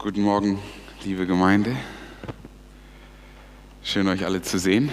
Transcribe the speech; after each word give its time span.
Guten 0.00 0.22
Morgen, 0.22 0.60
liebe 1.04 1.26
Gemeinde. 1.26 1.74
Schön 3.82 4.06
euch 4.06 4.24
alle 4.24 4.42
zu 4.42 4.56
sehen. 4.56 4.92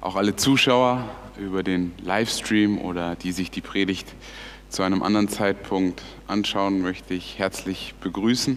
Auch 0.00 0.16
alle 0.16 0.36
Zuschauer 0.36 1.06
über 1.38 1.62
den 1.62 1.92
Livestream 2.02 2.78
oder 2.78 3.14
die 3.14 3.30
sich 3.30 3.50
die 3.50 3.60
Predigt 3.60 4.08
zu 4.70 4.84
einem 4.84 5.02
anderen 5.02 5.28
Zeitpunkt 5.28 6.02
anschauen, 6.26 6.80
möchte 6.80 7.12
ich 7.12 7.38
herzlich 7.38 7.94
begrüßen. 8.00 8.56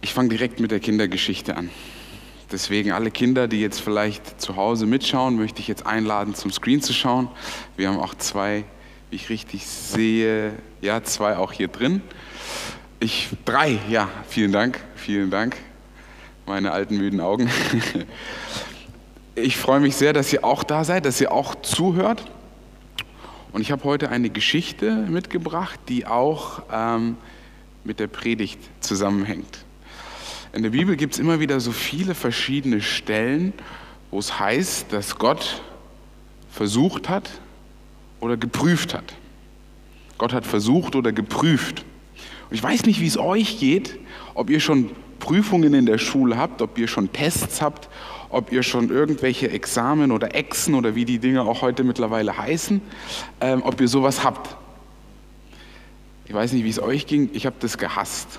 Ich 0.00 0.14
fange 0.14 0.30
direkt 0.30 0.58
mit 0.58 0.70
der 0.70 0.80
Kindergeschichte 0.80 1.58
an. 1.58 1.68
Deswegen 2.50 2.92
alle 2.92 3.10
Kinder, 3.10 3.46
die 3.46 3.60
jetzt 3.60 3.82
vielleicht 3.82 4.40
zu 4.40 4.56
Hause 4.56 4.86
mitschauen, 4.86 5.36
möchte 5.36 5.60
ich 5.60 5.68
jetzt 5.68 5.84
einladen, 5.84 6.34
zum 6.34 6.50
Screen 6.50 6.80
zu 6.80 6.94
schauen. 6.94 7.28
Wir 7.76 7.90
haben 7.90 7.98
auch 7.98 8.14
zwei, 8.14 8.64
wie 9.10 9.16
ich 9.16 9.28
richtig 9.28 9.66
sehe, 9.66 10.54
ja, 10.80 11.02
zwei 11.02 11.36
auch 11.36 11.52
hier 11.52 11.68
drin. 11.68 12.00
Ich, 13.02 13.30
drei, 13.44 13.80
ja, 13.90 14.08
vielen 14.28 14.52
Dank, 14.52 14.78
vielen 14.94 15.28
Dank, 15.28 15.56
meine 16.46 16.70
alten 16.70 16.98
müden 16.98 17.20
Augen. 17.20 17.50
Ich 19.34 19.56
freue 19.56 19.80
mich 19.80 19.96
sehr, 19.96 20.12
dass 20.12 20.30
ihr 20.30 20.44
auch 20.44 20.62
da 20.62 20.84
seid, 20.84 21.06
dass 21.06 21.18
ihr 21.18 21.32
auch 21.32 21.54
zuhört. 21.62 22.30
Und 23.52 23.62
ich 23.62 23.72
habe 23.72 23.82
heute 23.84 24.10
eine 24.10 24.28
Geschichte 24.28 24.94
mitgebracht, 24.94 25.80
die 25.88 26.06
auch 26.06 26.62
ähm, 26.70 27.16
mit 27.82 27.98
der 27.98 28.08
Predigt 28.08 28.60
zusammenhängt. 28.80 29.64
In 30.52 30.62
der 30.62 30.70
Bibel 30.70 30.96
gibt 30.96 31.14
es 31.14 31.18
immer 31.18 31.40
wieder 31.40 31.60
so 31.60 31.72
viele 31.72 32.14
verschiedene 32.14 32.82
Stellen, 32.82 33.54
wo 34.10 34.18
es 34.18 34.38
heißt, 34.38 34.92
dass 34.92 35.16
Gott 35.16 35.62
versucht 36.50 37.08
hat 37.08 37.30
oder 38.20 38.36
geprüft 38.36 38.92
hat. 38.92 39.14
Gott 40.18 40.34
hat 40.34 40.46
versucht 40.46 40.94
oder 40.94 41.10
geprüft. 41.10 41.86
Ich 42.52 42.62
weiß 42.62 42.84
nicht, 42.84 43.00
wie 43.00 43.06
es 43.06 43.16
euch 43.16 43.58
geht, 43.58 43.98
ob 44.34 44.50
ihr 44.50 44.60
schon 44.60 44.90
Prüfungen 45.20 45.72
in 45.72 45.86
der 45.86 45.96
Schule 45.96 46.36
habt, 46.36 46.60
ob 46.60 46.76
ihr 46.76 46.86
schon 46.86 47.10
Tests 47.10 47.62
habt, 47.62 47.88
ob 48.28 48.52
ihr 48.52 48.62
schon 48.62 48.90
irgendwelche 48.90 49.50
Examen 49.50 50.12
oder 50.12 50.34
Exen 50.34 50.74
oder 50.74 50.94
wie 50.94 51.06
die 51.06 51.18
Dinge 51.18 51.42
auch 51.42 51.62
heute 51.62 51.82
mittlerweile 51.82 52.36
heißen, 52.36 52.82
ähm, 53.40 53.62
ob 53.62 53.80
ihr 53.80 53.88
sowas 53.88 54.22
habt. 54.22 54.56
Ich 56.26 56.34
weiß 56.34 56.52
nicht, 56.52 56.64
wie 56.64 56.68
es 56.68 56.82
euch 56.82 57.06
ging, 57.06 57.30
ich 57.32 57.46
habe 57.46 57.56
das 57.58 57.78
gehasst. 57.78 58.38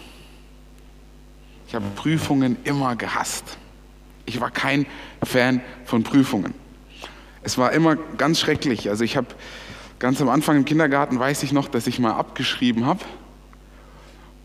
Ich 1.67 1.73
habe 1.73 1.85
Prüfungen 1.95 2.57
immer 2.65 2.95
gehasst. 2.95 3.57
Ich 4.25 4.39
war 4.39 4.51
kein 4.51 4.85
Fan 5.23 5.61
von 5.85 6.03
Prüfungen. 6.03 6.53
Es 7.41 7.57
war 7.57 7.71
immer 7.71 7.95
ganz 7.95 8.39
schrecklich. 8.39 8.89
Also 8.89 9.03
ich 9.03 9.17
habe 9.17 9.27
ganz 9.97 10.21
am 10.21 10.29
Anfang 10.29 10.57
im 10.57 10.65
Kindergarten, 10.65 11.17
weiß 11.17 11.41
ich 11.41 11.51
noch, 11.51 11.67
dass 11.67 11.87
ich 11.87 11.97
mal 11.97 12.13
abgeschrieben 12.13 12.85
habe 12.85 13.03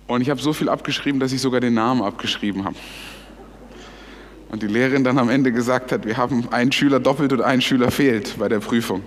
und 0.09 0.23
ich 0.23 0.31
habe 0.31 0.41
so 0.41 0.53
viel 0.53 0.69
abgeschrieben, 0.69 1.21
dass 1.21 1.33
ich 1.33 1.41
sogar 1.41 1.61
den 1.61 1.75
Namen 1.75 2.03
abgeschrieben 2.03 2.65
habe. 2.65 2.77
Und 4.51 4.63
die 4.63 4.67
Lehrerin 4.67 5.05
dann 5.05 5.19
am 5.19 5.29
Ende 5.29 5.53
gesagt 5.53 5.93
hat, 5.93 6.07
wir 6.07 6.17
haben 6.17 6.49
einen 6.51 6.73
Schüler 6.73 6.99
doppelt 6.99 7.33
und 7.33 7.43
einen 7.43 7.61
Schüler 7.61 7.91
fehlt 7.91 8.39
bei 8.39 8.49
der 8.49 8.61
Prüfung. 8.61 9.03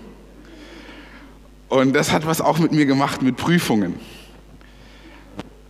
Und 1.68 1.94
das 1.94 2.12
hat 2.12 2.28
was 2.28 2.40
auch 2.40 2.60
mit 2.60 2.72
mir 2.72 2.86
gemacht, 2.86 3.24
mit 3.24 3.38
Prüfungen. 3.38 3.96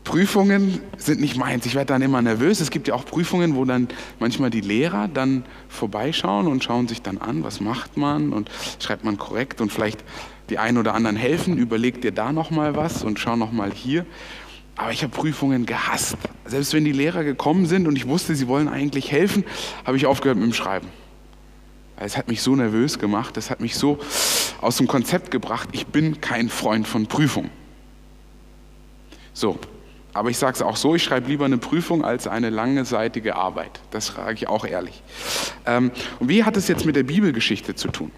Prüfungen 0.04 0.82
sind 0.98 1.22
nicht 1.22 1.38
meins. 1.38 1.66
Ich 1.66 1.76
werde 1.76 1.94
dann 1.94 2.02
immer 2.02 2.22
nervös. 2.22 2.60
Es 2.60 2.70
gibt 2.70 2.90
ja 2.90 2.96
auch 2.96 3.06
Prüfungen, 3.06 3.56
wo 3.56 3.64
dann 3.64 3.88
manchmal 4.20 4.50
die 4.50 4.60
Lehrer 4.60 5.08
dann 5.08 5.46
vorbeischauen 5.70 6.48
und 6.48 6.62
schauen 6.62 6.90
sich 6.90 7.02
dann 7.02 7.18
an, 7.20 7.46
was 7.46 7.62
macht 7.62 7.96
man 7.96 8.34
und 8.34 8.50
schreibt 8.80 9.06
man 9.06 9.18
korrekt 9.18 9.62
und 9.62 9.72
vielleicht 9.72 10.04
die 10.50 10.58
einen 10.58 10.78
oder 10.78 10.96
anderen 10.96 11.16
helfen, 11.16 11.58
überlegt 11.58 12.04
dir 12.04 12.12
da 12.12 12.34
noch 12.34 12.52
mal 12.52 12.76
was 12.76 13.06
und 13.06 13.20
schau 13.20 13.38
noch 13.38 13.54
mal 13.54 13.72
hier. 13.72 14.06
Aber 14.82 14.92
ich 14.92 15.04
habe 15.04 15.14
Prüfungen 15.14 15.68
gehasst. 15.68 16.18
Selbst 16.44 16.74
wenn 16.74 16.84
die 16.84 16.92
Lehrer 16.92 17.24
gekommen 17.24 17.68
sind 17.68 17.88
und 17.88 17.96
ich 17.96 18.08
wusste, 18.08 18.34
sie 18.34 18.48
wollen 18.48 18.68
eigentlich 18.68 19.12
helfen, 19.12 19.46
habe 19.86 19.96
ich 19.96 20.08
aufgehört 20.08 20.40
mit 20.40 20.48
dem 20.48 20.54
Schreiben. 20.54 20.88
Es 21.98 22.18
hat 22.18 22.28
mich 22.28 22.42
so 22.42 22.56
nervös 22.56 22.98
gemacht, 22.98 23.38
es 23.38 23.52
hat 23.52 23.62
mich 23.62 23.76
so 23.76 24.00
aus 24.60 24.78
dem 24.78 24.88
Konzept 24.88 25.30
gebracht, 25.30 25.70
ich 25.72 25.86
bin 25.86 26.20
kein 26.20 26.50
Freund 26.50 26.88
von 26.88 27.06
Prüfung. 27.06 27.52
So, 29.34 29.60
aber 30.14 30.32
ich 30.32 30.40
sage 30.40 30.56
es 30.56 30.64
auch 30.64 30.78
so, 30.78 30.96
ich 30.96 31.04
schreibe 31.04 31.30
lieber 31.30 31.46
eine 31.46 31.60
Prüfung 31.60 32.04
als 32.04 32.28
eine 32.28 32.50
langeseitige 32.50 33.36
Arbeit. 33.36 33.82
Das 33.92 34.08
sage 34.08 34.34
ich 34.34 34.48
auch 34.48 34.66
ehrlich. 34.66 35.04
Ähm, 35.68 35.92
und 36.20 36.28
wie 36.28 36.44
hat 36.44 36.58
es 36.58 36.68
jetzt 36.68 36.88
mit 36.88 36.96
der 36.96 37.04
Bibelgeschichte 37.04 37.76
zu 37.76 37.90
tun? 37.90 38.12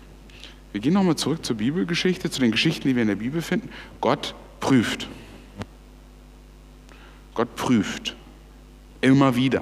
Wir 0.72 0.80
gehen 0.80 0.94
nochmal 0.94 1.18
zurück 1.18 1.46
zur 1.46 1.58
Bibelgeschichte, 1.58 2.32
zu 2.32 2.40
den 2.40 2.52
Geschichten, 2.52 2.88
die 2.88 2.96
wir 2.96 3.02
in 3.02 3.10
der 3.10 3.16
Bibel 3.16 3.42
finden. 3.42 3.68
Gott 4.00 4.34
prüft. 4.62 5.10
Gott 7.34 7.56
prüft. 7.56 8.16
Immer 9.02 9.36
wieder. 9.36 9.62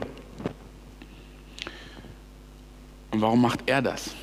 Und 3.11 3.21
warum 3.21 3.41
macht 3.41 3.61
er 3.65 3.81
das? 3.81 4.15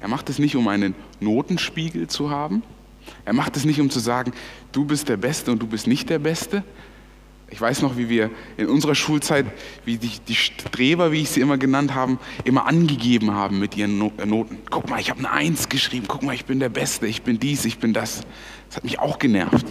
Er 0.00 0.08
macht 0.08 0.30
es 0.30 0.38
nicht, 0.38 0.54
um 0.56 0.68
einen 0.68 0.94
Notenspiegel 1.20 2.06
zu 2.06 2.30
haben. 2.30 2.62
Er 3.24 3.32
macht 3.32 3.56
es 3.56 3.64
nicht, 3.64 3.80
um 3.80 3.90
zu 3.90 3.98
sagen, 3.98 4.32
du 4.72 4.84
bist 4.84 5.08
der 5.08 5.16
Beste 5.16 5.50
und 5.50 5.60
du 5.60 5.66
bist 5.66 5.86
nicht 5.86 6.08
der 6.08 6.18
Beste. 6.18 6.62
Ich 7.50 7.60
weiß 7.60 7.80
noch, 7.80 7.96
wie 7.96 8.10
wir 8.10 8.30
in 8.58 8.68
unserer 8.68 8.94
Schulzeit, 8.94 9.46
wie 9.86 9.96
die, 9.96 10.10
die 10.28 10.34
Streber, 10.34 11.12
wie 11.12 11.22
ich 11.22 11.30
sie 11.30 11.40
immer 11.40 11.56
genannt 11.56 11.94
haben, 11.94 12.18
immer 12.44 12.66
angegeben 12.66 13.32
haben 13.32 13.58
mit 13.58 13.76
ihren 13.76 13.98
Noten. 13.98 14.58
Guck 14.70 14.90
mal, 14.90 15.00
ich 15.00 15.08
habe 15.08 15.20
eine 15.20 15.30
Eins 15.30 15.70
geschrieben. 15.70 16.06
Guck 16.06 16.22
mal, 16.22 16.34
ich 16.34 16.44
bin 16.44 16.60
der 16.60 16.68
Beste. 16.68 17.06
Ich 17.06 17.22
bin 17.22 17.40
dies, 17.40 17.64
ich 17.64 17.78
bin 17.78 17.94
das. 17.94 18.20
Das 18.68 18.76
hat 18.76 18.84
mich 18.84 18.98
auch 18.98 19.18
genervt 19.18 19.66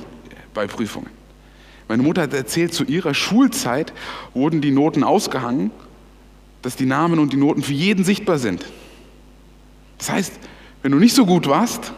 bei 0.56 0.66
Prüfungen. 0.66 1.12
Meine 1.88 2.04
Mutter 2.04 2.24
hat 2.24 2.34
erzählt, 2.34 2.74
zu 2.74 2.84
ihrer 2.84 3.14
Schulzeit 3.14 3.94
wurden 4.34 4.62
die 4.62 4.72
Noten 4.72 5.04
ausgehangen, 5.04 5.72
dass 6.62 6.76
die 6.76 6.86
Namen 6.86 7.20
und 7.20 7.32
die 7.32 7.38
Noten 7.38 7.64
für 7.64 7.74
jeden 7.74 8.04
sichtbar 8.04 8.40
sind. 8.40 8.66
Das 9.98 10.12
heißt, 10.12 10.34
wenn 10.82 10.92
du 10.92 11.00
nicht 11.00 11.16
so 11.16 11.26
gut 11.26 11.48
warst, 11.48 11.94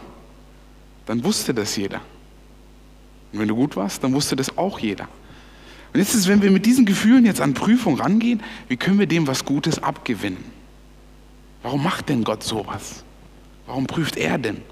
dann 1.06 1.24
wusste 1.24 1.52
das 1.52 1.76
jeder. 1.76 2.00
Und 3.32 3.40
wenn 3.40 3.48
du 3.48 3.56
gut 3.56 3.76
warst, 3.76 4.02
dann 4.04 4.12
wusste 4.12 4.36
das 4.36 4.56
auch 4.56 4.78
jeder. 4.78 5.08
Und 5.92 5.98
jetzt 5.98 6.14
ist 6.14 6.20
es, 6.20 6.28
wenn 6.28 6.40
wir 6.42 6.50
mit 6.50 6.66
diesen 6.66 6.86
Gefühlen 6.86 7.26
jetzt 7.26 7.40
an 7.40 7.54
Prüfung 7.54 8.00
rangehen, 8.00 8.42
wie 8.68 8.76
können 8.76 9.00
wir 9.00 9.06
dem 9.06 9.26
was 9.26 9.44
Gutes 9.44 9.82
abgewinnen? 9.82 10.44
Warum 11.62 11.82
macht 11.82 12.08
denn 12.08 12.22
Gott 12.22 12.44
sowas? 12.44 13.04
Warum 13.66 13.86
prüft 13.86 14.16
er 14.16 14.38
denn? 14.38 14.62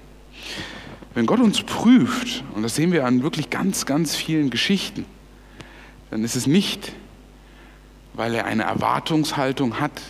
Wenn 1.13 1.25
Gott 1.25 1.39
uns 1.39 1.61
prüft, 1.63 2.43
und 2.53 2.63
das 2.63 2.75
sehen 2.75 2.91
wir 2.91 3.05
an 3.05 3.23
wirklich 3.23 3.49
ganz, 3.49 3.85
ganz 3.85 4.15
vielen 4.15 4.49
Geschichten, 4.49 5.05
dann 6.11 6.23
ist 6.23 6.35
es 6.35 6.45
nicht, 6.45 6.93
weil 8.13 8.35
er 8.35 8.45
eine 8.45 8.63
Erwartungshaltung 8.63 9.79
hat, 9.79 10.01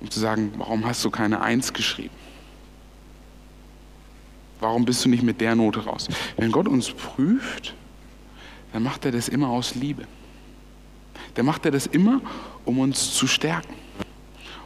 um 0.00 0.10
zu 0.10 0.18
sagen, 0.18 0.52
warum 0.56 0.86
hast 0.86 1.04
du 1.04 1.10
keine 1.10 1.40
Eins 1.40 1.72
geschrieben? 1.72 2.14
Warum 4.60 4.84
bist 4.84 5.04
du 5.04 5.08
nicht 5.08 5.22
mit 5.22 5.40
der 5.40 5.54
Note 5.54 5.84
raus? 5.84 6.08
Wenn 6.36 6.50
Gott 6.50 6.66
uns 6.66 6.90
prüft, 6.90 7.74
dann 8.72 8.82
macht 8.82 9.04
er 9.04 9.12
das 9.12 9.28
immer 9.28 9.48
aus 9.48 9.76
Liebe. 9.76 10.04
Dann 11.34 11.46
macht 11.46 11.64
er 11.64 11.70
das 11.70 11.86
immer, 11.86 12.20
um 12.64 12.80
uns 12.80 13.14
zu 13.14 13.28
stärken, 13.28 13.74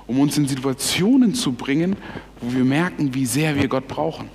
um 0.06 0.18
uns 0.18 0.38
in 0.38 0.48
Situationen 0.48 1.34
zu 1.34 1.52
bringen, 1.52 1.96
wo 2.40 2.52
wir 2.54 2.64
merken, 2.64 3.12
wie 3.14 3.26
sehr 3.26 3.56
wir 3.56 3.68
Gott 3.68 3.86
brauchen 3.86 4.30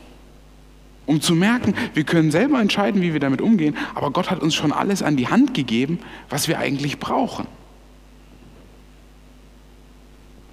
um 1.07 1.21
zu 1.21 1.33
merken, 1.33 1.73
wir 1.95 2.03
können 2.03 2.29
selber 2.29 2.61
entscheiden, 2.61 3.01
wie 3.01 3.13
wir 3.13 3.19
damit 3.19 3.41
umgehen, 3.41 3.75
aber 3.95 4.11
Gott 4.11 4.29
hat 4.29 4.41
uns 4.41 4.53
schon 4.53 4.71
alles 4.71 5.01
an 5.01 5.17
die 5.17 5.27
Hand 5.27 5.55
gegeben, 5.55 5.99
was 6.29 6.47
wir 6.47 6.59
eigentlich 6.59 6.99
brauchen. 6.99 7.47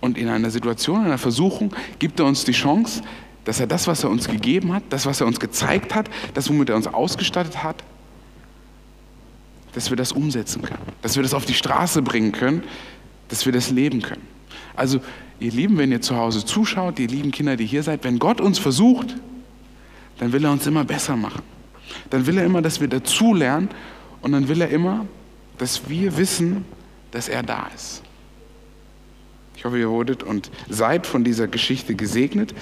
Und 0.00 0.16
in 0.16 0.28
einer 0.28 0.50
Situation, 0.50 1.00
in 1.00 1.06
einer 1.06 1.19
Versuchung 1.19 1.75
gibt 1.98 2.20
er 2.20 2.26
uns 2.26 2.44
die 2.44 2.53
Chance, 2.53 3.03
dass 3.44 3.60
er 3.60 3.66
das, 3.66 3.87
was 3.87 4.04
er 4.04 4.10
uns 4.10 4.28
gegeben 4.28 4.72
hat, 4.72 4.84
das, 4.91 5.06
was 5.06 5.20
er 5.20 5.26
uns 5.26 5.41
gezeigt 5.41 5.94
hat, 5.94 6.09
das, 6.32 6.48
womit 6.48 6.71
er 6.71 6.76
uns 6.76 6.86
ausgestattet 6.86 7.62
hat, 7.62 7.82
dass 9.75 9.91
wir 9.91 9.97
das 9.97 10.12
umsetzen 10.12 10.62
können, 10.62 10.82
dass 11.03 11.16
wir 11.16 11.22
das 11.22 11.34
auf 11.34 11.45
die 11.45 11.54
Straße 11.54 12.01
bringen 12.01 12.33
können, 12.33 12.62
dass 13.28 13.45
wir 13.45 13.53
das 13.53 13.71
leben 13.71 14.03
können. 14.03 14.22
Also, 14.77 15.01
ihr 15.41 15.51
Lieben, 15.51 15.78
wenn 15.78 15.91
ihr 15.91 16.01
zu 16.01 16.16
Hause 16.16 16.45
zuschaut, 16.45 16.98
ihr 17.01 17.09
lieben 17.09 17.33
Kinder, 17.33 17.56
die 17.56 17.66
hier 17.66 17.83
seid, 17.83 18.04
wenn 18.04 18.18
Gott 18.18 18.41
uns 18.41 18.59
versucht, 18.59 19.16
dann 20.19 20.33
will 20.33 20.45
er 20.45 20.53
uns 20.53 20.66
immer 20.66 20.84
besser 20.84 21.16
machen. 21.16 21.43
Dann 22.11 22.27
will 22.27 22.39
er 22.39 22.45
immer, 22.45 22.63
dass 22.63 22.81
wir 22.81 22.89
dazulernen 22.89 23.69
und 24.21 24.33
dann 24.33 24.49
will 24.49 24.61
er 24.61 24.69
immer, 24.71 25.07
dass 25.59 25.89
wir 25.89 26.16
wissen, 26.16 26.65
dass 27.11 27.28
er 27.28 27.43
da 27.43 27.69
ist. 27.75 28.03
Ich 29.57 29.65
hoffe, 29.65 29.78
ihr 29.78 29.89
wurdet 29.89 30.22
und 30.22 30.51
seid 30.69 31.07
von 31.07 31.25
dieser 31.25 31.47
Geschichte 31.47 31.95
gesegnet. 31.95 32.55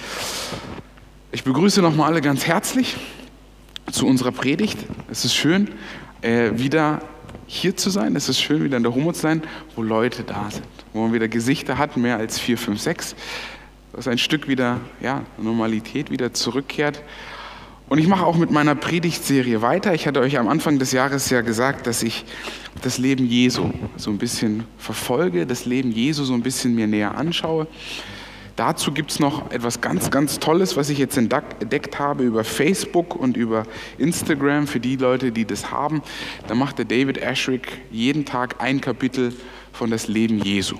Ich 1.31 1.43
begrüße 1.43 1.81
nochmal 1.81 2.11
alle 2.11 2.21
ganz 2.21 2.45
herzlich 2.45 2.95
zu 3.91 4.05
unserer 4.07 4.31
Predigt. 4.31 4.77
Es 5.09 5.25
ist 5.25 5.33
schön, 5.33 5.69
äh, 6.21 6.51
wieder 6.53 7.01
hier 7.47 7.75
zu 7.75 7.89
sein. 7.89 8.15
Es 8.15 8.29
ist 8.29 8.39
schön, 8.39 8.63
wieder 8.63 8.77
in 8.77 8.83
der 8.83 8.93
Homo 8.93 9.11
zu 9.11 9.21
sein, 9.21 9.41
wo 9.75 9.83
Leute 9.83 10.23
da 10.23 10.49
sind, 10.49 10.65
wo 10.93 11.01
man 11.01 11.13
wieder 11.13 11.27
Gesichter 11.27 11.77
hat, 11.77 11.97
mehr 11.97 12.17
als 12.17 12.39
vier, 12.39 12.57
fünf, 12.57 12.79
sechs, 12.79 13.15
dass 13.93 14.07
ein 14.07 14.17
Stück 14.17 14.47
wieder, 14.47 14.79
ja, 15.01 15.23
Normalität 15.37 16.09
wieder 16.09 16.33
zurückkehrt 16.33 17.01
Und 17.93 17.99
ich 17.99 18.07
mache 18.07 18.25
auch 18.25 18.37
mit 18.37 18.49
meiner 18.49 18.73
Predigtserie 18.73 19.61
weiter. 19.61 19.93
Ich 19.93 20.07
hatte 20.07 20.19
euch 20.19 20.39
am 20.39 20.47
Anfang 20.47 20.79
des 20.79 20.93
Jahres 20.93 21.29
ja 21.29 21.41
gesagt, 21.41 21.85
dass 21.85 22.01
ich 22.01 22.25
das 22.81 22.97
Leben 22.97 23.27
Jesu 23.27 23.69
so 23.97 24.09
ein 24.09 24.17
bisschen 24.17 24.63
verfolge, 24.79 25.45
das 25.45 25.65
Leben 25.65 25.91
Jesu 25.91 26.23
so 26.23 26.33
ein 26.33 26.41
bisschen 26.41 26.73
mir 26.73 26.87
näher 26.87 27.15
anschaue. 27.15 27.67
Dazu 28.55 28.93
gibt 28.93 29.11
es 29.11 29.19
noch 29.19 29.51
etwas 29.51 29.79
ganz, 29.79 30.09
ganz 30.09 30.39
Tolles, 30.39 30.75
was 30.75 30.89
ich 30.89 30.97
jetzt 30.97 31.17
entdeckt 31.17 31.99
habe 31.99 32.23
über 32.23 32.43
Facebook 32.43 33.15
und 33.15 33.37
über 33.37 33.67
Instagram 33.99 34.65
für 34.65 34.79
die 34.79 34.95
Leute, 34.95 35.31
die 35.31 35.45
das 35.45 35.69
haben. 35.69 36.01
Da 36.47 36.55
macht 36.55 36.79
der 36.79 36.85
David 36.85 37.19
Ashrick 37.19 37.79
jeden 37.91 38.25
Tag 38.25 38.55
ein 38.59 38.81
Kapitel 38.81 39.35
von 39.71 39.91
das 39.91 40.07
Leben 40.07 40.39
Jesu. 40.39 40.77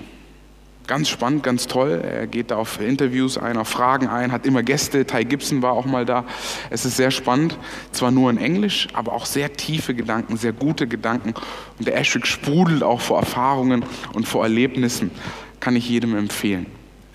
Ganz 0.86 1.08
spannend, 1.08 1.42
ganz 1.42 1.66
toll. 1.66 2.02
Er 2.02 2.26
geht 2.26 2.50
da 2.50 2.56
auf 2.56 2.78
Interviews 2.78 3.38
ein, 3.38 3.56
auf 3.56 3.68
Fragen 3.68 4.08
ein, 4.08 4.32
hat 4.32 4.44
immer 4.44 4.62
Gäste. 4.62 5.06
Ty 5.06 5.24
Gibson 5.24 5.62
war 5.62 5.72
auch 5.72 5.86
mal 5.86 6.04
da. 6.04 6.24
Es 6.68 6.84
ist 6.84 6.96
sehr 6.96 7.10
spannend, 7.10 7.56
zwar 7.92 8.10
nur 8.10 8.30
in 8.30 8.36
Englisch, 8.36 8.88
aber 8.92 9.12
auch 9.12 9.24
sehr 9.24 9.52
tiefe 9.54 9.94
Gedanken, 9.94 10.36
sehr 10.36 10.52
gute 10.52 10.86
Gedanken. 10.86 11.32
Und 11.78 11.86
der 11.86 11.96
Ashrick 11.96 12.26
sprudelt 12.26 12.82
auch 12.82 13.00
vor 13.00 13.18
Erfahrungen 13.18 13.84
und 14.12 14.28
vor 14.28 14.42
Erlebnissen. 14.42 15.10
Kann 15.58 15.74
ich 15.74 15.88
jedem 15.88 16.14
empfehlen 16.16 16.66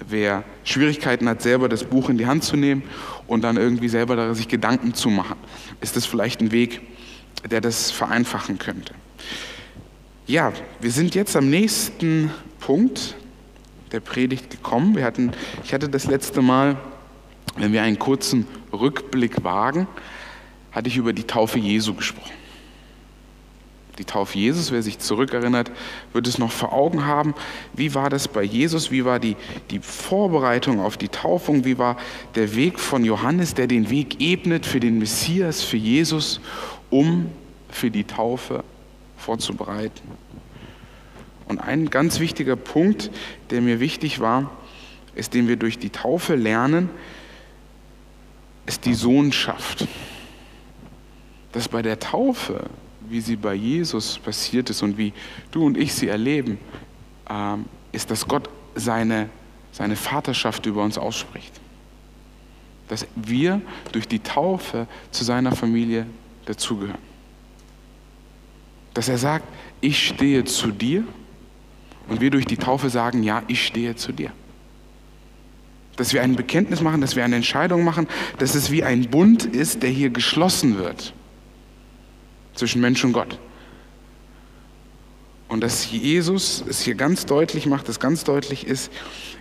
wer 0.08 0.44
Schwierigkeiten 0.64 1.28
hat, 1.28 1.42
selber 1.42 1.70
das 1.70 1.84
Buch 1.84 2.10
in 2.10 2.18
die 2.18 2.26
Hand 2.26 2.44
zu 2.44 2.56
nehmen 2.56 2.84
und 3.28 3.44
dann 3.44 3.58
irgendwie 3.58 3.90
selber 3.90 4.16
daran 4.16 4.36
sich 4.36 4.48
Gedanken 4.48 4.94
zu 4.94 5.10
machen, 5.10 5.38
ist 5.82 5.96
das 5.96 6.06
vielleicht 6.06 6.42
ein 6.42 6.52
Weg, 6.52 6.82
der 7.50 7.62
das 7.62 7.92
vereinfachen 7.92 8.58
könnte. 8.58 8.94
Ja, 10.28 10.54
wir 10.80 10.92
sind 10.92 11.16
jetzt 11.16 11.36
am 11.36 11.50
nächsten 11.50 12.32
Punkt 12.60 13.16
der 13.92 14.00
Predigt 14.00 14.50
gekommen. 14.50 14.96
Wir 14.96 15.04
hatten, 15.04 15.32
ich 15.64 15.74
hatte 15.74 15.90
das 15.90 16.06
letzte 16.06 16.42
Mal, 16.42 16.78
wenn 17.58 17.74
wir 17.74 17.82
einen 17.82 18.00
kurzen 18.00 18.48
Rückblick 18.72 19.44
wagen, 19.44 19.88
hatte 20.72 20.88
ich 20.88 20.98
über 20.98 21.14
die 21.14 21.24
Taufe 21.24 21.60
Jesu 21.60 21.94
gesprochen 21.94 22.40
die 24.00 24.06
Taufe 24.06 24.40
Jesus, 24.40 24.72
wer 24.72 24.82
sich 24.82 24.98
zurückerinnert, 24.98 25.72
wird 26.14 26.26
es 26.26 26.40
noch 26.40 26.52
vor 26.52 26.74
Augen 26.74 27.06
haben. 27.06 27.36
Wie 27.74 27.94
war 27.94 28.10
das 28.10 28.28
bei 28.28 28.42
Jesus? 28.42 28.92
Wie 28.92 29.06
war 29.06 29.20
die, 29.20 29.36
die 29.70 29.80
Vorbereitung 29.80 30.80
auf 30.80 30.98
die 30.98 31.10
Taufung? 31.10 31.66
Wie 31.66 31.78
war 31.78 31.98
der 32.36 32.56
Weg 32.56 32.80
von 32.80 33.04
Johannes, 33.04 33.54
der 33.54 33.68
den 33.68 33.90
Weg 33.90 34.22
ebnet 34.22 34.66
für 34.66 34.80
den 34.80 34.98
Messias, 34.98 35.62
für 35.62 35.78
Jesus, 35.78 36.40
um 36.90 37.30
für 37.70 37.92
die 37.92 38.06
Taufe 38.06 38.64
vorzubereiten? 39.18 40.02
Und 41.50 41.60
ein 41.60 41.90
ganz 41.90 42.22
wichtiger 42.22 42.56
Punkt, 42.56 43.12
der 43.50 43.60
mir 43.60 43.82
wichtig 43.82 44.22
war, 44.22 44.52
ist, 45.16 45.34
den 45.34 45.50
wir 45.50 45.58
durch 45.58 45.78
die 45.78 45.90
Taufe 45.90 46.36
lernen, 46.36 46.90
ist 48.66 48.86
die 48.86 48.94
Sohnschaft. 48.94 49.86
Dass 51.52 51.68
bei 51.68 51.82
der 51.82 52.00
Taufe 52.00 52.70
wie 53.10 53.22
sie 53.22 53.36
bei 53.36 53.56
Jesus 53.56 54.20
passiert 54.20 54.70
ist 54.70 54.82
und 54.82 54.98
wie 54.98 55.14
du 55.52 55.66
und 55.66 55.78
ich 55.78 55.94
sie 55.94 56.08
erleben, 56.08 56.60
ähm, 57.30 57.66
ist, 57.92 58.12
dass 58.12 58.28
Gott 58.28 58.50
seine, 58.76 59.30
seine 59.72 59.96
Vaterschaft 59.96 60.66
über 60.66 60.84
uns 60.84 60.98
ausspricht. 60.98 61.60
Dass 62.88 63.06
wir 63.16 63.62
durch 63.92 64.08
die 64.08 64.20
Taufe 64.20 64.88
zu 65.12 65.24
seiner 65.24 65.56
Familie 65.56 66.06
dazugehören. 66.46 67.02
Dass 68.94 69.10
er 69.10 69.18
sagt, 69.18 69.46
ich 69.82 70.08
stehe 70.08 70.44
zu 70.46 70.72
dir 70.72 71.04
und 72.10 72.22
wir 72.22 72.32
durch 72.32 72.46
die 72.46 72.58
Taufe 72.58 72.90
sagen, 72.90 73.24
ja, 73.24 73.44
ich 73.48 73.66
stehe 73.66 73.96
zu 73.96 74.12
dir. 74.12 74.32
Dass 75.96 76.14
wir 76.14 76.22
ein 76.22 76.36
Bekenntnis 76.36 76.82
machen, 76.82 77.02
dass 77.02 77.16
wir 77.16 77.24
eine 77.24 77.36
Entscheidung 77.36 77.84
machen, 77.84 78.08
dass 78.38 78.56
es 78.56 78.72
wie 78.72 78.84
ein 78.84 79.10
Bund 79.10 79.46
ist, 79.46 79.84
der 79.84 79.90
hier 79.90 80.10
geschlossen 80.10 80.78
wird 80.78 81.14
zwischen 82.56 82.82
Mensch 82.82 83.04
und 83.04 83.14
Gott. 83.14 83.40
Und 85.48 85.62
dass 85.62 85.90
Jesus 85.92 86.64
es 86.68 86.82
hier 86.82 86.96
ganz 86.96 87.26
deutlich 87.26 87.66
macht, 87.66 87.90
dass 87.90 88.00
ganz 88.00 88.24
deutlich 88.24 88.68
ist, 88.68 88.92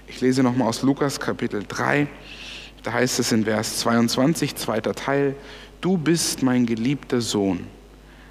ich 0.06 0.20
lese 0.20 0.42
nochmal 0.42 0.68
aus 0.68 0.82
Lukas 0.82 1.20
Kapitel 1.20 1.64
3, 1.66 2.06
da 2.82 2.92
heißt 2.92 3.18
es 3.18 3.30
in 3.32 3.44
Vers 3.44 3.78
22, 3.80 4.56
zweiter 4.56 4.94
Teil, 4.94 5.34
du 5.80 5.98
bist 5.98 6.42
mein 6.42 6.64
geliebter 6.64 7.20
Sohn, 7.20 7.66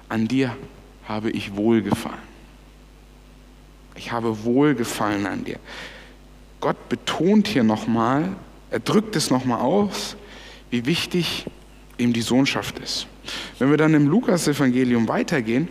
an 0.08 0.26
dir 0.26 0.56
habe 1.04 1.30
ich 1.30 1.54
wohlgefallen. 1.54 2.27
Ich 3.98 4.12
habe 4.12 4.44
wohlgefallen 4.44 5.26
an 5.26 5.44
dir. 5.44 5.58
Gott 6.60 6.88
betont 6.88 7.48
hier 7.48 7.64
nochmal, 7.64 8.36
er 8.70 8.78
drückt 8.80 9.16
es 9.16 9.30
nochmal 9.30 9.60
aus, 9.60 10.16
wie 10.70 10.86
wichtig 10.86 11.46
ihm 11.98 12.12
die 12.12 12.22
Sohnschaft 12.22 12.78
ist. 12.78 13.06
Wenn 13.58 13.70
wir 13.70 13.76
dann 13.76 13.94
im 13.94 14.08
Lukas-Evangelium 14.08 15.08
weitergehen, 15.08 15.68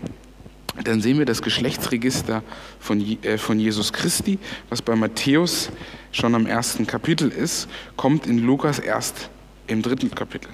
dann 0.84 1.02
sehen 1.02 1.18
wir 1.18 1.26
das 1.26 1.42
Geschlechtsregister 1.42 2.44
von, 2.80 3.02
äh, 3.24 3.38
von 3.38 3.60
Jesus 3.60 3.94
Christi, 3.94 4.38
was 4.70 4.82
bei 4.82 4.96
Matthäus 4.96 5.70
schon 6.12 6.36
am 6.36 6.46
ersten 6.46 6.86
Kapitel 6.86 7.30
ist, 7.30 7.68
kommt 7.96 8.28
in 8.28 8.40
Lukas 8.40 8.78
erst 8.78 9.30
im 9.68 9.82
dritten 9.82 10.12
Kapitel 10.12 10.50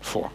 vor. 0.00 0.30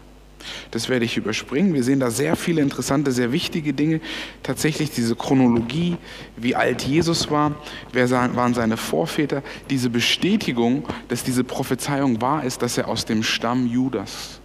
Das 0.72 0.90
werde 0.90 1.06
ich 1.06 1.18
überspringen. 1.18 1.74
Wir 1.74 1.84
sehen 1.84 2.00
da 2.00 2.12
sehr 2.12 2.36
viele 2.36 2.62
interessante, 2.62 3.12
sehr 3.12 3.32
wichtige 3.32 3.74
Dinge. 3.74 4.02
Tatsächlich 4.44 4.92
diese 4.92 5.16
Chronologie, 5.16 5.98
wie 6.38 6.56
alt 6.56 6.82
Jesus 6.84 7.30
war, 7.32 7.56
wer 7.92 8.10
waren 8.10 8.54
seine 8.54 8.78
Vorväter, 8.78 9.44
diese 9.70 9.90
Bestätigung, 9.90 10.86
dass 11.08 11.24
diese 11.24 11.44
Prophezeiung 11.44 12.22
wahr 12.22 12.44
ist, 12.44 12.62
dass 12.62 12.78
er 12.78 12.88
aus 12.88 13.06
dem 13.06 13.24
Stamm 13.24 13.68
Judas 13.68 14.40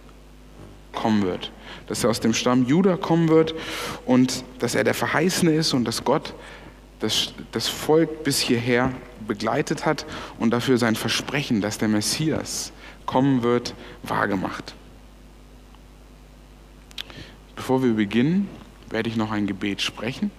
kommen 0.93 1.23
wird. 1.23 1.51
Dass 1.87 2.03
er 2.03 2.09
aus 2.09 2.19
dem 2.19 2.33
Stamm 2.33 2.65
Juda 2.67 2.97
kommen 2.97 3.29
wird 3.29 3.53
und 4.05 4.43
dass 4.59 4.75
er 4.75 4.83
der 4.83 4.93
Verheißene 4.93 5.53
ist 5.53 5.73
und 5.73 5.85
dass 5.85 6.03
Gott 6.03 6.33
das, 6.99 7.33
das 7.51 7.67
Volk 7.67 8.23
bis 8.23 8.39
hierher 8.39 8.91
begleitet 9.27 9.85
hat 9.85 10.05
und 10.39 10.51
dafür 10.51 10.77
sein 10.77 10.95
Versprechen, 10.95 11.61
dass 11.61 11.77
der 11.77 11.87
Messias 11.87 12.71
kommen 13.05 13.43
wird, 13.43 13.73
wahrgemacht. 14.03 14.75
Bevor 17.61 17.83
wir 17.83 17.93
beginnen, 17.93 18.49
werde 18.89 19.07
ich 19.07 19.15
noch 19.15 19.31
ein 19.31 19.45
Gebet 19.45 19.83
sprechen. 19.83 20.31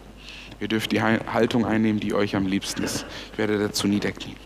Ihr 0.58 0.66
dürft 0.66 0.90
die 0.90 1.00
Haltung 1.00 1.64
einnehmen, 1.64 2.00
die 2.00 2.14
euch 2.14 2.34
am 2.34 2.46
liebsten 2.46 2.82
ist. 2.82 3.06
Ich 3.30 3.38
werde 3.38 3.60
dazu 3.60 3.86
niederknien. 3.86 4.36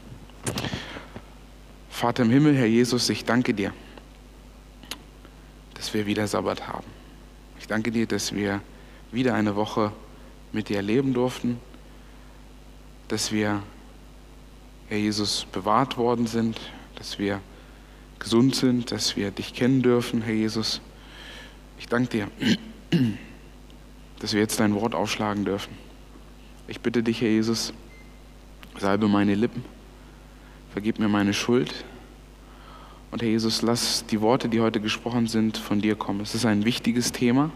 Vater 1.88 2.24
im 2.24 2.30
Himmel, 2.30 2.54
Herr 2.54 2.66
Jesus, 2.66 3.08
ich 3.08 3.24
danke 3.24 3.54
dir 3.54 3.72
dass 5.86 5.94
wir 5.94 6.06
wieder 6.06 6.26
Sabbat 6.26 6.66
haben. 6.66 6.86
Ich 7.60 7.66
danke 7.66 7.90
dir, 7.92 8.06
dass 8.06 8.34
wir 8.34 8.60
wieder 9.12 9.34
eine 9.34 9.56
Woche 9.56 9.92
mit 10.52 10.68
dir 10.68 10.82
leben 10.82 11.14
durften, 11.14 11.60
dass 13.08 13.30
wir, 13.30 13.62
Herr 14.88 14.98
Jesus, 14.98 15.46
bewahrt 15.52 15.96
worden 15.96 16.26
sind, 16.26 16.58
dass 16.96 17.18
wir 17.18 17.40
gesund 18.18 18.56
sind, 18.56 18.90
dass 18.90 19.16
wir 19.16 19.30
dich 19.30 19.54
kennen 19.54 19.80
dürfen, 19.80 20.22
Herr 20.22 20.34
Jesus. 20.34 20.80
Ich 21.78 21.86
danke 21.86 22.08
dir, 22.08 22.28
dass 24.20 24.32
wir 24.32 24.40
jetzt 24.40 24.60
dein 24.60 24.74
Wort 24.74 24.94
aufschlagen 24.94 25.44
dürfen. 25.44 25.72
Ich 26.68 26.80
bitte 26.80 27.02
dich, 27.02 27.20
Herr 27.20 27.28
Jesus, 27.28 27.72
salbe 28.78 29.08
meine 29.08 29.34
Lippen, 29.34 29.64
vergib 30.72 30.98
mir 30.98 31.08
meine 31.08 31.32
Schuld, 31.32 31.72
und 33.10 33.22
Herr 33.22 33.28
Jesus, 33.28 33.62
lass 33.62 34.04
die 34.06 34.20
Worte, 34.20 34.48
die 34.48 34.60
heute 34.60 34.80
gesprochen 34.80 35.26
sind, 35.26 35.56
von 35.56 35.80
dir 35.80 35.96
kommen. 35.96 36.20
Es 36.20 36.34
ist 36.34 36.44
ein 36.44 36.64
wichtiges 36.64 37.12
Thema. 37.12 37.50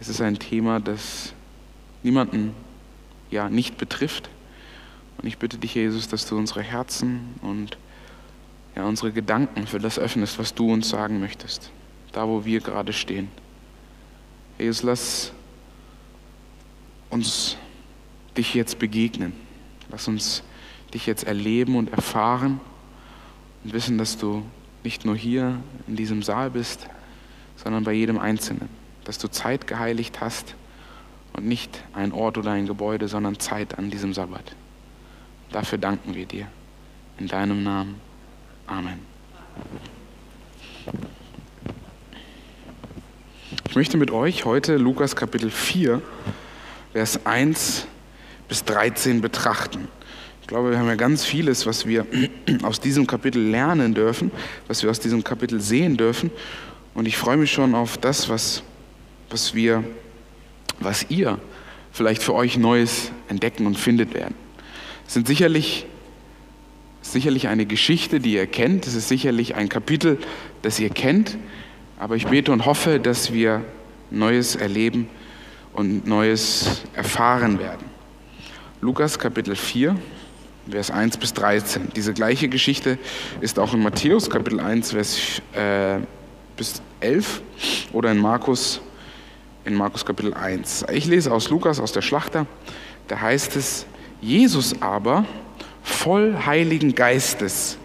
Es 0.00 0.08
ist 0.08 0.20
ein 0.20 0.38
Thema, 0.38 0.80
das 0.80 1.32
niemanden 2.02 2.52
ja 3.30 3.48
nicht 3.48 3.78
betrifft. 3.78 4.28
Und 5.18 5.28
ich 5.28 5.38
bitte 5.38 5.58
dich, 5.58 5.74
Jesus, 5.74 6.08
dass 6.08 6.26
du 6.26 6.36
unsere 6.36 6.62
Herzen 6.62 7.34
und 7.42 7.78
ja, 8.74 8.84
unsere 8.84 9.12
Gedanken 9.12 9.66
für 9.66 9.78
das 9.78 9.98
öffnest, 9.98 10.38
was 10.38 10.54
du 10.54 10.72
uns 10.72 10.88
sagen 10.88 11.20
möchtest. 11.20 11.70
Da, 12.16 12.26
wo 12.26 12.46
wir 12.46 12.60
gerade 12.60 12.94
stehen. 12.94 13.28
Jesus, 14.58 14.82
lass 14.82 15.32
uns 17.10 17.58
dich 18.38 18.54
jetzt 18.54 18.78
begegnen. 18.78 19.34
Lass 19.90 20.08
uns 20.08 20.42
dich 20.94 21.04
jetzt 21.04 21.24
erleben 21.24 21.76
und 21.76 21.92
erfahren 21.92 22.58
und 23.62 23.74
wissen, 23.74 23.98
dass 23.98 24.16
du 24.16 24.46
nicht 24.82 25.04
nur 25.04 25.14
hier 25.14 25.60
in 25.88 25.96
diesem 25.96 26.22
Saal 26.22 26.48
bist, 26.48 26.86
sondern 27.62 27.84
bei 27.84 27.92
jedem 27.92 28.18
Einzelnen. 28.18 28.70
Dass 29.04 29.18
du 29.18 29.28
Zeit 29.28 29.66
geheiligt 29.66 30.22
hast 30.22 30.54
und 31.34 31.44
nicht 31.44 31.82
ein 31.92 32.12
Ort 32.12 32.38
oder 32.38 32.52
ein 32.52 32.66
Gebäude, 32.66 33.08
sondern 33.08 33.38
Zeit 33.38 33.78
an 33.78 33.90
diesem 33.90 34.14
Sabbat. 34.14 34.56
Dafür 35.52 35.76
danken 35.76 36.14
wir 36.14 36.24
dir. 36.24 36.48
In 37.18 37.28
deinem 37.28 37.62
Namen. 37.62 38.00
Amen. 38.66 39.00
Ich 43.76 43.78
möchte 43.78 43.98
mit 43.98 44.10
euch 44.10 44.46
heute 44.46 44.78
Lukas 44.78 45.16
Kapitel 45.16 45.50
4, 45.50 46.00
Vers 46.94 47.26
1 47.26 47.86
bis 48.48 48.64
13 48.64 49.20
betrachten. 49.20 49.88
Ich 50.40 50.46
glaube, 50.46 50.70
wir 50.70 50.78
haben 50.78 50.88
ja 50.88 50.94
ganz 50.94 51.26
vieles, 51.26 51.66
was 51.66 51.84
wir 51.84 52.06
aus 52.62 52.80
diesem 52.80 53.06
Kapitel 53.06 53.42
lernen 53.42 53.92
dürfen, 53.92 54.30
was 54.66 54.82
wir 54.82 54.88
aus 54.88 54.98
diesem 54.98 55.22
Kapitel 55.22 55.60
sehen 55.60 55.98
dürfen. 55.98 56.30
Und 56.94 57.04
ich 57.04 57.18
freue 57.18 57.36
mich 57.36 57.52
schon 57.52 57.74
auf 57.74 57.98
das, 57.98 58.30
was, 58.30 58.62
was 59.28 59.54
wir, 59.54 59.84
was 60.80 61.10
ihr 61.10 61.38
vielleicht 61.92 62.22
für 62.22 62.32
euch 62.32 62.56
Neues 62.56 63.10
entdecken 63.28 63.66
und 63.66 63.76
findet 63.76 64.14
werden. 64.14 64.34
Es 65.06 65.12
sind 65.12 65.26
sicherlich, 65.26 65.84
sicherlich 67.02 67.48
eine 67.48 67.66
Geschichte, 67.66 68.20
die 68.20 68.32
ihr 68.32 68.46
kennt. 68.46 68.86
Es 68.86 68.94
ist 68.94 69.08
sicherlich 69.08 69.54
ein 69.54 69.68
Kapitel, 69.68 70.16
das 70.62 70.80
ihr 70.80 70.88
kennt. 70.88 71.36
Aber 71.98 72.16
ich 72.16 72.26
bete 72.26 72.52
und 72.52 72.66
hoffe, 72.66 73.00
dass 73.00 73.32
wir 73.32 73.64
Neues 74.10 74.54
erleben 74.54 75.08
und 75.72 76.06
Neues 76.06 76.82
erfahren 76.94 77.58
werden. 77.58 77.86
Lukas 78.80 79.18
Kapitel 79.18 79.56
4, 79.56 79.96
Vers 80.70 80.90
1 80.90 81.16
bis 81.16 81.32
13. 81.32 81.88
Diese 81.96 82.12
gleiche 82.12 82.48
Geschichte 82.48 82.98
ist 83.40 83.58
auch 83.58 83.72
in 83.72 83.82
Matthäus 83.82 84.28
Kapitel 84.28 84.60
1, 84.60 84.90
Vers 84.90 85.40
äh, 85.54 86.00
bis 86.56 86.82
11 87.00 87.40
oder 87.92 88.12
in 88.12 88.18
Markus, 88.18 88.80
in 89.64 89.74
Markus 89.74 90.04
Kapitel 90.04 90.34
1. 90.34 90.86
Ich 90.92 91.06
lese 91.06 91.32
aus 91.32 91.48
Lukas, 91.48 91.80
aus 91.80 91.92
der 91.92 92.02
Schlachter. 92.02 92.46
Da 93.08 93.20
heißt 93.20 93.56
es, 93.56 93.86
Jesus 94.20 94.82
aber, 94.82 95.24
voll 95.82 96.36
Heiligen 96.44 96.94
Geistes, 96.94 97.78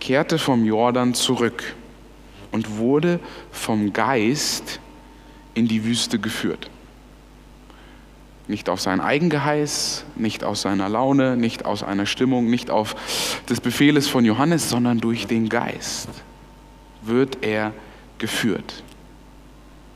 kehrte 0.00 0.38
vom 0.38 0.64
Jordan 0.64 1.12
zurück 1.12 1.74
und 2.52 2.78
wurde 2.78 3.20
vom 3.50 3.92
Geist 3.92 4.80
in 5.54 5.68
die 5.68 5.84
Wüste 5.84 6.18
geführt. 6.18 6.70
Nicht 8.46 8.70
auf 8.70 8.80
sein 8.80 9.00
Eigengeheiß, 9.00 10.06
nicht 10.16 10.42
aus 10.42 10.62
seiner 10.62 10.88
Laune, 10.88 11.36
nicht 11.36 11.66
aus 11.66 11.82
einer 11.82 12.06
Stimmung, 12.06 12.48
nicht 12.48 12.70
auf 12.70 12.96
des 13.48 13.60
Befehles 13.60 14.08
von 14.08 14.24
Johannes, 14.24 14.70
sondern 14.70 14.98
durch 14.98 15.26
den 15.26 15.48
Geist 15.50 16.08
wird 17.02 17.44
er 17.44 17.72
geführt 18.16 18.82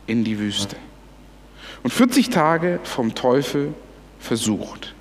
in 0.06 0.24
die 0.24 0.38
Wüste. 0.38 0.76
Und 1.82 1.92
40 1.92 2.28
Tage 2.28 2.78
vom 2.84 3.14
Teufel 3.14 3.74
versucht. 4.18 4.94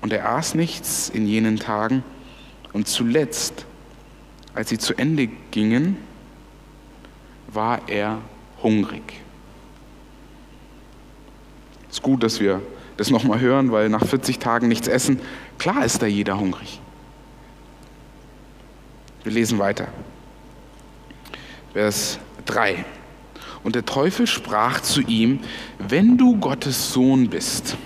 Und 0.00 0.12
er 0.12 0.30
aß 0.30 0.54
nichts 0.54 1.08
in 1.08 1.26
jenen 1.26 1.58
Tagen. 1.58 2.02
Und 2.72 2.88
zuletzt, 2.88 3.64
als 4.54 4.68
sie 4.68 4.78
zu 4.78 4.94
Ende 4.94 5.28
gingen, 5.50 5.96
war 7.48 7.88
er 7.88 8.18
hungrig. 8.62 9.02
Es 11.88 11.96
ist 11.96 12.02
gut, 12.02 12.22
dass 12.22 12.40
wir 12.40 12.62
das 12.96 13.10
nochmal 13.10 13.40
hören, 13.40 13.72
weil 13.72 13.88
nach 13.88 14.04
40 14.04 14.38
Tagen 14.38 14.68
nichts 14.68 14.88
essen, 14.88 15.20
klar 15.58 15.84
ist 15.84 16.02
da 16.02 16.06
jeder 16.06 16.38
hungrig. 16.38 16.80
Wir 19.24 19.32
lesen 19.32 19.58
weiter. 19.58 19.88
Vers 21.72 22.18
3. 22.46 22.84
Und 23.62 23.74
der 23.76 23.84
Teufel 23.84 24.26
sprach 24.26 24.80
zu 24.80 25.00
ihm, 25.02 25.40
wenn 25.78 26.18
du 26.18 26.36
Gottes 26.38 26.92
Sohn 26.92 27.30
bist, 27.30 27.76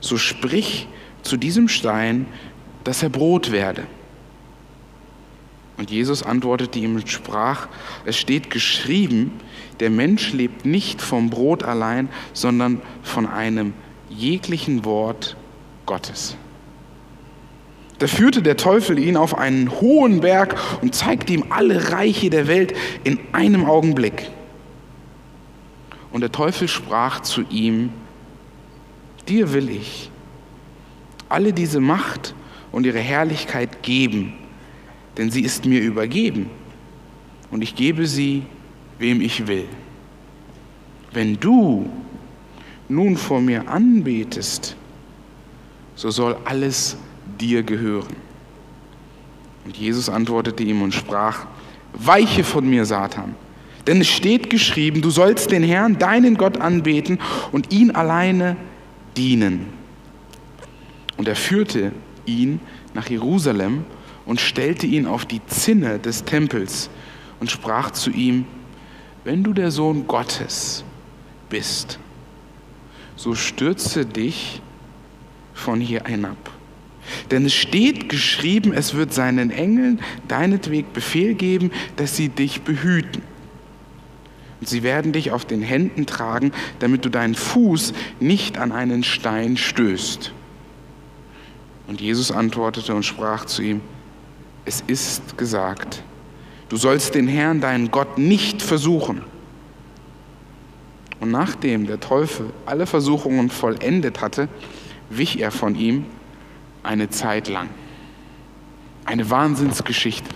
so 0.00 0.16
sprich 0.16 0.86
zu 1.22 1.36
diesem 1.36 1.68
Stein, 1.68 2.26
dass 2.84 3.02
er 3.02 3.08
Brot 3.08 3.50
werde. 3.50 3.86
Und 5.78 5.90
Jesus 5.90 6.24
antwortete 6.24 6.80
ihm 6.80 6.96
und 6.96 7.08
sprach, 7.08 7.68
es 8.04 8.16
steht 8.16 8.50
geschrieben, 8.50 9.32
der 9.78 9.90
Mensch 9.90 10.32
lebt 10.32 10.66
nicht 10.66 11.00
vom 11.00 11.30
Brot 11.30 11.62
allein, 11.62 12.08
sondern 12.32 12.82
von 13.02 13.26
einem 13.26 13.72
jeglichen 14.10 14.84
Wort 14.84 15.36
Gottes. 15.86 16.36
Da 18.00 18.06
führte 18.06 18.42
der 18.42 18.56
Teufel 18.56 18.98
ihn 18.98 19.16
auf 19.16 19.36
einen 19.36 19.70
hohen 19.80 20.20
Berg 20.20 20.56
und 20.82 20.94
zeigte 20.94 21.32
ihm 21.32 21.44
alle 21.50 21.92
Reiche 21.92 22.30
der 22.30 22.46
Welt 22.46 22.74
in 23.04 23.18
einem 23.32 23.64
Augenblick. 23.64 24.30
Und 26.12 26.20
der 26.22 26.32
Teufel 26.32 26.68
sprach 26.68 27.20
zu 27.20 27.42
ihm, 27.50 27.90
dir 29.28 29.52
will 29.52 29.68
ich 29.68 30.10
alle 31.28 31.52
diese 31.52 31.80
Macht 31.80 32.34
und 32.72 32.86
ihre 32.86 33.00
Herrlichkeit 33.00 33.82
geben, 33.82 34.37
denn 35.18 35.30
sie 35.30 35.42
ist 35.42 35.66
mir 35.66 35.82
übergeben 35.82 36.48
und 37.50 37.62
ich 37.62 37.74
gebe 37.74 38.06
sie, 38.06 38.44
wem 38.98 39.20
ich 39.20 39.46
will. 39.48 39.66
Wenn 41.12 41.38
du 41.38 41.90
nun 42.88 43.16
vor 43.16 43.40
mir 43.40 43.68
anbetest, 43.68 44.76
so 45.96 46.10
soll 46.10 46.36
alles 46.44 46.96
dir 47.40 47.62
gehören. 47.62 48.16
Und 49.64 49.76
Jesus 49.76 50.08
antwortete 50.08 50.62
ihm 50.62 50.80
und 50.82 50.94
sprach, 50.94 51.46
weiche 51.92 52.44
von 52.44 52.68
mir, 52.68 52.86
Satan, 52.86 53.34
denn 53.86 54.00
es 54.00 54.08
steht 54.08 54.50
geschrieben, 54.50 55.02
du 55.02 55.10
sollst 55.10 55.50
den 55.50 55.62
Herrn, 55.62 55.98
deinen 55.98 56.36
Gott 56.36 56.58
anbeten 56.58 57.18
und 57.52 57.72
ihn 57.72 57.90
alleine 57.90 58.56
dienen. 59.16 59.66
Und 61.16 61.26
er 61.26 61.36
führte 61.36 61.92
ihn 62.26 62.60
nach 62.94 63.08
Jerusalem 63.08 63.84
und 64.28 64.42
stellte 64.42 64.86
ihn 64.86 65.06
auf 65.06 65.24
die 65.24 65.44
Zinne 65.46 65.98
des 65.98 66.24
Tempels 66.24 66.90
und 67.40 67.50
sprach 67.50 67.92
zu 67.92 68.10
ihm, 68.10 68.44
wenn 69.24 69.42
du 69.42 69.54
der 69.54 69.70
Sohn 69.70 70.06
Gottes 70.06 70.84
bist, 71.48 71.98
so 73.16 73.34
stürze 73.34 74.04
dich 74.04 74.60
von 75.54 75.80
hier 75.80 76.04
hinab. 76.04 76.36
Denn 77.30 77.46
es 77.46 77.54
steht 77.54 78.10
geschrieben, 78.10 78.74
es 78.74 78.92
wird 78.92 79.14
seinen 79.14 79.50
Engeln 79.50 80.00
deinetweg 80.28 80.92
Befehl 80.92 81.32
geben, 81.32 81.70
dass 81.96 82.14
sie 82.14 82.28
dich 82.28 82.60
behüten. 82.60 83.22
Und 84.60 84.68
sie 84.68 84.82
werden 84.82 85.12
dich 85.12 85.32
auf 85.32 85.46
den 85.46 85.62
Händen 85.62 86.04
tragen, 86.04 86.52
damit 86.80 87.06
du 87.06 87.08
deinen 87.08 87.34
Fuß 87.34 87.94
nicht 88.20 88.58
an 88.58 88.72
einen 88.72 89.04
Stein 89.04 89.56
stößt. 89.56 90.32
Und 91.86 92.02
Jesus 92.02 92.30
antwortete 92.30 92.94
und 92.94 93.04
sprach 93.04 93.46
zu 93.46 93.62
ihm, 93.62 93.80
es 94.68 94.84
ist 94.86 95.38
gesagt, 95.38 96.02
du 96.68 96.76
sollst 96.76 97.14
den 97.14 97.26
Herrn, 97.26 97.62
deinen 97.62 97.90
Gott, 97.90 98.18
nicht 98.18 98.60
versuchen. 98.60 99.22
Und 101.20 101.30
nachdem 101.30 101.86
der 101.86 102.00
Teufel 102.00 102.50
alle 102.66 102.86
Versuchungen 102.86 103.48
vollendet 103.48 104.20
hatte, 104.20 104.48
wich 105.08 105.40
er 105.40 105.50
von 105.50 105.74
ihm 105.74 106.04
eine 106.82 107.08
Zeit 107.08 107.48
lang. 107.48 107.70
Eine 109.06 109.30
Wahnsinnsgeschichte. 109.30 110.28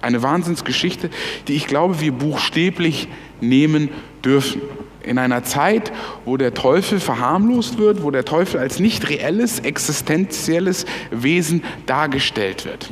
Eine 0.00 0.22
Wahnsinnsgeschichte, 0.22 1.10
die 1.48 1.52
ich 1.52 1.66
glaube, 1.66 2.00
wir 2.00 2.12
buchstäblich 2.12 3.08
nehmen 3.42 3.90
dürfen. 4.24 4.62
In 5.06 5.18
einer 5.18 5.44
Zeit, 5.44 5.92
wo 6.24 6.36
der 6.36 6.52
Teufel 6.52 7.00
verharmlost 7.00 7.78
wird, 7.78 8.02
wo 8.02 8.10
der 8.10 8.24
Teufel 8.24 8.60
als 8.60 8.80
nicht 8.80 9.08
reelles, 9.08 9.60
existenzielles 9.60 10.84
Wesen 11.10 11.62
dargestellt 11.86 12.64
wird. 12.64 12.90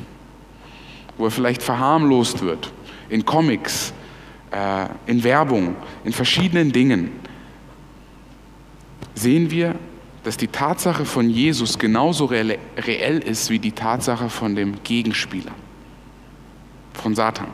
Wo 1.19 1.27
er 1.27 1.31
vielleicht 1.31 1.63
verharmlost 1.63 2.43
wird 2.43 2.73
in 3.11 3.25
Comics, 3.27 3.93
äh, 4.51 4.87
in 5.07 5.23
Werbung, 5.23 5.77
in 6.05 6.13
verschiedenen 6.13 6.73
Dingen. 6.73 7.11
Sehen 9.15 9.51
wir 9.51 9.75
dass 10.25 10.39
die 10.39 10.49
Tatsache 10.49 11.05
von 11.05 11.29
Jesus 11.29 11.79
genauso 11.79 12.25
reell 12.25 13.19
ist 13.19 13.51
wie 13.51 13.59
die 13.59 13.73
Tatsache 13.73 14.31
von 14.31 14.57
dem 14.57 14.83
Gegenspieler, 14.83 15.53
von 16.95 17.15
Satan. 17.15 17.49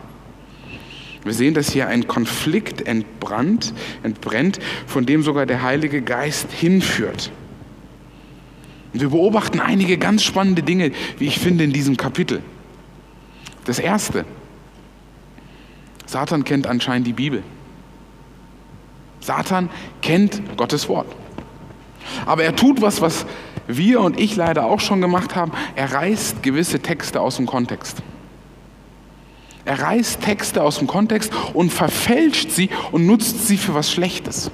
Wir 1.25 1.35
sehen, 1.35 1.55
dass 1.55 1.71
hier 1.71 1.89
ein 1.89 2.09
Konflikt 2.09 2.83
entbrannt, 2.83 3.75
entbrennt, 4.03 4.59
von 4.87 5.05
dem 5.05 5.23
sogar 5.23 5.47
der 5.47 5.63
Heilige 5.63 6.03
Geist 6.03 6.51
hinführt. 6.51 7.31
Und 8.93 9.01
wir 9.01 9.11
beobachten 9.11 9.61
einige 9.61 9.99
ganz 9.99 10.23
spannende 10.23 10.63
Dinge, 10.63 10.93
wie 11.19 11.27
ich 11.27 11.39
finde, 11.39 11.65
in 11.65 11.73
diesem 11.73 11.97
Kapitel. 11.97 12.43
Das 13.65 13.79
erste, 13.79 14.25
Satan 16.07 16.45
kennt 16.45 16.67
anscheinend 16.67 17.07
die 17.07 17.13
Bibel. 17.13 17.43
Satan 19.21 19.69
kennt 20.01 20.43
Gottes 20.57 20.89
Wort. 20.89 21.07
Aber 22.25 22.43
er 22.43 22.57
tut 22.57 22.81
was, 22.81 23.01
was 23.01 23.27
wir 23.69 24.01
und 24.01 24.19
ich 24.19 24.35
leider 24.35 24.65
auch 24.65 24.81
schon 24.81 25.01
gemacht 25.01 25.37
haben. 25.37 25.53
Er 25.77 25.93
reißt 25.93 26.43
gewisse 26.43 26.81
Texte 26.81 27.21
aus 27.21 27.37
dem 27.37 27.47
Kontext. 27.47 28.03
Er 29.71 29.81
reißt 29.81 30.21
Texte 30.21 30.65
aus 30.65 30.79
dem 30.79 30.89
Kontext 30.89 31.33
und 31.55 31.73
verfälscht 31.73 32.51
sie 32.51 32.71
und 32.91 33.07
nutzt 33.07 33.47
sie 33.47 33.57
für 33.57 33.73
was 33.73 33.93
Schlechtes. 33.93 34.51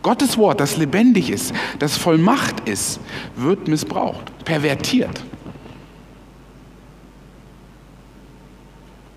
Gottes 0.00 0.38
Wort, 0.38 0.60
das 0.60 0.76
lebendig 0.76 1.28
ist, 1.28 1.52
das 1.80 1.96
voll 1.96 2.18
Macht 2.18 2.68
ist, 2.68 3.00
wird 3.34 3.66
missbraucht, 3.66 4.32
pervertiert. 4.44 5.24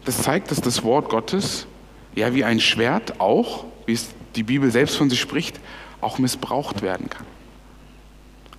Das 0.05 0.23
zeigt, 0.23 0.49
dass 0.49 0.59
das 0.59 0.81
Wort 0.81 1.09
Gottes, 1.09 1.67
ja 2.15 2.33
wie 2.33 2.43
ein 2.43 2.59
Schwert 2.59 3.19
auch, 3.19 3.65
wie 3.85 3.93
es 3.93 4.07
die 4.35 4.41
Bibel 4.41 4.71
selbst 4.71 4.95
von 4.95 5.11
sich 5.11 5.21
spricht, 5.21 5.59
auch 6.01 6.17
missbraucht 6.17 6.81
werden 6.81 7.11
kann 7.11 7.27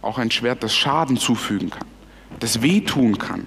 auch 0.02 0.19
ein 0.19 0.33
Schwert, 0.33 0.62
das 0.64 0.75
Schaden 0.75 1.16
zufügen 1.16 1.71
kann, 1.71 1.87
das 2.40 2.61
wehtun 2.61 3.19
kann. 3.19 3.47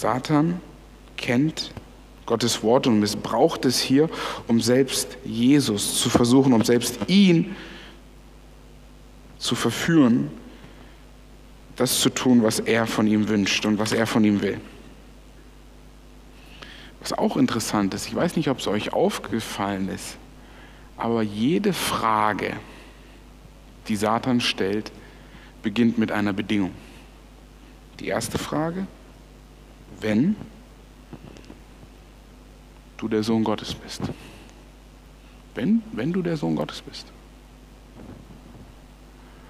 Satan 0.00 0.62
kennt 1.18 1.74
Gottes 2.24 2.62
Wort 2.62 2.86
und 2.86 3.00
missbraucht 3.00 3.66
es 3.66 3.78
hier, 3.78 4.08
um 4.48 4.62
selbst 4.62 5.18
Jesus 5.26 6.00
zu 6.00 6.08
versuchen, 6.08 6.54
um 6.54 6.64
selbst 6.64 6.98
ihn 7.08 7.54
zu 9.36 9.54
verführen, 9.54 10.30
das 11.76 12.00
zu 12.00 12.08
tun, 12.08 12.42
was 12.42 12.60
er 12.60 12.86
von 12.86 13.06
ihm 13.06 13.28
wünscht 13.28 13.66
und 13.66 13.78
was 13.78 13.92
er 13.92 14.06
von 14.06 14.24
ihm 14.24 14.40
will. 14.40 14.58
Was 17.00 17.12
auch 17.12 17.36
interessant 17.36 17.92
ist, 17.92 18.06
ich 18.06 18.14
weiß 18.14 18.36
nicht, 18.36 18.48
ob 18.48 18.60
es 18.60 18.68
euch 18.68 18.94
aufgefallen 18.94 19.90
ist, 19.90 20.16
aber 20.96 21.20
jede 21.20 21.74
Frage, 21.74 22.54
die 23.88 23.96
Satan 23.96 24.40
stellt, 24.40 24.92
beginnt 25.62 25.98
mit 25.98 26.10
einer 26.10 26.32
Bedingung. 26.32 26.72
Die 27.98 28.06
erste 28.06 28.38
Frage, 28.38 28.86
wenn 30.00 30.36
du 32.96 33.08
der 33.08 33.22
Sohn 33.22 33.44
Gottes 33.44 33.74
bist. 33.74 34.02
Wenn, 35.54 35.82
wenn 35.92 36.12
du 36.12 36.22
der 36.22 36.36
Sohn 36.36 36.56
Gottes 36.56 36.82
bist. 36.82 37.06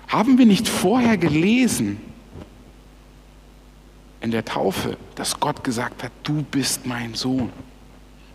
Haben 0.09 0.38
wir 0.38 0.47
nicht 0.47 0.69
vorher 0.69 1.16
gelesen 1.16 2.00
in 4.21 4.30
der 4.30 4.45
Taufe, 4.45 4.97
dass 5.14 5.38
Gott 5.40 5.64
gesagt 5.64 6.02
hat, 6.02 6.12
du 6.23 6.42
bist 6.42 6.87
mein 6.87 7.14
Sohn. 7.14 7.50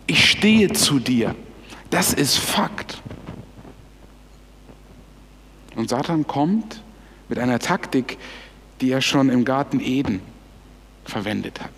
Ich 0.06 0.30
stehe 0.30 0.72
zu 0.72 0.98
dir. 0.98 1.34
Das 1.90 2.12
ist 2.12 2.38
Fakt. 2.38 3.02
Und 5.74 5.90
Satan 5.90 6.26
kommt 6.26 6.82
mit 7.28 7.38
einer 7.38 7.58
Taktik, 7.58 8.18
die 8.80 8.90
er 8.90 9.02
schon 9.02 9.28
im 9.28 9.44
Garten 9.44 9.80
Eden 9.80 10.20
verwendet 11.04 11.60
hat. 11.60 11.72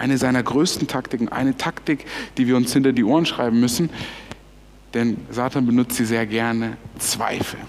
Eine 0.00 0.16
seiner 0.16 0.42
größten 0.42 0.88
Taktiken, 0.88 1.28
eine 1.28 1.58
Taktik, 1.58 2.06
die 2.38 2.46
wir 2.46 2.56
uns 2.56 2.72
hinter 2.72 2.92
die 2.92 3.04
Ohren 3.04 3.26
schreiben 3.26 3.60
müssen, 3.60 3.90
denn 4.94 5.18
Satan 5.30 5.66
benutzt 5.66 5.96
sie 5.96 6.06
sehr 6.06 6.26
gerne, 6.26 6.78
Zweifel. 6.98 7.60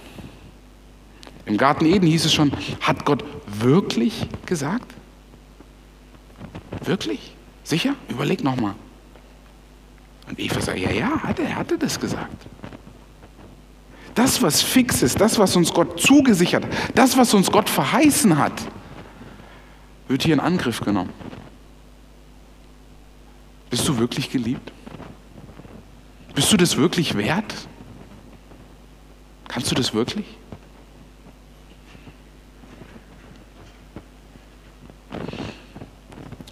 Im 1.45 1.57
Garten 1.57 1.85
Eden 1.85 2.07
hieß 2.07 2.23
es 2.23 2.33
schon, 2.33 2.53
hat 2.79 3.03
Gott 3.03 3.25
wirklich 3.45 4.29
gesagt? 4.45 4.93
Wirklich? 6.85 7.35
Sicher? 7.65 7.95
Überleg 8.07 8.45
nochmal. 8.45 8.75
Und 10.29 10.39
Eva 10.39 10.61
sagt, 10.61 10.79
ja, 10.79 10.91
ja, 10.91 11.21
hat 11.23 11.37
er, 11.37 11.53
hatte 11.57 11.77
das 11.77 11.99
gesagt. 11.99 12.45
Das, 14.15 14.41
was 14.41 14.61
fix 14.61 15.01
ist, 15.01 15.19
das, 15.19 15.37
was 15.37 15.57
uns 15.57 15.73
Gott 15.73 15.99
zugesichert 15.99 16.63
hat, 16.63 16.71
das, 16.95 17.17
was 17.17 17.33
uns 17.33 17.51
Gott 17.51 17.69
verheißen 17.69 18.37
hat, 18.37 18.53
wird 20.07 20.23
hier 20.23 20.33
in 20.33 20.39
Angriff 20.39 20.79
genommen. 20.79 21.11
Bist 23.71 23.87
du 23.87 23.97
wirklich 23.97 24.29
geliebt? 24.29 24.71
Bist 26.35 26.51
du 26.51 26.57
das 26.57 26.75
wirklich 26.75 27.15
wert? 27.15 27.55
Kannst 29.47 29.71
du 29.71 29.75
das 29.75 29.93
wirklich? 29.93 30.25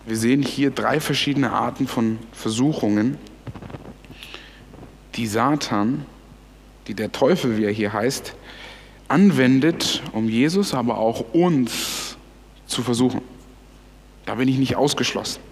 Wir 0.05 0.17
sehen 0.17 0.41
hier 0.41 0.71
drei 0.71 1.01
verschiedene 1.01 1.51
Arten 1.51 1.87
von 1.87 2.19
Versuchungen, 2.31 3.17
die 5.15 5.27
Satan, 5.27 6.05
die 6.87 6.93
der 6.93 7.11
Teufel, 7.11 7.57
wie 7.57 7.65
er 7.65 7.71
hier 7.71 7.91
heißt, 7.91 8.33
anwendet, 9.09 10.01
um 10.13 10.29
Jesus, 10.29 10.73
aber 10.73 10.97
auch 10.97 11.33
uns 11.33 12.17
zu 12.65 12.81
versuchen. 12.81 13.21
Da 14.25 14.35
bin 14.35 14.47
ich 14.47 14.57
nicht 14.57 14.77
ausgeschlossen. 14.77 15.48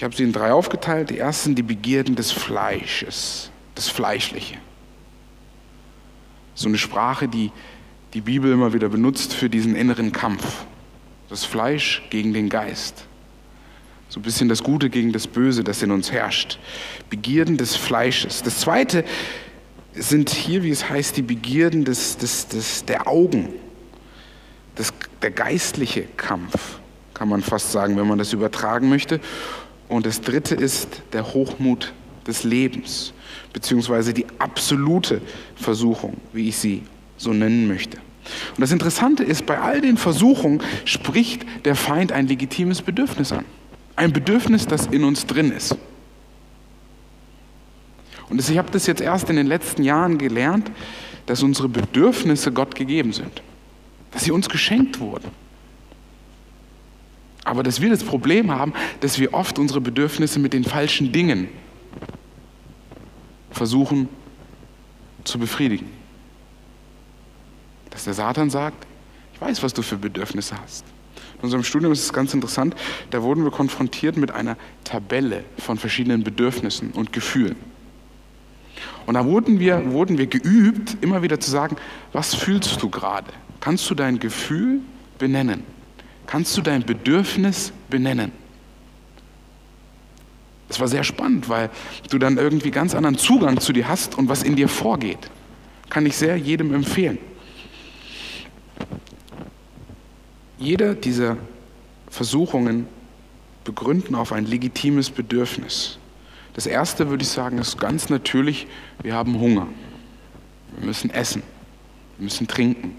Ich 0.00 0.04
habe 0.04 0.16
sie 0.16 0.22
in 0.22 0.32
drei 0.32 0.54
aufgeteilt. 0.54 1.10
Die 1.10 1.18
ersten 1.18 1.54
die 1.54 1.62
Begierden 1.62 2.16
des 2.16 2.32
Fleisches, 2.32 3.50
das 3.74 3.90
Fleischliche. 3.90 4.56
So 6.54 6.68
eine 6.68 6.78
Sprache, 6.78 7.28
die 7.28 7.52
die 8.14 8.22
Bibel 8.22 8.50
immer 8.50 8.72
wieder 8.72 8.88
benutzt 8.88 9.34
für 9.34 9.50
diesen 9.50 9.76
inneren 9.76 10.10
Kampf. 10.10 10.64
Das 11.28 11.44
Fleisch 11.44 12.02
gegen 12.08 12.32
den 12.32 12.48
Geist. 12.48 13.04
So 14.08 14.20
ein 14.20 14.22
bisschen 14.22 14.48
das 14.48 14.62
Gute 14.62 14.88
gegen 14.88 15.12
das 15.12 15.26
Böse, 15.26 15.64
das 15.64 15.82
in 15.82 15.90
uns 15.90 16.10
herrscht. 16.10 16.58
Begierden 17.10 17.58
des 17.58 17.76
Fleisches. 17.76 18.42
Das 18.42 18.60
zweite 18.60 19.04
sind 19.92 20.30
hier, 20.30 20.62
wie 20.62 20.70
es 20.70 20.88
heißt, 20.88 21.14
die 21.18 21.22
Begierden 21.22 21.84
des, 21.84 22.16
des, 22.16 22.48
des, 22.48 22.86
der 22.86 23.06
Augen. 23.06 23.50
Das, 24.76 24.94
der 25.20 25.30
geistliche 25.30 26.04
Kampf, 26.16 26.78
kann 27.12 27.28
man 27.28 27.42
fast 27.42 27.70
sagen, 27.70 27.98
wenn 27.98 28.08
man 28.08 28.16
das 28.16 28.32
übertragen 28.32 28.88
möchte. 28.88 29.20
Und 29.90 30.06
das 30.06 30.20
dritte 30.20 30.54
ist 30.54 31.02
der 31.12 31.34
Hochmut 31.34 31.92
des 32.24 32.44
Lebens, 32.44 33.12
beziehungsweise 33.52 34.14
die 34.14 34.24
absolute 34.38 35.20
Versuchung, 35.56 36.16
wie 36.32 36.48
ich 36.48 36.58
sie 36.58 36.82
so 37.16 37.32
nennen 37.32 37.66
möchte. 37.66 37.98
Und 37.98 38.60
das 38.60 38.70
Interessante 38.70 39.24
ist, 39.24 39.46
bei 39.46 39.58
all 39.58 39.80
den 39.80 39.96
Versuchungen 39.96 40.62
spricht 40.84 41.44
der 41.64 41.74
Feind 41.74 42.12
ein 42.12 42.28
legitimes 42.28 42.82
Bedürfnis 42.82 43.32
an. 43.32 43.44
Ein 43.96 44.12
Bedürfnis, 44.12 44.64
das 44.68 44.86
in 44.86 45.02
uns 45.02 45.26
drin 45.26 45.50
ist. 45.50 45.76
Und 48.28 48.48
ich 48.48 48.58
habe 48.58 48.70
das 48.70 48.86
jetzt 48.86 49.00
erst 49.00 49.28
in 49.28 49.34
den 49.34 49.48
letzten 49.48 49.82
Jahren 49.82 50.18
gelernt, 50.18 50.70
dass 51.26 51.42
unsere 51.42 51.68
Bedürfnisse 51.68 52.52
Gott 52.52 52.76
gegeben 52.76 53.12
sind. 53.12 53.42
Dass 54.12 54.22
sie 54.22 54.30
uns 54.30 54.48
geschenkt 54.48 55.00
wurden. 55.00 55.39
Aber 57.44 57.62
dass 57.62 57.80
wir 57.80 57.90
das 57.90 58.04
Problem 58.04 58.50
haben, 58.50 58.72
dass 59.00 59.18
wir 59.18 59.34
oft 59.34 59.58
unsere 59.58 59.80
Bedürfnisse 59.80 60.38
mit 60.38 60.52
den 60.52 60.64
falschen 60.64 61.12
Dingen 61.12 61.48
versuchen 63.50 64.08
zu 65.24 65.38
befriedigen. 65.38 65.90
Dass 67.90 68.04
der 68.04 68.14
Satan 68.14 68.50
sagt, 68.50 68.86
ich 69.34 69.40
weiß, 69.40 69.62
was 69.62 69.72
du 69.72 69.82
für 69.82 69.96
Bedürfnisse 69.96 70.56
hast. 70.60 70.84
In 71.38 71.44
unserem 71.44 71.64
Studium 71.64 71.92
ist 71.92 72.04
es 72.04 72.12
ganz 72.12 72.34
interessant, 72.34 72.74
da 73.10 73.22
wurden 73.22 73.44
wir 73.44 73.50
konfrontiert 73.50 74.16
mit 74.16 74.30
einer 74.30 74.56
Tabelle 74.84 75.44
von 75.58 75.78
verschiedenen 75.78 76.22
Bedürfnissen 76.22 76.90
und 76.90 77.12
Gefühlen. 77.12 77.56
Und 79.06 79.14
da 79.14 79.24
wurden 79.24 79.58
wir, 79.58 79.92
wurden 79.92 80.18
wir 80.18 80.26
geübt, 80.26 80.98
immer 81.00 81.22
wieder 81.22 81.40
zu 81.40 81.50
sagen, 81.50 81.76
was 82.12 82.34
fühlst 82.34 82.82
du 82.82 82.90
gerade? 82.90 83.32
Kannst 83.60 83.88
du 83.90 83.94
dein 83.94 84.18
Gefühl 84.20 84.80
benennen? 85.18 85.64
Kannst 86.30 86.56
du 86.56 86.62
dein 86.62 86.84
Bedürfnis 86.84 87.72
benennen. 87.88 88.30
Das 90.68 90.78
war 90.78 90.86
sehr 90.86 91.02
spannend, 91.02 91.48
weil 91.48 91.70
du 92.08 92.18
dann 92.18 92.38
irgendwie 92.38 92.70
ganz 92.70 92.94
anderen 92.94 93.18
Zugang 93.18 93.58
zu 93.58 93.72
dir 93.72 93.88
hast 93.88 94.16
und 94.16 94.28
was 94.28 94.44
in 94.44 94.54
dir 94.54 94.68
vorgeht. 94.68 95.18
Kann 95.88 96.06
ich 96.06 96.16
sehr 96.16 96.36
jedem 96.36 96.72
empfehlen. 96.72 97.18
Jeder 100.56 100.94
dieser 100.94 101.36
Versuchungen 102.08 102.86
begründen 103.64 104.14
auf 104.14 104.30
ein 104.30 104.46
legitimes 104.46 105.10
Bedürfnis. 105.10 105.98
Das 106.52 106.66
erste 106.66 107.08
würde 107.08 107.24
ich 107.24 107.28
sagen, 107.28 107.58
ist 107.58 107.80
ganz 107.80 108.08
natürlich, 108.08 108.68
wir 109.02 109.14
haben 109.14 109.40
Hunger. 109.40 109.66
Wir 110.78 110.86
müssen 110.86 111.10
essen. 111.10 111.42
Wir 112.18 112.24
müssen 112.24 112.46
trinken. 112.46 112.94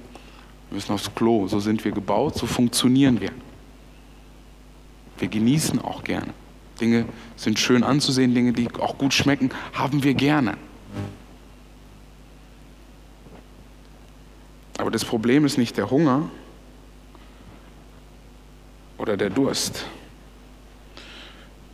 Wir 0.71 0.75
müssen 0.75 0.93
aufs 0.93 1.13
Klo. 1.13 1.47
So 1.47 1.59
sind 1.59 1.83
wir 1.83 1.91
gebaut, 1.91 2.35
so 2.35 2.47
funktionieren 2.47 3.19
wir. 3.19 3.31
Wir 5.17 5.27
genießen 5.27 5.79
auch 5.79 6.01
gerne. 6.01 6.33
Dinge 6.79 7.05
sind 7.35 7.59
schön 7.59 7.83
anzusehen, 7.83 8.33
Dinge, 8.33 8.53
die 8.53 8.73
auch 8.79 8.97
gut 8.97 9.13
schmecken, 9.13 9.49
haben 9.73 10.01
wir 10.01 10.13
gerne. 10.13 10.57
Aber 14.77 14.89
das 14.89 15.03
Problem 15.03 15.43
ist 15.45 15.57
nicht 15.57 15.75
der 15.75 15.91
Hunger 15.91 16.29
oder 18.97 19.17
der 19.17 19.29
Durst. 19.29 19.85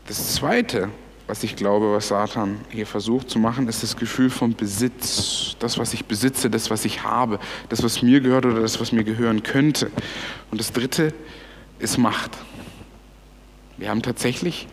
Das 0.07 0.33
Zweite, 0.33 0.89
was 1.27 1.43
ich 1.43 1.57
glaube, 1.57 1.93
was 1.93 2.07
Satan 2.07 2.57
hier 2.69 2.87
versucht 2.87 3.29
zu 3.29 3.37
machen, 3.37 3.67
ist 3.67 3.83
das 3.83 3.97
Gefühl 3.97 4.29
von 4.29 4.55
Besitz. 4.55 5.55
Das, 5.59 5.77
was 5.77 5.93
ich 5.93 6.05
besitze, 6.05 6.49
das, 6.49 6.69
was 6.69 6.85
ich 6.85 7.03
habe, 7.03 7.39
das, 7.67 7.83
was 7.83 8.01
mir 8.01 8.21
gehört 8.21 8.45
oder 8.45 8.61
das, 8.61 8.79
was 8.79 8.93
mir 8.93 9.03
gehören 9.03 9.43
könnte. 9.43 9.91
Und 10.51 10.59
das 10.59 10.71
Dritte 10.71 11.13
ist 11.79 11.97
Macht. 11.97 12.37
Wir 13.75 13.89
haben 13.89 14.01
tatsächlich 14.01 14.67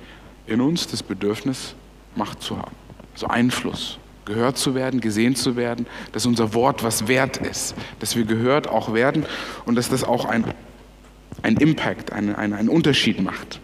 in 0.47 0.61
uns 0.61 0.87
das 0.87 1.03
Bedürfnis, 1.03 1.75
Macht 2.15 2.41
zu 2.43 2.57
haben. 2.57 2.77
Also 3.13 3.27
Einfluss, 3.27 3.99
gehört 4.25 4.57
zu 4.57 4.77
werden, 4.77 5.01
gesehen 5.01 5.35
zu 5.35 5.57
werden, 5.57 5.87
dass 6.13 6.25
unser 6.25 6.55
Wort 6.55 6.85
was 6.85 7.09
wert 7.09 7.39
ist, 7.39 7.75
dass 7.99 8.15
wir 8.15 8.25
gehört 8.25 8.69
auch 8.69 8.95
werden 8.95 9.27
und 9.67 9.75
dass 9.75 9.89
das 9.89 10.05
auch 10.05 10.25
ein, 10.25 10.45
ein 11.43 11.57
Impact, 11.57 12.13
einen, 12.13 12.37
einen 12.37 12.69
Unterschied 12.69 13.21
macht. 13.21 13.61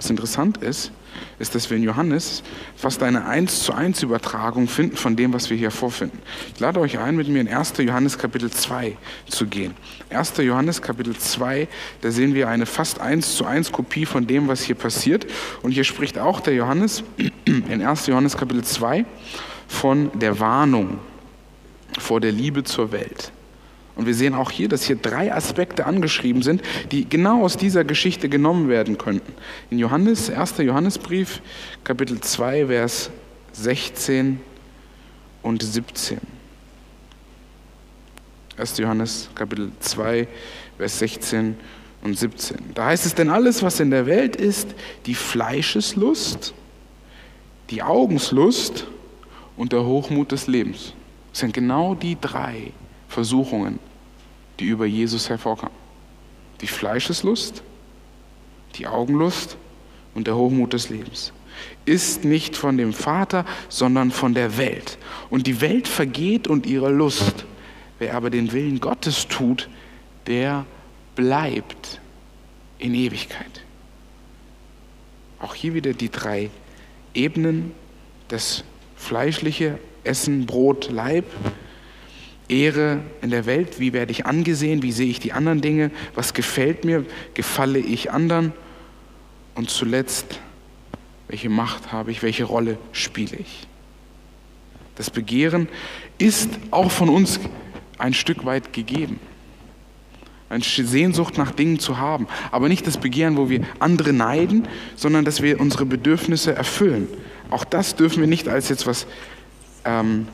Was 0.00 0.08
interessant 0.08 0.56
ist, 0.56 0.92
ist, 1.38 1.54
dass 1.54 1.68
wir 1.68 1.76
in 1.76 1.82
Johannes 1.82 2.42
fast 2.74 3.02
eine 3.02 3.26
1 3.26 3.64
zu 3.64 3.74
1 3.74 4.02
Übertragung 4.02 4.66
finden 4.66 4.96
von 4.96 5.14
dem, 5.14 5.34
was 5.34 5.50
wir 5.50 5.58
hier 5.58 5.70
vorfinden. 5.70 6.18
Ich 6.54 6.58
lade 6.58 6.80
euch 6.80 6.98
ein, 6.98 7.16
mit 7.16 7.28
mir 7.28 7.42
in 7.42 7.48
1. 7.48 7.74
Johannes 7.76 8.16
Kapitel 8.16 8.50
2 8.50 8.96
zu 9.28 9.46
gehen. 9.46 9.74
1. 10.08 10.38
Johannes 10.38 10.80
Kapitel 10.80 11.14
2, 11.14 11.68
da 12.00 12.10
sehen 12.10 12.32
wir 12.32 12.48
eine 12.48 12.64
fast 12.64 12.98
1 12.98 13.36
zu 13.36 13.44
1 13.44 13.72
Kopie 13.72 14.06
von 14.06 14.26
dem, 14.26 14.48
was 14.48 14.62
hier 14.62 14.74
passiert. 14.74 15.26
Und 15.60 15.72
hier 15.72 15.84
spricht 15.84 16.18
auch 16.18 16.40
der 16.40 16.54
Johannes 16.54 17.04
in 17.44 17.82
1. 17.82 18.06
Johannes 18.06 18.38
Kapitel 18.38 18.64
2 18.64 19.04
von 19.68 20.10
der 20.18 20.40
Warnung 20.40 20.98
vor 21.98 22.22
der 22.22 22.32
Liebe 22.32 22.64
zur 22.64 22.90
Welt. 22.90 23.32
Und 23.96 24.06
wir 24.06 24.14
sehen 24.14 24.34
auch 24.34 24.50
hier, 24.50 24.68
dass 24.68 24.84
hier 24.84 24.96
drei 24.96 25.32
Aspekte 25.32 25.86
angeschrieben 25.86 26.42
sind, 26.42 26.62
die 26.90 27.08
genau 27.08 27.42
aus 27.44 27.56
dieser 27.56 27.84
Geschichte 27.84 28.28
genommen 28.28 28.68
werden 28.68 28.98
könnten. 28.98 29.32
In 29.70 29.78
Johannes, 29.78 30.30
1. 30.30 30.58
Johannesbrief, 30.58 31.42
Kapitel 31.84 32.20
2, 32.20 32.66
Vers 32.66 33.10
16 33.52 34.40
und 35.42 35.62
17. 35.62 36.18
1. 38.56 38.78
Johannes, 38.78 39.28
Kapitel 39.34 39.72
2, 39.80 40.28
Vers 40.76 40.98
16 40.98 41.56
und 42.02 42.18
17. 42.18 42.58
Da 42.74 42.86
heißt 42.86 43.06
es, 43.06 43.14
denn 43.14 43.30
alles, 43.30 43.62
was 43.62 43.80
in 43.80 43.90
der 43.90 44.06
Welt 44.06 44.36
ist, 44.36 44.74
die 45.06 45.14
Fleischeslust, 45.14 46.54
die 47.70 47.82
Augenslust 47.82 48.86
und 49.56 49.72
der 49.72 49.84
Hochmut 49.84 50.32
des 50.32 50.46
Lebens, 50.46 50.94
sind 51.32 51.54
genau 51.54 51.94
die 51.94 52.16
drei 52.20 52.72
Versuchungen, 53.10 53.78
die 54.58 54.64
über 54.64 54.86
Jesus 54.86 55.28
hervorkamen. 55.28 55.74
Die 56.62 56.66
Fleischeslust, 56.66 57.62
die 58.76 58.86
Augenlust 58.86 59.58
und 60.14 60.26
der 60.26 60.36
Hochmut 60.36 60.72
des 60.72 60.88
Lebens 60.88 61.32
ist 61.84 62.24
nicht 62.24 62.56
von 62.56 62.76
dem 62.76 62.92
Vater, 62.92 63.44
sondern 63.68 64.10
von 64.10 64.34
der 64.34 64.56
Welt. 64.56 64.98
Und 65.28 65.46
die 65.46 65.60
Welt 65.60 65.88
vergeht 65.88 66.48
und 66.48 66.66
ihre 66.66 66.90
Lust. 66.90 67.44
Wer 67.98 68.14
aber 68.14 68.30
den 68.30 68.52
Willen 68.52 68.80
Gottes 68.80 69.28
tut, 69.28 69.68
der 70.26 70.64
bleibt 71.14 72.00
in 72.78 72.94
Ewigkeit. 72.94 73.62
Auch 75.38 75.54
hier 75.54 75.74
wieder 75.74 75.92
die 75.92 76.10
drei 76.10 76.50
Ebenen, 77.14 77.72
das 78.28 78.64
fleischliche 78.96 79.78
Essen, 80.04 80.46
Brot, 80.46 80.90
Leib, 80.90 81.24
Ehre 82.50 83.00
in 83.22 83.30
der 83.30 83.46
Welt, 83.46 83.78
wie 83.78 83.92
werde 83.92 84.12
ich 84.12 84.26
angesehen, 84.26 84.82
wie 84.82 84.92
sehe 84.92 85.08
ich 85.08 85.20
die 85.20 85.32
anderen 85.32 85.60
Dinge, 85.60 85.90
was 86.14 86.34
gefällt 86.34 86.84
mir, 86.84 87.04
gefalle 87.34 87.78
ich 87.78 88.10
anderen 88.10 88.52
und 89.54 89.70
zuletzt, 89.70 90.40
welche 91.28 91.48
Macht 91.48 91.92
habe 91.92 92.10
ich, 92.10 92.22
welche 92.22 92.44
Rolle 92.44 92.78
spiele 92.92 93.36
ich. 93.36 93.66
Das 94.96 95.10
Begehren 95.10 95.68
ist 96.18 96.50
auch 96.70 96.90
von 96.90 97.08
uns 97.08 97.40
ein 97.98 98.12
Stück 98.12 98.44
weit 98.44 98.72
gegeben. 98.72 99.20
Eine 100.48 100.64
Sehnsucht 100.64 101.38
nach 101.38 101.52
Dingen 101.52 101.78
zu 101.78 101.98
haben. 101.98 102.26
Aber 102.50 102.68
nicht 102.68 102.86
das 102.86 102.98
Begehren, 102.98 103.36
wo 103.36 103.48
wir 103.48 103.60
andere 103.78 104.12
neiden, 104.12 104.66
sondern 104.96 105.24
dass 105.24 105.42
wir 105.42 105.60
unsere 105.60 105.86
Bedürfnisse 105.86 106.54
erfüllen. 106.54 107.06
Auch 107.50 107.64
das 107.64 107.94
dürfen 107.94 108.20
wir 108.20 108.26
nicht 108.26 108.48
als 108.48 108.68
jetzt 108.68 108.86
was 108.86 109.06
ähm, 109.84 110.26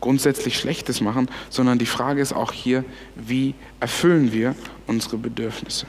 grundsätzlich 0.00 0.58
Schlechtes 0.58 1.00
machen, 1.00 1.28
sondern 1.50 1.78
die 1.78 1.86
Frage 1.86 2.20
ist 2.20 2.32
auch 2.32 2.52
hier, 2.52 2.84
wie 3.16 3.54
erfüllen 3.80 4.32
wir 4.32 4.54
unsere 4.86 5.16
Bedürfnisse. 5.16 5.86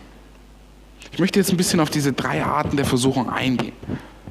Ich 1.11 1.19
möchte 1.19 1.39
jetzt 1.39 1.51
ein 1.51 1.57
bisschen 1.57 1.79
auf 1.79 1.89
diese 1.89 2.13
drei 2.13 2.43
Arten 2.43 2.77
der 2.77 2.85
Versuchung 2.85 3.29
eingehen. 3.29 3.73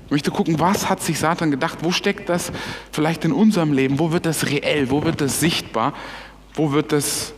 Ich 0.07 0.11
möchte 0.11 0.31
gucken, 0.31 0.59
was 0.59 0.88
hat 0.88 1.03
sich 1.03 1.19
Satan 1.19 1.51
gedacht, 1.51 1.79
wo 1.83 1.91
steckt 1.91 2.29
das 2.29 2.51
vielleicht 2.93 3.25
in 3.25 3.33
unserem 3.33 3.73
Leben, 3.73 3.99
wo 3.99 4.11
wird 4.11 4.25
das 4.25 4.47
reell, 4.47 4.91
wo 4.91 5.05
wird 5.05 5.21
das 5.21 5.41
sichtbar, 5.41 5.93
wo 6.55 6.73
wird 6.73 6.93
das 6.93 7.35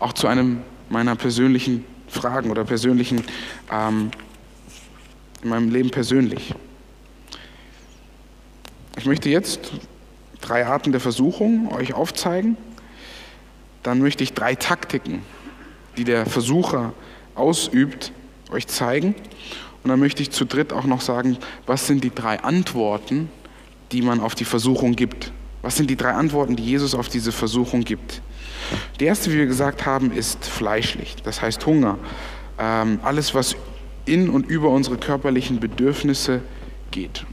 auch 0.00 0.12
zu 0.12 0.26
einem 0.26 0.62
meiner 0.88 1.14
persönlichen 1.14 1.84
Fragen 2.08 2.50
oder 2.50 2.64
persönlichen, 2.64 3.22
ähm, 3.70 4.10
in 5.42 5.48
meinem 5.48 5.70
Leben 5.70 5.90
persönlich. 5.90 6.52
Ich 8.98 9.06
möchte 9.06 9.28
jetzt 9.28 9.70
drei 10.40 10.66
Arten 10.66 10.92
der 10.92 11.00
Versuchung 11.00 11.72
euch 11.72 11.94
aufzeigen. 11.94 12.56
Dann 13.82 14.00
möchte 14.00 14.22
ich 14.24 14.34
drei 14.34 14.54
Taktiken, 14.54 15.22
die 15.96 16.04
der 16.04 16.26
Versucher 16.26 16.92
ausübt, 17.34 18.12
euch 18.50 18.66
zeigen. 18.66 19.14
Und 19.82 19.88
dann 19.88 19.98
möchte 19.98 20.22
ich 20.22 20.30
zu 20.30 20.44
dritt 20.44 20.72
auch 20.72 20.84
noch 20.84 21.00
sagen, 21.00 21.38
was 21.66 21.86
sind 21.86 22.04
die 22.04 22.14
drei 22.14 22.40
Antworten, 22.40 23.30
die 23.92 24.02
man 24.02 24.20
auf 24.20 24.34
die 24.34 24.44
Versuchung 24.44 24.94
gibt. 24.94 25.32
Was 25.62 25.76
sind 25.76 25.90
die 25.90 25.96
drei 25.96 26.12
Antworten, 26.12 26.56
die 26.56 26.64
Jesus 26.64 26.94
auf 26.94 27.08
diese 27.08 27.32
Versuchung 27.32 27.82
gibt? 27.82 28.22
Die 28.98 29.04
erste, 29.04 29.32
wie 29.32 29.38
wir 29.38 29.46
gesagt 29.46 29.86
haben, 29.86 30.12
ist 30.12 30.44
fleischlich, 30.44 31.16
das 31.22 31.42
heißt 31.42 31.64
Hunger. 31.66 31.98
Ähm, 32.58 33.00
alles, 33.02 33.34
was 33.34 33.56
in 34.06 34.28
und 34.28 34.46
über 34.46 34.70
unsere 34.70 34.96
körperlichen 34.96 35.60
Bedürfnisse 35.60 36.42
geht. 36.90 37.24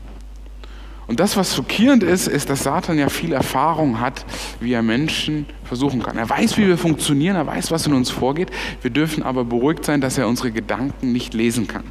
Und 1.07 1.21
das, 1.21 1.37
was 1.37 1.55
schockierend 1.55 2.03
ist, 2.03 2.27
ist, 2.27 2.49
dass 2.49 2.63
Satan 2.63 2.99
ja 2.99 3.07
viel 3.07 3.31
Erfahrung 3.31 4.01
hat, 4.01 4.25
wie 4.59 4.73
er 4.73 4.81
Menschen 4.81 5.45
versuchen 5.63 6.03
kann. 6.03 6.17
Er 6.17 6.29
weiß, 6.29 6.57
wie 6.57 6.67
wir 6.67 6.77
funktionieren, 6.77 7.37
er 7.37 7.47
weiß, 7.47 7.71
was 7.71 7.87
in 7.87 7.93
uns 7.93 8.09
vorgeht. 8.09 8.51
Wir 8.81 8.91
dürfen 8.91 9.23
aber 9.23 9.45
beruhigt 9.45 9.85
sein, 9.85 10.01
dass 10.01 10.17
er 10.17 10.27
unsere 10.27 10.51
Gedanken 10.51 11.13
nicht 11.13 11.33
lesen 11.33 11.67
kann. 11.67 11.85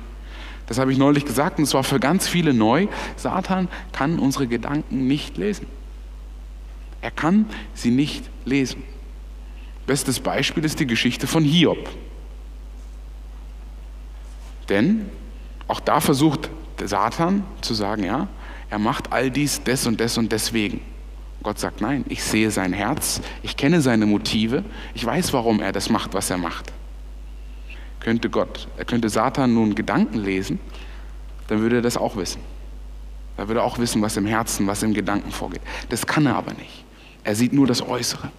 Das 0.67 0.79
habe 0.79 0.93
ich 0.93 0.99
neulich 0.99 1.25
gesagt 1.25 1.59
und 1.59 1.65
es 1.65 1.73
war 1.73 1.85
für 1.85 1.99
ganz 1.99 2.29
viele 2.29 2.53
neu. 2.53 2.89
Satan 3.17 3.69
kann 3.93 4.19
unsere 4.19 4.47
Gedanken 4.47 5.07
nicht 5.07 5.39
lesen. 5.39 5.67
Er 7.01 7.11
kann 7.11 7.47
sie 7.73 7.91
nicht 7.91 8.25
lesen. 8.45 8.83
Bestes 9.87 10.21
Beispiel 10.21 10.65
ist 10.65 10.81
die 10.81 10.87
Geschichte 10.87 11.27
von 11.27 11.45
Hiob. 11.45 11.89
Denn 14.69 15.07
auch 15.69 15.81
da 15.81 16.01
versucht 16.01 16.51
Satan 16.85 17.45
zu 17.61 17.73
sagen, 17.73 18.05
ja, 18.05 18.29
er 18.71 18.79
macht 18.79 19.13
all 19.13 19.31
dies 19.31 19.63
des 19.63 19.87
und 19.87 20.01
des 20.01 20.19
und 20.19 20.33
deswegen. 20.33 20.81
Gott 21.43 21.59
sagt, 21.59 21.81
nein, 21.81 22.05
ich 22.09 22.25
sehe 22.25 22.51
sein 22.51 22.73
Herz, 22.73 23.21
ich 23.43 23.57
kenne 23.57 23.81
seine 23.81 24.07
Motive, 24.07 24.65
ich 24.95 25.05
weiß, 25.05 25.33
warum 25.33 25.61
er 25.61 25.73
das 25.73 25.91
macht, 25.91 26.15
was 26.15 26.31
er 26.31 26.39
macht. 26.39 26.73
Könnte 28.01 28.31
Gott, 28.31 28.67
er 28.77 28.85
könnte 28.85 29.09
Satan 29.09 29.55
nun 29.55 29.75
Gedanken 29.75 30.19
lesen, 30.19 30.59
dann 31.47 31.61
würde 31.61 31.77
er 31.77 31.83
das 31.83 31.97
auch 31.97 32.17
wissen. 32.17 32.41
Er 33.37 33.49
würde 33.49 33.63
auch 33.63 33.79
wissen, 33.79 34.03
was 34.03 34.17
im 34.17 34.27
Herzen, 34.27 34.67
was 34.67 34.83
im 34.83 34.95
Gedanken 34.95 35.31
vorgeht. 35.31 35.61
Das 35.89 36.07
kann 36.07 36.27
er 36.27 36.37
aber 36.37 36.53
nicht. 36.55 36.85
Er 37.23 37.35
sieht 37.35 37.53
nur 37.53 37.67
das 37.67 37.83
Äußere. 37.83 38.31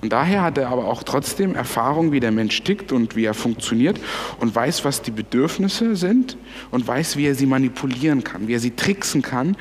Und 0.00 0.12
daher 0.12 0.42
hat 0.42 0.58
er 0.58 0.68
aber 0.68 0.86
auch 0.86 1.02
trotzdem 1.02 1.54
Erfahrung, 1.54 2.12
wie 2.12 2.20
der 2.20 2.32
Mensch 2.32 2.62
tickt 2.62 2.92
und 2.92 3.16
wie 3.16 3.24
er 3.24 3.34
funktioniert 3.34 4.00
und 4.40 4.54
weiß, 4.54 4.84
was 4.84 5.02
die 5.02 5.10
Bedürfnisse 5.10 5.96
sind 5.96 6.36
und 6.70 6.86
weiß, 6.86 7.16
wie 7.16 7.26
er 7.26 7.34
sie 7.34 7.46
manipulieren 7.46 8.24
kann, 8.24 8.48
wie 8.48 8.54
er 8.54 8.60
sie 8.60 8.72
tricksen 8.72 9.22
kann 9.22 9.56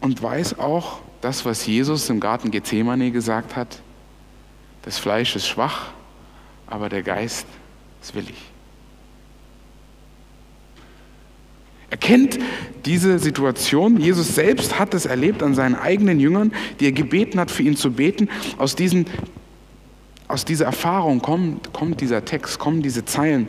und 0.00 0.22
weiß 0.22 0.58
auch 0.58 1.00
das, 1.20 1.44
was 1.44 1.66
Jesus 1.66 2.08
im 2.10 2.20
Garten 2.20 2.50
Gethsemane 2.50 3.10
gesagt 3.10 3.56
hat, 3.56 3.80
das 4.82 4.98
Fleisch 4.98 5.34
ist 5.34 5.48
schwach, 5.48 5.88
aber 6.66 6.88
der 6.88 7.02
Geist 7.02 7.46
ist 8.00 8.14
willig. 8.14 8.36
Er 11.90 11.96
kennt 11.96 12.38
diese 12.84 13.18
Situation. 13.18 14.00
Jesus 14.00 14.34
selbst 14.34 14.78
hat 14.78 14.94
es 14.94 15.06
erlebt 15.06 15.42
an 15.42 15.54
seinen 15.54 15.76
eigenen 15.76 16.18
Jüngern, 16.18 16.52
die 16.80 16.86
er 16.86 16.92
gebeten 16.92 17.38
hat, 17.38 17.50
für 17.50 17.62
ihn 17.62 17.76
zu 17.76 17.92
beten. 17.92 18.28
Aus, 18.58 18.74
diesen, 18.74 19.06
aus 20.26 20.44
dieser 20.44 20.66
Erfahrung 20.66 21.20
kommt, 21.20 21.72
kommt 21.72 22.00
dieser 22.00 22.24
Text, 22.24 22.58
kommen 22.58 22.82
diese 22.82 23.04
Zeilen. 23.04 23.48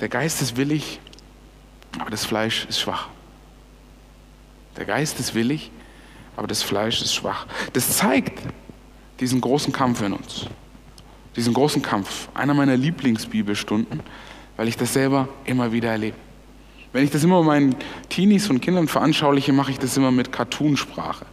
Der 0.00 0.08
Geist 0.08 0.42
ist 0.42 0.56
willig, 0.56 1.00
aber 1.98 2.10
das 2.10 2.24
Fleisch 2.24 2.66
ist 2.68 2.80
schwach. 2.80 3.08
Der 4.76 4.84
Geist 4.84 5.20
ist 5.20 5.34
willig, 5.34 5.70
aber 6.36 6.46
das 6.48 6.62
Fleisch 6.62 7.00
ist 7.00 7.14
schwach. 7.14 7.46
Das 7.72 7.96
zeigt 7.96 8.42
diesen 9.20 9.40
großen 9.40 9.72
Kampf 9.72 10.02
in 10.02 10.12
uns. 10.12 10.46
Diesen 11.34 11.54
großen 11.54 11.82
Kampf. 11.82 12.28
Einer 12.34 12.52
meiner 12.52 12.76
Lieblingsbibelstunden, 12.76 14.00
weil 14.56 14.68
ich 14.68 14.76
das 14.76 14.92
selber 14.92 15.28
immer 15.44 15.72
wieder 15.72 15.90
erlebe. 15.90 16.25
Wenn 16.96 17.04
ich 17.04 17.10
das 17.10 17.24
immer 17.24 17.42
meinen 17.42 17.76
Teenies 18.08 18.48
und 18.48 18.62
Kindern 18.62 18.88
veranschauliche, 18.88 19.52
mache 19.52 19.70
ich 19.70 19.78
das 19.78 19.98
immer 19.98 20.10
mit 20.10 20.32
Cartoonsprache. 20.32 21.26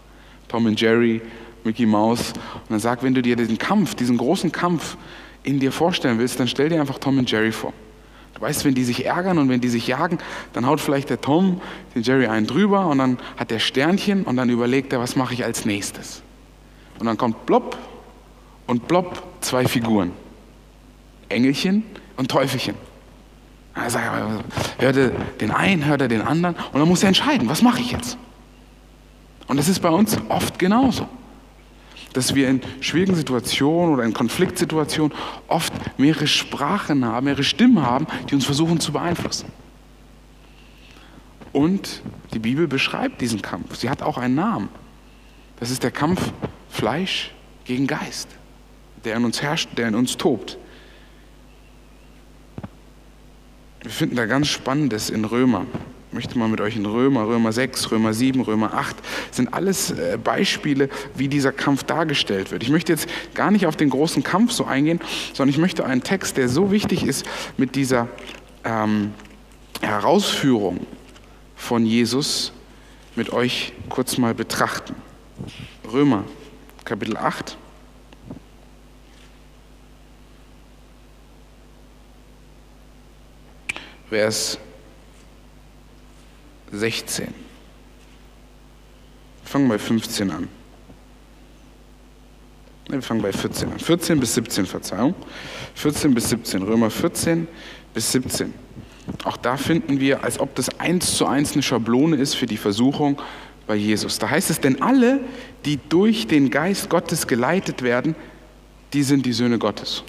Tom 0.50 0.66
und 0.66 0.82
Jerry, 0.82 1.22
Mickey 1.64 1.86
Mouse. 1.86 2.34
Und 2.34 2.72
dann 2.72 2.80
sag, 2.82 3.02
wenn 3.02 3.14
du 3.14 3.22
dir 3.22 3.38
diesen 3.38 3.58
Kampf, 3.58 3.96
diesen 3.96 4.18
großen 4.18 4.52
Kampf 4.52 4.98
in 5.44 5.62
dir 5.62 5.72
vorstellen 5.72 6.20
willst, 6.20 6.38
dann 6.38 6.50
stell 6.50 6.68
dir 6.68 6.82
einfach 6.82 7.00
Tom 7.00 7.18
und 7.18 7.32
Jerry 7.32 7.54
vor. 7.54 7.72
Du 8.34 8.42
weißt, 8.42 8.66
wenn 8.66 8.74
die 8.74 8.84
sich 8.84 9.06
ärgern 9.06 9.38
und 9.38 9.48
wenn 9.48 9.62
die 9.62 9.70
sich 9.70 9.88
jagen, 9.88 10.18
dann 10.52 10.66
haut 10.66 10.82
vielleicht 10.82 11.10
der 11.10 11.22
Tom 11.22 11.62
den 11.96 12.04
Jerry 12.04 12.28
einen 12.28 12.46
drüber 12.46 12.88
und 12.88 12.98
dann 12.98 13.18
hat 13.38 13.50
der 13.50 13.60
Sternchen 13.60 14.26
und 14.26 14.36
dann 14.36 14.50
überlegt 14.50 14.92
er, 14.92 15.00
was 15.00 15.16
mache 15.16 15.34
ich 15.34 15.46
als 15.46 15.64
nächstes. 15.64 16.24
Und 17.00 17.06
dann 17.06 17.18
kommt 17.18 17.46
Blob 17.46 17.78
und 18.68 18.90
Blob 18.90 19.24
zwei 19.40 19.66
Figuren. 19.66 20.12
Engelchen 21.30 21.86
und 22.18 22.30
Teufelchen. 22.30 22.76
Er 23.76 23.90
sagt, 23.90 24.06
hört 24.78 24.98
er 24.98 25.10
den 25.10 25.52
einen, 25.52 25.86
hört 25.86 26.02
er 26.02 26.08
den 26.08 26.22
anderen 26.22 26.56
und 26.56 26.80
dann 26.80 26.88
muss 26.88 27.02
er 27.02 27.08
entscheiden, 27.08 27.50
was 27.50 27.62
mache 27.62 27.82
ich 27.82 27.92
jetzt? 27.92 28.18
Und 29.48 29.58
das 29.58 29.68
ist 29.68 29.80
bei 29.80 29.90
uns 29.90 30.18
oft 30.30 30.60
genauso. 30.60 31.08
Dass 32.14 32.36
wir 32.36 32.48
in 32.48 32.62
schwierigen 32.80 33.16
Situationen 33.16 33.96
oder 33.96 34.04
in 34.04 34.14
Konfliktsituationen 34.14 35.16
oft 35.48 35.74
mehrere 35.98 36.28
Sprachen 36.28 37.04
haben, 37.04 37.26
mehrere 37.26 37.44
Stimmen 37.44 37.82
haben, 37.82 38.06
die 38.30 38.36
uns 38.36 38.46
versuchen 38.46 38.80
zu 38.80 38.92
beeinflussen. 38.92 39.48
Und 41.52 42.02
die 42.34 42.40
Bibel 42.40 42.68
beschreibt 42.68 43.22
diesen 43.22 43.42
Kampf. 43.42 43.76
Sie 43.76 43.90
hat 43.90 44.04
auch 44.04 44.18
einen 44.18 44.36
Namen. 44.36 44.70
Das 45.60 45.72
ist 45.72 45.84
der 45.84 45.92
Kampf 45.92 46.32
Fleisch 46.70 47.32
gegen 47.66 47.88
Geist, 47.88 48.28
der 49.06 49.16
in 49.16 49.26
uns 49.26 49.42
herrscht, 49.42 49.70
der 49.78 49.88
in 49.88 49.96
uns 49.96 50.18
tobt. 50.18 50.58
Wir 53.84 53.92
finden 53.92 54.16
da 54.16 54.26
ganz 54.26 54.48
Spannendes 54.48 55.10
in 55.10 55.26
Römer. 55.26 55.66
Ich 56.08 56.16
möchte 56.16 56.38
mal 56.38 56.48
mit 56.48 56.62
euch 56.62 56.78
in 56.78 56.86
Römer, 56.86 57.28
Römer 57.28 57.52
6, 57.52 57.92
Römer 57.92 58.14
7, 58.14 58.42
Römer 58.42 58.74
8, 58.76 58.96
sind 59.32 59.54
alles 59.54 59.92
äh, 59.92 60.18
Beispiele, 60.24 60.90
wie 61.16 61.28
dieser 61.28 61.52
Kampf 61.52 61.84
dargestellt 61.84 62.52
wird. 62.52 62.64
Ich 62.64 62.70
möchte 62.70 62.94
jetzt 62.94 63.10
gar 63.34 63.52
nicht 63.52 63.66
auf 63.66 63.76
den 63.76 63.90
großen 63.90 64.24
Kampf 64.24 64.54
so 64.54 64.66
eingehen, 64.66 65.02
sondern 65.34 65.50
ich 65.50 65.58
möchte 65.58 65.86
einen 65.86 66.02
Text, 66.02 66.38
der 66.38 66.48
so 66.48 66.72
wichtig 66.72 67.04
ist, 67.04 67.26
mit 67.58 67.76
dieser 67.76 68.08
ähm, 68.64 69.14
Herausführung 69.82 70.86
von 71.56 71.86
Jesus 71.86 72.54
mit 73.16 73.32
euch 73.34 73.74
kurz 73.90 74.18
mal 74.18 74.34
betrachten. 74.34 74.96
Römer, 75.92 76.24
Kapitel 76.86 77.18
8. 77.18 77.58
Vers 84.10 84.58
16. 86.72 87.26
Wir 87.26 87.34
fangen 89.44 89.70
bei 89.70 89.78
15 89.78 90.32
an. 90.32 90.48
Wir 92.88 93.02
fangen 93.02 93.22
bei 93.22 93.32
14 93.32 93.72
an. 93.72 93.80
14 93.80 94.20
bis 94.20 94.34
17, 94.36 94.66
Verzeihung. 94.66 95.16
14 95.76 96.14
bis 96.14 96.30
17, 96.30 96.64
Römer 96.64 96.90
14 96.90 97.48
bis 97.94 98.12
17. 98.12 98.54
Auch 99.24 99.38
da 99.38 99.58
finden 99.58 100.00
wir, 100.00 100.24
als 100.24 100.40
ob 100.40 100.56
das 100.56 100.80
eins 100.80 101.18
zu 101.18 101.26
eins 101.26 101.54
eine 101.54 101.64
Schablone 101.64 102.18
ist 102.18 102.36
für 102.36 102.46
die 102.46 102.58
Versuchung 102.58 103.22
bei 103.68 103.76
Jesus. 103.76 104.20
Da 104.20 104.30
heißt 104.30 104.50
es, 104.50 104.60
denn 104.60 104.82
alle, 104.82 105.22
die 105.66 105.80
durch 105.90 106.28
den 106.28 106.50
Geist 106.50 106.90
Gottes 106.90 107.28
geleitet 107.28 107.82
werden, 107.82 108.16
die 108.94 109.04
sind 109.04 109.26
die 109.26 109.34
Söhne 109.34 109.58
Gottes. 109.58 110.04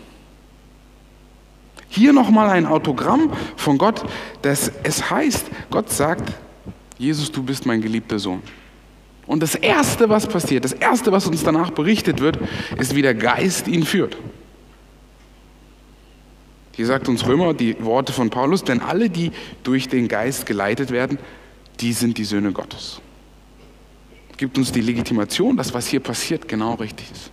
Hier 1.95 2.13
nochmal 2.13 2.51
ein 2.51 2.67
Autogramm 2.67 3.33
von 3.55 3.79
Gott, 3.79 4.05
dass 4.43 4.73
es 4.83 5.11
heißt, 5.11 5.47
Gott 5.71 5.91
sagt, 5.91 6.33
Jesus, 6.99 7.31
du 7.31 7.41
bist 7.41 7.67
mein 7.67 7.81
geliebter 7.81 8.19
Sohn. 8.19 8.43
Und 9.29 9.45
das 9.45 9.55
Erste, 9.55 10.09
was 10.09 10.27
passiert, 10.27 10.65
das 10.65 10.73
Erste, 10.73 11.13
was 11.13 11.29
uns 11.29 11.45
danach 11.45 11.71
berichtet 11.71 12.21
wird, 12.21 12.41
ist, 12.79 12.97
wie 12.97 13.03
der 13.03 13.15
Geist 13.15 13.69
ihn 13.69 13.85
führt. 13.85 14.17
Hier 16.73 16.87
sagt 16.87 17.09
uns 17.09 17.25
Römer 17.29 17.55
die 17.55 17.77
Worte 17.79 18.13
von 18.13 18.29
Paulus, 18.29 18.65
denn 18.65 18.81
alle, 18.81 19.09
die 19.09 19.31
durch 19.63 19.89
den 19.89 20.09
Geist 20.09 20.47
geleitet 20.47 20.91
werden, 20.91 21.21
die 21.79 21.93
sind 21.93 22.19
die 22.19 22.25
Söhne 22.25 22.51
Gottes. 22.51 23.01
Gibt 24.37 24.59
uns 24.59 24.73
die 24.73 24.81
Legitimation, 24.81 25.57
dass 25.57 25.73
was 25.73 25.87
hier 25.87 26.01
passiert 26.01 26.49
genau 26.49 26.75
richtig 26.75 27.13
ist. 27.13 27.31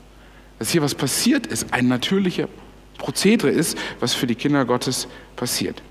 Dass 0.59 0.69
hier 0.69 0.83
was 0.83 0.93
passiert 0.93 1.47
ist, 1.47 1.73
ein 1.73 1.87
natürlicher 1.87 2.47
Prozedere 3.01 3.49
ist, 3.49 3.77
was 3.99 4.13
für 4.13 4.27
die 4.27 4.35
Kinder 4.35 4.63
Gottes 4.63 5.07
passiert. 5.35 5.81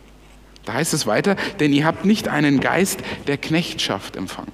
Da 0.64 0.74
heißt 0.74 0.94
es 0.94 1.06
weiter, 1.06 1.34
denn 1.58 1.72
ihr 1.72 1.84
habt 1.84 2.04
nicht 2.04 2.28
einen 2.28 2.60
Geist 2.60 3.00
der 3.26 3.36
Knechtschaft 3.36 4.14
empfangen, 4.14 4.52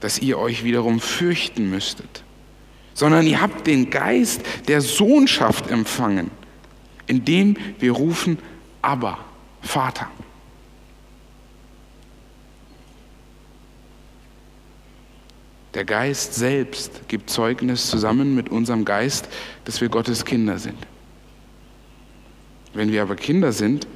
dass 0.00 0.18
ihr 0.18 0.38
euch 0.38 0.64
wiederum 0.64 1.00
fürchten 1.00 1.70
müsstet, 1.70 2.22
sondern 2.92 3.26
ihr 3.26 3.40
habt 3.40 3.66
den 3.66 3.88
Geist 3.88 4.42
der 4.68 4.82
Sohnschaft 4.82 5.70
empfangen, 5.70 6.30
indem 7.06 7.56
wir 7.78 7.92
rufen, 7.92 8.38
aber 8.82 9.18
Vater. 9.62 10.10
Der 15.76 15.84
Geist 15.84 16.32
selbst 16.32 17.06
gibt 17.06 17.28
Zeugnis 17.28 17.90
zusammen 17.90 18.34
mit 18.34 18.48
unserem 18.48 18.86
Geist, 18.86 19.28
dass 19.66 19.82
wir 19.82 19.90
Gottes 19.90 20.24
Kinder 20.24 20.58
sind. 20.58 20.78
Wenn 22.72 22.92
wir 22.92 23.02
aber 23.02 23.14
Kinder 23.14 23.52
sind, 23.52 23.86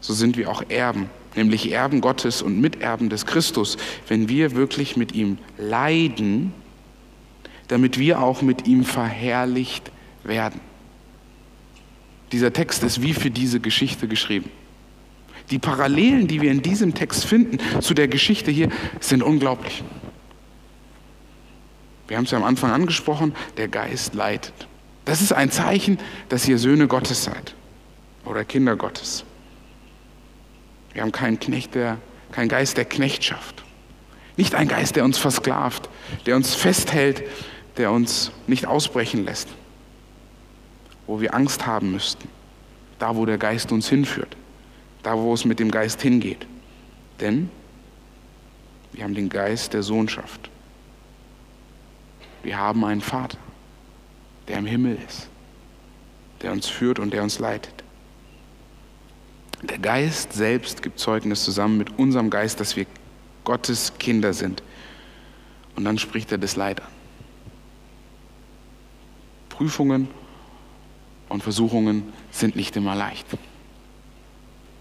so 0.00 0.14
sind 0.14 0.36
wir 0.36 0.50
auch 0.50 0.64
Erben, 0.68 1.08
nämlich 1.36 1.70
Erben 1.70 2.00
Gottes 2.00 2.42
und 2.42 2.60
Miterben 2.60 3.08
des 3.08 3.24
Christus, 3.24 3.76
wenn 4.08 4.28
wir 4.28 4.56
wirklich 4.56 4.96
mit 4.96 5.12
ihm 5.12 5.38
leiden, 5.58 6.52
damit 7.68 8.00
wir 8.00 8.20
auch 8.20 8.42
mit 8.42 8.66
ihm 8.66 8.82
verherrlicht 8.82 9.92
werden. 10.24 10.60
Dieser 12.32 12.52
Text 12.52 12.82
ist 12.82 13.00
wie 13.00 13.14
für 13.14 13.30
diese 13.30 13.60
Geschichte 13.60 14.08
geschrieben. 14.08 14.50
Die 15.52 15.60
Parallelen, 15.60 16.26
die 16.26 16.40
wir 16.40 16.50
in 16.50 16.62
diesem 16.62 16.94
Text 16.94 17.26
finden 17.26 17.58
zu 17.80 17.94
der 17.94 18.08
Geschichte 18.08 18.50
hier, 18.50 18.70
sind 18.98 19.22
unglaublich. 19.22 19.84
Wir 22.08 22.16
haben 22.16 22.24
es 22.24 22.30
ja 22.30 22.38
am 22.38 22.44
Anfang 22.44 22.72
angesprochen, 22.72 23.34
der 23.58 23.68
Geist 23.68 24.14
leitet. 24.14 24.66
Das 25.04 25.20
ist 25.20 25.32
ein 25.32 25.50
Zeichen, 25.50 25.98
dass 26.28 26.48
ihr 26.48 26.58
Söhne 26.58 26.88
Gottes 26.88 27.24
seid 27.24 27.54
oder 28.24 28.44
Kinder 28.44 28.76
Gottes. 28.76 29.24
Wir 30.92 31.02
haben 31.02 31.12
keinen, 31.12 31.38
Knecht 31.38 31.74
der, 31.74 31.98
keinen 32.32 32.48
Geist 32.48 32.76
der 32.76 32.86
Knechtschaft. 32.86 33.62
Nicht 34.36 34.54
ein 34.54 34.68
Geist, 34.68 34.96
der 34.96 35.04
uns 35.04 35.18
versklavt, 35.18 35.88
der 36.26 36.36
uns 36.36 36.54
festhält, 36.54 37.22
der 37.76 37.92
uns 37.92 38.32
nicht 38.46 38.66
ausbrechen 38.66 39.24
lässt, 39.24 39.48
wo 41.06 41.20
wir 41.20 41.34
Angst 41.34 41.66
haben 41.66 41.92
müssten, 41.92 42.28
da 42.98 43.16
wo 43.16 43.26
der 43.26 43.38
Geist 43.38 43.70
uns 43.70 43.88
hinführt, 43.88 44.36
da 45.02 45.16
wo 45.16 45.32
es 45.34 45.44
mit 45.44 45.58
dem 45.58 45.70
Geist 45.70 46.02
hingeht. 46.02 46.46
Denn 47.20 47.50
wir 48.92 49.04
haben 49.04 49.14
den 49.14 49.28
Geist 49.28 49.74
der 49.74 49.82
Sohnschaft. 49.82 50.50
Wir 52.48 52.56
haben 52.56 52.82
einen 52.86 53.02
Vater, 53.02 53.36
der 54.48 54.56
im 54.56 54.64
Himmel 54.64 54.96
ist, 55.06 55.28
der 56.40 56.50
uns 56.50 56.66
führt 56.66 56.98
und 56.98 57.12
der 57.12 57.22
uns 57.22 57.38
leitet. 57.38 57.84
Der 59.64 59.76
Geist 59.76 60.32
selbst 60.32 60.82
gibt 60.82 60.98
Zeugnis 60.98 61.44
zusammen 61.44 61.76
mit 61.76 61.98
unserem 61.98 62.30
Geist, 62.30 62.58
dass 62.58 62.74
wir 62.74 62.86
Gottes 63.44 63.92
Kinder 63.98 64.32
sind. 64.32 64.62
Und 65.76 65.84
dann 65.84 65.98
spricht 65.98 66.32
er 66.32 66.38
das 66.38 66.56
Leid 66.56 66.80
an. 66.80 66.88
Prüfungen 69.50 70.08
und 71.28 71.42
Versuchungen 71.42 72.14
sind 72.30 72.56
nicht 72.56 72.74
immer 72.76 72.94
leicht. 72.94 73.26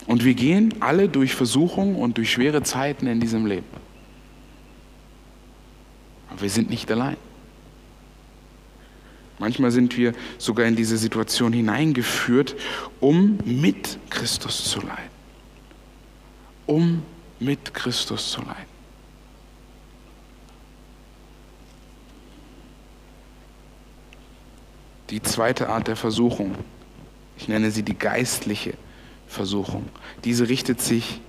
Und 0.06 0.24
wir 0.24 0.36
gehen 0.36 0.76
alle 0.80 1.10
durch 1.10 1.36
Versuchungen 1.36 1.98
und 1.98 2.16
durch 2.16 2.32
schwere 2.32 2.64
Zeiten 2.64 3.08
in 3.08 3.20
diesem 3.20 3.46
Leben. 3.46 3.68
Aber 6.30 6.42
wir 6.42 6.50
sind 6.50 6.70
nicht 6.70 6.90
allein. 6.90 7.18
Manchmal 9.40 9.72
sind 9.72 9.96
wir 9.98 10.14
sogar 10.38 10.66
in 10.66 10.76
diese 10.76 10.98
Situation 10.98 11.54
hineingeführt, 11.54 12.56
um 13.00 13.38
mit 13.46 14.00
Christus 14.10 14.70
zu 14.70 14.82
leiden. 14.82 15.18
Um 16.66 17.04
mit 17.40 17.74
Christus 17.74 18.32
zu 18.32 18.42
leiden. 18.42 18.78
Die 25.12 25.22
zweite 25.22 25.70
Art 25.70 25.88
der 25.88 25.96
Versuchung, 25.96 26.56
ich 27.38 27.48
nenne 27.48 27.72
sie 27.72 27.84
die 27.84 27.98
geistliche 27.98 28.74
Versuchung, 29.28 29.88
diese 30.26 30.50
richtet 30.50 30.82
sich 30.82 31.22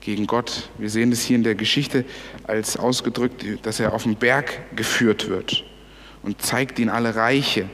gegen 0.00 0.28
Gott. 0.28 0.68
Wir 0.78 0.90
sehen 0.90 1.10
es 1.10 1.22
hier 1.22 1.36
in 1.36 1.42
der 1.42 1.56
Geschichte 1.56 2.04
als 2.44 2.76
ausgedrückt, 2.76 3.44
dass 3.62 3.80
er 3.80 3.94
auf 3.94 4.04
den 4.04 4.14
Berg 4.14 4.76
geführt 4.76 5.28
wird 5.28 5.64
und 6.26 6.42
zeigt 6.42 6.78
ihn 6.80 6.90
alle 6.90 7.14
Reiche 7.14 7.68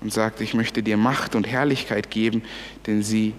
und 0.00 0.12
sagt, 0.12 0.40
ich 0.40 0.54
möchte 0.54 0.82
dir 0.82 0.96
Macht 0.96 1.36
und 1.36 1.46
Herrlichkeit 1.46 2.10
geben, 2.10 2.42
denn 2.86 3.02
sie 3.02 3.34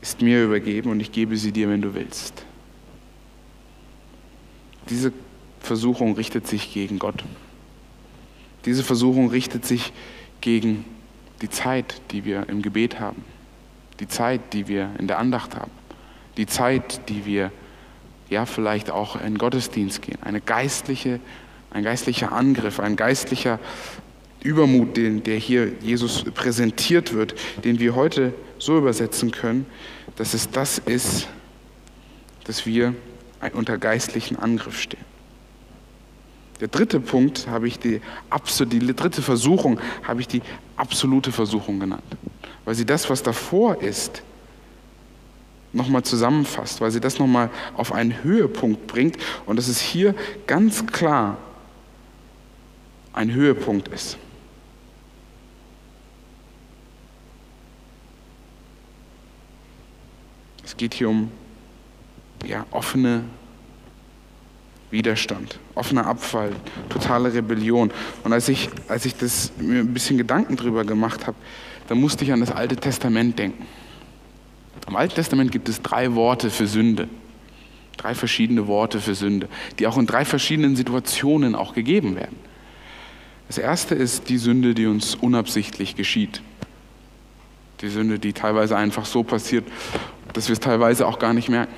ist 0.00 0.22
mir 0.22 0.44
übergeben 0.44 0.90
und 0.90 1.00
ich 1.00 1.12
gebe 1.12 1.36
sie 1.36 1.52
dir, 1.52 1.68
wenn 1.68 1.82
du 1.82 1.92
willst. 1.92 2.44
Diese 4.88 5.12
Versuchung 5.58 6.14
richtet 6.14 6.46
sich 6.46 6.72
gegen 6.72 6.98
Gott. 6.98 7.24
Diese 8.64 8.84
Versuchung 8.84 9.28
richtet 9.28 9.66
sich 9.66 9.92
gegen 10.40 10.84
die 11.42 11.50
Zeit, 11.50 12.00
die 12.12 12.24
wir 12.24 12.48
im 12.48 12.62
Gebet 12.62 13.00
haben, 13.00 13.24
die 13.98 14.06
Zeit, 14.06 14.52
die 14.52 14.68
wir 14.68 14.90
in 14.98 15.08
der 15.08 15.18
Andacht 15.18 15.56
haben, 15.56 15.72
die 16.36 16.46
Zeit, 16.46 17.08
die 17.08 17.26
wir 17.26 17.50
ja 18.28 18.46
vielleicht 18.46 18.90
auch 18.90 19.20
in 19.20 19.38
Gottesdienst 19.38 20.02
gehen, 20.02 20.18
eine 20.22 20.40
geistliche 20.40 21.18
ein 21.70 21.84
geistlicher 21.84 22.32
Angriff, 22.32 22.80
ein 22.80 22.96
geistlicher 22.96 23.58
Übermut, 24.42 24.96
den, 24.96 25.22
der 25.22 25.36
hier 25.36 25.72
Jesus 25.80 26.24
präsentiert 26.34 27.12
wird, 27.12 27.34
den 27.64 27.78
wir 27.78 27.94
heute 27.94 28.32
so 28.58 28.78
übersetzen 28.78 29.30
können, 29.30 29.66
dass 30.16 30.34
es 30.34 30.50
das 30.50 30.78
ist, 30.78 31.28
dass 32.44 32.66
wir 32.66 32.94
unter 33.54 33.78
geistlichen 33.78 34.36
Angriff 34.36 34.80
stehen. 34.80 35.04
Der 36.60 36.68
dritte 36.68 37.00
Punkt 37.00 37.46
habe 37.48 37.68
ich 37.68 37.78
die, 37.78 38.00
die 38.66 38.94
dritte 38.94 39.22
Versuchung 39.22 39.80
habe 40.02 40.20
ich 40.20 40.28
die 40.28 40.42
absolute 40.76 41.32
Versuchung 41.32 41.80
genannt, 41.80 42.02
weil 42.64 42.74
sie 42.74 42.84
das, 42.84 43.08
was 43.08 43.22
davor 43.22 43.80
ist, 43.82 44.22
nochmal 45.72 46.02
zusammenfasst, 46.02 46.80
weil 46.80 46.90
sie 46.90 47.00
das 47.00 47.18
nochmal 47.18 47.48
auf 47.76 47.92
einen 47.92 48.22
Höhepunkt 48.22 48.86
bringt 48.86 49.16
und 49.46 49.56
dass 49.56 49.68
es 49.68 49.80
hier 49.80 50.14
ganz 50.46 50.86
klar 50.86 51.38
ein 53.12 53.32
Höhepunkt 53.32 53.88
ist. 53.88 54.16
Es 60.64 60.76
geht 60.76 60.94
hier 60.94 61.08
um 61.08 61.30
ja, 62.46 62.64
offene 62.70 63.24
Widerstand, 64.90 65.58
offener 65.74 66.06
Abfall, 66.06 66.52
totale 66.88 67.32
Rebellion. 67.32 67.90
Und 68.24 68.32
als 68.32 68.48
ich, 68.48 68.70
als 68.88 69.04
ich 69.04 69.16
das, 69.16 69.52
mir 69.58 69.80
ein 69.80 69.92
bisschen 69.92 70.18
Gedanken 70.18 70.56
drüber 70.56 70.84
gemacht 70.84 71.26
habe, 71.26 71.36
da 71.88 71.94
musste 71.94 72.24
ich 72.24 72.32
an 72.32 72.40
das 72.40 72.50
Alte 72.50 72.76
Testament 72.76 73.38
denken. 73.38 73.66
Im 74.86 74.96
Alten 74.96 75.14
Testament 75.14 75.52
gibt 75.52 75.68
es 75.68 75.82
drei 75.82 76.14
Worte 76.14 76.50
für 76.50 76.66
Sünde. 76.66 77.08
Drei 77.96 78.14
verschiedene 78.14 78.66
Worte 78.66 79.00
für 79.00 79.14
Sünde, 79.14 79.48
die 79.78 79.86
auch 79.86 79.98
in 79.98 80.06
drei 80.06 80.24
verschiedenen 80.24 80.74
Situationen 80.74 81.54
auch 81.54 81.74
gegeben 81.74 82.16
werden. 82.16 82.36
Das 83.50 83.58
erste 83.58 83.96
ist 83.96 84.28
die 84.28 84.38
Sünde, 84.38 84.74
die 84.74 84.86
uns 84.86 85.16
unabsichtlich 85.16 85.96
geschieht. 85.96 86.40
Die 87.80 87.88
Sünde, 87.88 88.20
die 88.20 88.32
teilweise 88.32 88.76
einfach 88.76 89.04
so 89.04 89.24
passiert, 89.24 89.66
dass 90.34 90.46
wir 90.46 90.52
es 90.52 90.60
teilweise 90.60 91.04
auch 91.04 91.18
gar 91.18 91.34
nicht 91.34 91.48
merken. 91.48 91.74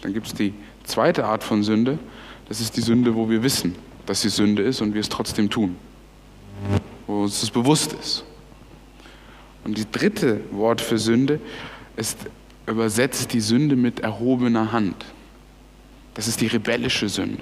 Dann 0.00 0.14
gibt 0.14 0.28
es 0.28 0.32
die 0.32 0.54
zweite 0.84 1.26
Art 1.26 1.44
von 1.44 1.62
Sünde. 1.62 1.98
Das 2.48 2.62
ist 2.62 2.74
die 2.78 2.80
Sünde, 2.80 3.14
wo 3.14 3.28
wir 3.28 3.42
wissen, 3.42 3.74
dass 4.06 4.22
sie 4.22 4.30
Sünde 4.30 4.62
ist 4.62 4.80
und 4.80 4.94
wir 4.94 5.02
es 5.02 5.10
trotzdem 5.10 5.50
tun. 5.50 5.76
Wo 7.06 7.24
uns 7.24 7.42
das 7.42 7.50
bewusst 7.50 7.92
ist. 7.92 8.24
Und 9.62 9.76
die 9.76 9.92
dritte 9.92 10.40
Wort 10.52 10.80
für 10.80 10.96
Sünde 10.96 11.38
ist 11.96 12.16
übersetzt 12.66 13.34
die 13.34 13.42
Sünde 13.42 13.76
mit 13.76 14.00
erhobener 14.00 14.72
Hand. 14.72 15.04
Das 16.18 16.26
ist 16.26 16.40
die 16.40 16.48
rebellische 16.48 17.08
Sünde. 17.08 17.38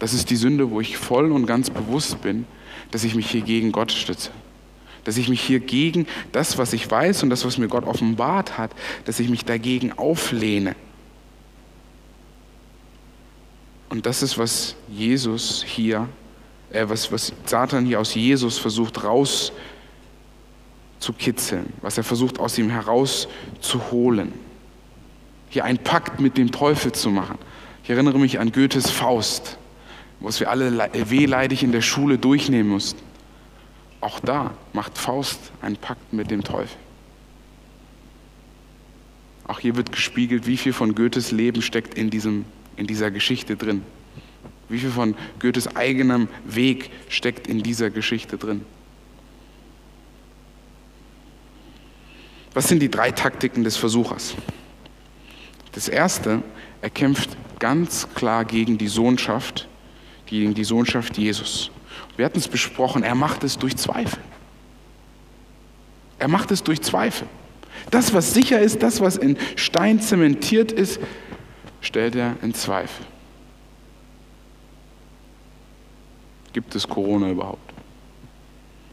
Das 0.00 0.12
ist 0.12 0.28
die 0.28 0.36
Sünde, 0.36 0.70
wo 0.70 0.82
ich 0.82 0.98
voll 0.98 1.32
und 1.32 1.46
ganz 1.46 1.70
bewusst 1.70 2.20
bin, 2.20 2.44
dass 2.90 3.02
ich 3.04 3.14
mich 3.14 3.30
hier 3.30 3.40
gegen 3.40 3.72
Gott 3.72 3.90
stütze. 3.90 4.32
Dass 5.04 5.16
ich 5.16 5.30
mich 5.30 5.40
hier 5.40 5.60
gegen 5.60 6.06
das, 6.30 6.58
was 6.58 6.74
ich 6.74 6.90
weiß 6.90 7.22
und 7.22 7.30
das, 7.30 7.46
was 7.46 7.56
mir 7.56 7.68
Gott 7.68 7.84
offenbart 7.84 8.58
hat, 8.58 8.72
dass 9.06 9.18
ich 9.18 9.30
mich 9.30 9.46
dagegen 9.46 9.94
auflehne. 9.96 10.76
Und 13.88 14.04
das 14.04 14.22
ist, 14.22 14.36
was 14.36 14.76
Jesus 14.90 15.64
hier, 15.66 16.06
äh, 16.70 16.84
was, 16.86 17.10
was 17.10 17.32
Satan 17.46 17.86
hier 17.86 17.98
aus 17.98 18.14
Jesus 18.14 18.58
versucht 18.58 19.04
rauszukitzeln, 21.00 21.72
was 21.80 21.96
er 21.96 22.04
versucht 22.04 22.38
aus 22.38 22.58
ihm 22.58 22.68
herauszuholen. 22.68 24.34
Hier 25.48 25.64
einen 25.64 25.78
Pakt 25.78 26.20
mit 26.20 26.36
dem 26.36 26.52
Teufel 26.52 26.92
zu 26.92 27.08
machen. 27.08 27.38
Ich 27.88 27.92
erinnere 27.92 28.18
mich 28.18 28.38
an 28.38 28.52
Goethes 28.52 28.90
Faust, 28.90 29.56
was 30.20 30.40
wir 30.40 30.50
alle 30.50 30.90
wehleidig 31.08 31.62
in 31.62 31.72
der 31.72 31.80
Schule 31.80 32.18
durchnehmen 32.18 32.68
mussten. 32.68 33.00
Auch 34.02 34.20
da 34.20 34.52
macht 34.74 34.98
Faust 34.98 35.40
einen 35.62 35.78
Pakt 35.78 36.12
mit 36.12 36.30
dem 36.30 36.44
Teufel. 36.44 36.76
Auch 39.46 39.58
hier 39.58 39.74
wird 39.74 39.90
gespiegelt, 39.90 40.46
wie 40.46 40.58
viel 40.58 40.74
von 40.74 40.94
Goethes 40.94 41.30
Leben 41.30 41.62
steckt 41.62 41.94
in 41.94 42.10
diesem 42.10 42.44
in 42.76 42.86
dieser 42.86 43.10
Geschichte 43.10 43.56
drin? 43.56 43.82
Wie 44.68 44.80
viel 44.80 44.90
von 44.90 45.14
Goethes 45.38 45.74
eigenem 45.74 46.28
Weg 46.44 46.90
steckt 47.08 47.46
in 47.46 47.62
dieser 47.62 47.88
Geschichte 47.88 48.36
drin? 48.36 48.66
Was 52.52 52.68
sind 52.68 52.82
die 52.82 52.90
drei 52.90 53.12
Taktiken 53.12 53.64
des 53.64 53.78
Versuchers? 53.78 54.34
Das 55.72 55.88
erste, 55.88 56.42
er 56.82 56.90
kämpft 56.90 57.36
ganz 57.58 58.08
klar 58.14 58.44
gegen 58.44 58.78
die 58.78 58.88
Sohnschaft, 58.88 59.68
gegen 60.26 60.54
die 60.54 60.64
Sohnschaft 60.64 61.18
Jesus. 61.18 61.70
Wir 62.16 62.24
hatten 62.24 62.38
es 62.38 62.48
besprochen, 62.48 63.02
er 63.02 63.14
macht 63.14 63.44
es 63.44 63.58
durch 63.58 63.76
Zweifel. 63.76 64.20
Er 66.18 66.28
macht 66.28 66.50
es 66.50 66.62
durch 66.62 66.80
Zweifel. 66.82 67.26
Das, 67.90 68.12
was 68.12 68.34
sicher 68.34 68.60
ist, 68.60 68.82
das, 68.82 69.00
was 69.00 69.16
in 69.16 69.36
Stein 69.56 70.00
zementiert 70.00 70.72
ist, 70.72 71.00
stellt 71.80 72.16
er 72.16 72.36
in 72.42 72.54
Zweifel. 72.54 73.06
Gibt 76.52 76.74
es 76.74 76.88
Corona 76.88 77.30
überhaupt? 77.30 77.72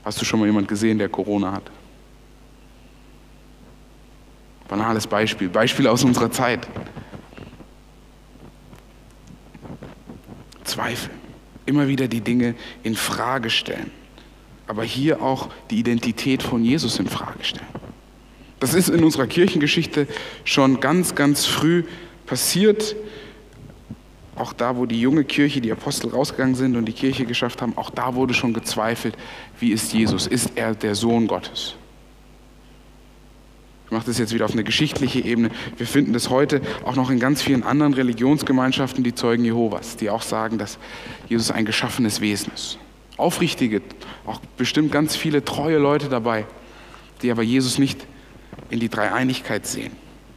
Hast 0.03 0.21
du 0.21 0.25
schon 0.25 0.39
mal 0.39 0.45
jemanden 0.45 0.67
gesehen, 0.67 0.99
der 0.99 1.09
Corona 1.09 1.51
hat? 1.51 1.71
Banales 4.67 5.07
Beispiel, 5.07 5.49
Beispiel 5.49 5.87
aus 5.87 6.03
unserer 6.03 6.31
Zeit. 6.31 6.67
Zweifel. 10.65 11.11
Immer 11.65 11.87
wieder 11.87 12.07
die 12.07 12.21
Dinge 12.21 12.55
in 12.83 12.95
Frage 12.95 13.49
stellen. 13.49 13.91
Aber 14.67 14.83
hier 14.83 15.21
auch 15.21 15.49
die 15.69 15.79
Identität 15.79 16.43
von 16.43 16.63
Jesus 16.63 16.99
in 16.99 17.07
Frage 17.07 17.43
stellen. 17.43 17.67
Das 18.59 18.73
ist 18.73 18.89
in 18.89 19.03
unserer 19.03 19.27
Kirchengeschichte 19.27 20.07
schon 20.43 20.79
ganz, 20.79 21.15
ganz 21.15 21.45
früh 21.45 21.83
passiert, 22.25 22.95
auch 24.35 24.53
da, 24.53 24.75
wo 24.75 24.85
die 24.85 24.99
junge 24.99 25.23
Kirche, 25.23 25.61
die 25.61 25.71
Apostel 25.71 26.09
rausgegangen 26.09 26.55
sind 26.55 26.75
und 26.75 26.85
die 26.85 26.93
Kirche 26.93 27.25
geschafft 27.25 27.61
haben, 27.61 27.77
auch 27.77 27.89
da 27.89 28.15
wurde 28.15 28.33
schon 28.33 28.53
gezweifelt, 28.53 29.15
wie 29.59 29.71
ist 29.71 29.93
Jesus? 29.93 30.27
Ist 30.27 30.51
er 30.55 30.75
der 30.75 30.95
Sohn 30.95 31.27
Gottes? 31.27 31.75
Mache 33.95 34.07
das 34.07 34.17
jetzt 34.17 34.33
wieder 34.33 34.43
auf 34.43 34.51
eine 34.51 34.65
geschichtliche 34.65 35.21
Ebene. 35.21 35.51
Wir 35.77 35.87
finden 35.87 36.11
das 36.11 36.29
heute 36.29 36.61
auch 36.83 36.97
noch 36.97 37.09
in 37.09 37.17
ganz 37.17 37.41
vielen 37.41 37.63
anderen 37.63 37.93
Religionsgemeinschaften, 37.93 39.05
die 39.05 39.15
Zeugen 39.15 39.45
Jehovas, 39.45 39.95
die 39.95 40.09
auch 40.09 40.21
sagen, 40.21 40.57
dass 40.57 40.77
Jesus 41.29 41.49
ein 41.49 41.63
geschaffenes 41.63 42.19
Wesen 42.19 42.51
ist. 42.53 42.77
Aufrichtige, 43.15 43.81
auch 44.25 44.41
bestimmt 44.57 44.91
ganz 44.91 45.15
viele 45.15 45.45
treue 45.45 45.77
Leute 45.77 46.09
dabei, 46.09 46.45
die 47.21 47.31
aber 47.31 47.41
Jesus 47.41 47.77
nicht 47.77 48.05
in 48.69 48.81
die 48.81 48.89
Dreieinigkeit 48.89 49.65
sehen. 49.65 49.93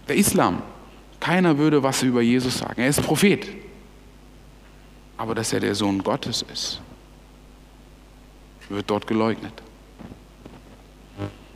Der 0.08 0.14
Islam 0.14 0.62
keiner 1.18 1.58
würde 1.58 1.82
was 1.82 2.04
über 2.04 2.22
Jesus 2.22 2.58
sagen. 2.58 2.80
Er 2.80 2.88
ist 2.90 3.02
Prophet. 3.02 3.44
Aber 5.16 5.34
dass 5.34 5.52
er 5.52 5.58
der 5.58 5.74
Sohn 5.74 6.04
Gottes 6.04 6.44
ist, 6.52 6.80
wird 8.68 8.88
dort 8.88 9.08
geleugnet. 9.08 9.52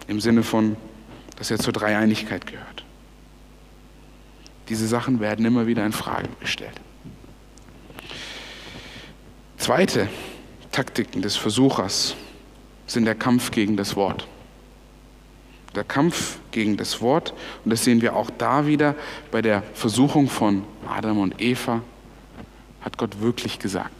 Im 0.08 0.20
Sinne 0.20 0.42
von, 0.42 0.76
dass 1.42 1.50
er 1.50 1.58
zur 1.58 1.72
Dreieinigkeit 1.72 2.46
gehört. 2.46 2.84
Diese 4.68 4.86
Sachen 4.86 5.18
werden 5.18 5.44
immer 5.44 5.66
wieder 5.66 5.84
in 5.84 5.90
Frage 5.90 6.28
gestellt. 6.38 6.80
Zweite 9.56 10.08
Taktiken 10.70 11.20
des 11.20 11.34
Versuchers 11.34 12.14
sind 12.86 13.06
der 13.06 13.16
Kampf 13.16 13.50
gegen 13.50 13.76
das 13.76 13.96
Wort 13.96 14.28
der 15.74 15.84
Kampf 15.84 16.38
gegen 16.50 16.76
das 16.76 17.00
Wort. 17.00 17.32
Und 17.64 17.70
das 17.72 17.82
sehen 17.82 18.02
wir 18.02 18.14
auch 18.14 18.30
da 18.30 18.66
wieder 18.66 18.94
bei 19.30 19.40
der 19.40 19.62
Versuchung 19.72 20.28
von 20.28 20.64
Adam 20.86 21.18
und 21.18 21.40
Eva. 21.40 21.80
Hat 22.82 22.98
Gott 22.98 23.20
wirklich 23.20 23.58
gesagt. 23.58 23.94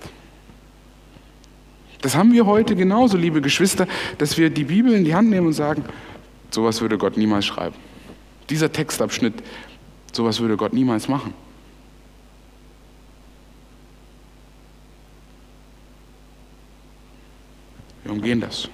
Das 2.03 2.15
haben 2.15 2.33
wir 2.35 2.45
heute 2.47 2.77
genauso, 2.77 3.17
liebe 3.17 3.41
Geschwister, 3.41 3.89
dass 4.19 4.37
wir 4.37 4.51
die 4.51 4.65
Bibel 4.65 4.93
in 4.93 5.05
die 5.05 5.15
Hand 5.15 5.31
nehmen 5.31 5.47
und 5.47 5.53
sagen, 5.55 5.85
sowas 6.55 6.81
würde 6.81 6.99
Gott 6.99 7.17
niemals 7.17 7.47
schreiben. 7.47 7.77
Dieser 8.51 8.73
Textabschnitt, 8.73 9.43
sowas 10.13 10.41
würde 10.41 10.57
Gott 10.57 10.73
niemals 10.73 11.09
machen. 11.09 11.35
Wir 18.05 18.13
umgehen 18.13 18.41
das. 18.41 18.69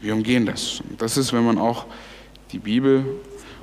Wir 0.00 0.14
umgehen 0.14 0.46
das. 0.46 0.82
Das 0.98 1.16
ist, 1.16 1.32
wenn 1.32 1.44
man 1.44 1.58
auch 1.58 1.86
die 2.52 2.58
Bibel 2.58 3.04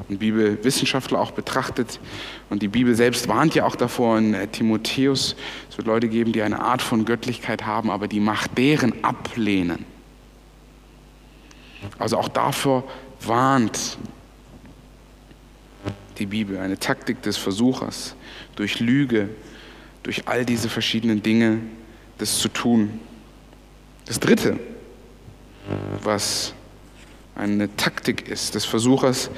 und 0.09 0.19
Bibelwissenschaftler 0.19 1.19
auch 1.19 1.31
betrachtet. 1.31 1.99
Und 2.49 2.61
die 2.61 2.67
Bibel 2.67 2.95
selbst 2.95 3.27
warnt 3.27 3.55
ja 3.55 3.65
auch 3.65 3.75
davor 3.75 4.17
in 4.17 4.33
äh, 4.33 4.47
Timotheus, 4.47 5.35
es 5.69 5.77
wird 5.77 5.87
Leute 5.87 6.09
geben, 6.09 6.33
die 6.33 6.41
eine 6.41 6.59
Art 6.61 6.81
von 6.81 7.05
Göttlichkeit 7.05 7.65
haben, 7.65 7.89
aber 7.89 8.07
die 8.07 8.19
Macht 8.19 8.57
deren 8.57 9.03
ablehnen. 9.03 9.85
Also 11.99 12.17
auch 12.17 12.29
davor 12.29 12.83
warnt 13.21 13.97
die 16.17 16.25
Bibel, 16.25 16.59
eine 16.59 16.77
Taktik 16.77 17.21
des 17.21 17.37
Versuchers, 17.37 18.15
durch 18.55 18.79
Lüge, 18.79 19.29
durch 20.03 20.27
all 20.27 20.45
diese 20.45 20.69
verschiedenen 20.69 21.23
Dinge, 21.23 21.59
das 22.17 22.39
zu 22.39 22.49
tun. 22.49 22.99
Das 24.05 24.19
Dritte, 24.19 24.59
was 26.03 26.53
eine 27.35 27.75
Taktik 27.75 28.27
ist 28.27 28.55
des 28.55 28.65
Versuchers, 28.65 29.29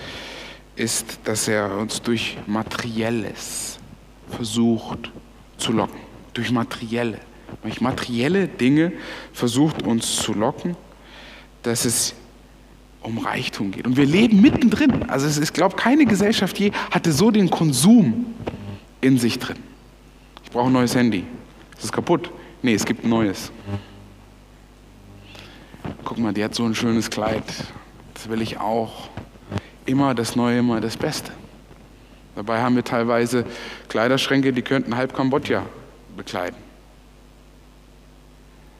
ist, 0.75 1.19
dass 1.23 1.47
er 1.47 1.77
uns 1.77 2.01
durch 2.01 2.37
Materielles 2.47 3.79
versucht 4.29 5.11
zu 5.57 5.71
locken. 5.71 5.99
Durch 6.33 6.51
Materielle. 6.51 7.19
Durch 7.61 7.79
materielle 7.79 8.47
Dinge 8.47 8.91
versucht 9.31 9.83
uns 9.83 10.17
zu 10.17 10.33
locken, 10.33 10.75
dass 11.63 11.85
es 11.85 12.13
um 13.05 13.19
Reichtum 13.19 13.71
geht. 13.71 13.85
Und 13.85 13.97
wir 13.97 14.05
leben 14.05 14.41
mittendrin. 14.41 15.09
Also 15.09 15.27
es 15.27 15.37
ist, 15.37 15.53
glaube, 15.53 15.75
keine 15.75 16.05
Gesellschaft 16.05 16.57
je 16.59 16.71
hatte 16.91 17.11
so 17.11 17.31
den 17.31 17.49
Konsum 17.49 18.25
in 19.01 19.17
sich 19.17 19.39
drin. 19.39 19.57
Ich 20.43 20.51
brauche 20.51 20.67
ein 20.67 20.73
neues 20.73 20.95
Handy. 20.95 21.25
Ist 21.77 21.85
es 21.85 21.91
kaputt? 21.91 22.31
Nee, 22.61 22.73
es 22.73 22.85
gibt 22.85 23.03
ein 23.03 23.09
neues. 23.09 23.51
Guck 26.03 26.17
mal, 26.17 26.33
die 26.33 26.43
hat 26.43 26.55
so 26.55 26.65
ein 26.65 26.73
schönes 26.73 27.09
Kleid. 27.09 27.43
Das 28.13 28.29
will 28.29 28.41
ich 28.41 28.59
auch. 28.59 29.09
Immer 29.85 30.15
das 30.15 30.35
Neue, 30.35 30.59
immer 30.59 30.81
das 30.81 30.97
Beste. 30.97 31.31
Dabei 32.35 32.61
haben 32.61 32.75
wir 32.75 32.83
teilweise 32.83 33.45
Kleiderschränke, 33.87 34.51
die 34.51 34.61
könnten 34.61 34.97
halb 34.97 35.15
Kambodscha 35.15 35.63
bekleiden. 36.17 36.57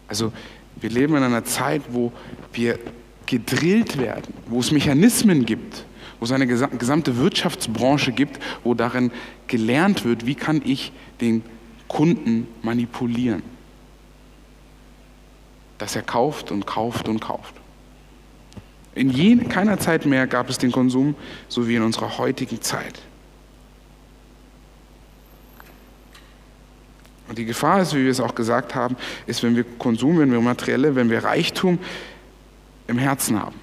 Also 0.08 0.34
wir 0.78 0.90
leben 0.90 1.16
in 1.16 1.24
einer 1.24 1.44
Zeit, 1.44 1.84
wo 1.90 2.12
wir 2.54 2.80
gedrillt 3.26 3.98
werden, 3.98 4.34
wo 4.48 4.60
es 4.60 4.72
Mechanismen 4.72 5.46
gibt, 5.46 5.86
wo 6.20 6.26
es 6.26 6.32
eine 6.32 6.48
gesamte 6.48 7.18
Wirtschaftsbranche 7.18 8.12
gibt, 8.12 8.40
wo 8.64 8.74
darin 8.74 9.12
gelernt 9.48 10.06
wird, 10.06 10.26
wie 10.26 10.36
kann 10.36 10.62
ich 10.64 10.92
den 11.22 11.44
Kunden 11.88 12.48
manipulieren. 12.62 13.44
Dass 15.78 15.96
er 15.96 16.04
kauft 16.04 16.52
und 16.52 16.66
kauft 16.66 17.08
und 17.08 17.20
kauft. 17.20 17.54
In 18.96 19.10
je, 19.10 19.36
keiner 19.36 19.78
Zeit 19.78 20.06
mehr 20.06 20.26
gab 20.26 20.50
es 20.50 20.58
den 20.58 20.72
Konsum, 20.72 21.16
so 21.50 21.68
wie 21.68 21.76
in 21.76 21.84
unserer 21.84 22.18
heutigen 22.18 22.62
Zeit. 22.62 23.02
Und 27.28 27.38
die 27.38 27.46
Gefahr 27.46 27.82
ist, 27.82 27.94
wie 27.94 28.04
wir 28.04 28.12
es 28.12 28.20
auch 28.20 28.36
gesagt 28.36 28.76
haben, 28.76 28.96
ist, 29.26 29.44
wenn 29.44 29.56
wir 29.56 29.64
Konsum, 29.64 30.20
wenn 30.20 30.32
wir 30.32 30.40
materielle, 30.40 30.96
wenn 30.96 31.10
wir 31.10 31.24
Reichtum 31.24 31.80
im 32.88 32.98
Herzen 32.98 33.42
haben. 33.42 33.56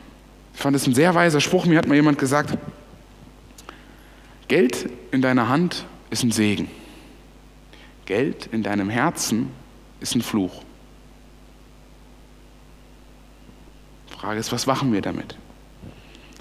Ich 0.55 0.61
fand 0.61 0.77
es 0.77 0.87
ein 0.87 0.95
sehr 0.95 1.15
weiser 1.15 1.41
Spruch. 1.41 1.65
Mir 1.65 1.79
hat 1.79 1.87
mal 1.87 1.95
jemand 1.95 2.19
gesagt, 2.19 2.59
Geld 4.49 4.89
in 5.11 5.23
deiner 5.23 5.49
Hand 5.49 5.87
ist 6.11 6.23
ein 6.25 6.31
Segen. 6.31 6.69
Geld 8.05 8.49
in 8.53 8.63
deinem 8.63 8.91
Herzen 8.91 9.51
ist 10.01 10.15
ein 10.15 10.23
Fluch. 10.23 10.63
Die 14.11 14.19
Frage 14.19 14.39
ist, 14.41 14.53
was 14.53 14.67
machen 14.67 14.93
wir 14.93 15.01
damit? 15.01 15.37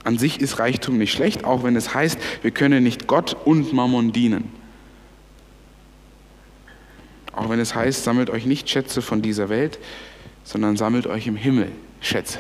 An 0.04 0.18
sich 0.18 0.42
ist 0.42 0.60
Reichtum 0.60 0.98
nicht 0.98 1.14
schlecht, 1.14 1.46
auch 1.46 1.64
wenn 1.64 1.76
es 1.76 1.94
heißt, 1.94 2.18
wir 2.42 2.52
können 2.52 2.84
nicht 2.84 3.08
Gott 3.08 3.38
und 3.46 3.72
Mammon 3.72 4.12
dienen. 4.12 4.52
Auch 7.34 7.50
wenn 7.50 7.60
es 7.60 7.76
heißt, 7.76 8.04
sammelt 8.04 8.30
euch 8.30 8.46
nicht 8.46 8.70
Schätze 8.70 9.02
von 9.02 9.22
dieser 9.22 9.50
Welt, 9.50 9.80
sondern 10.44 10.76
sammelt 10.76 11.08
euch 11.08 11.28
im 11.28 11.36
Himmel 11.36 11.72
Schätze. 12.02 12.40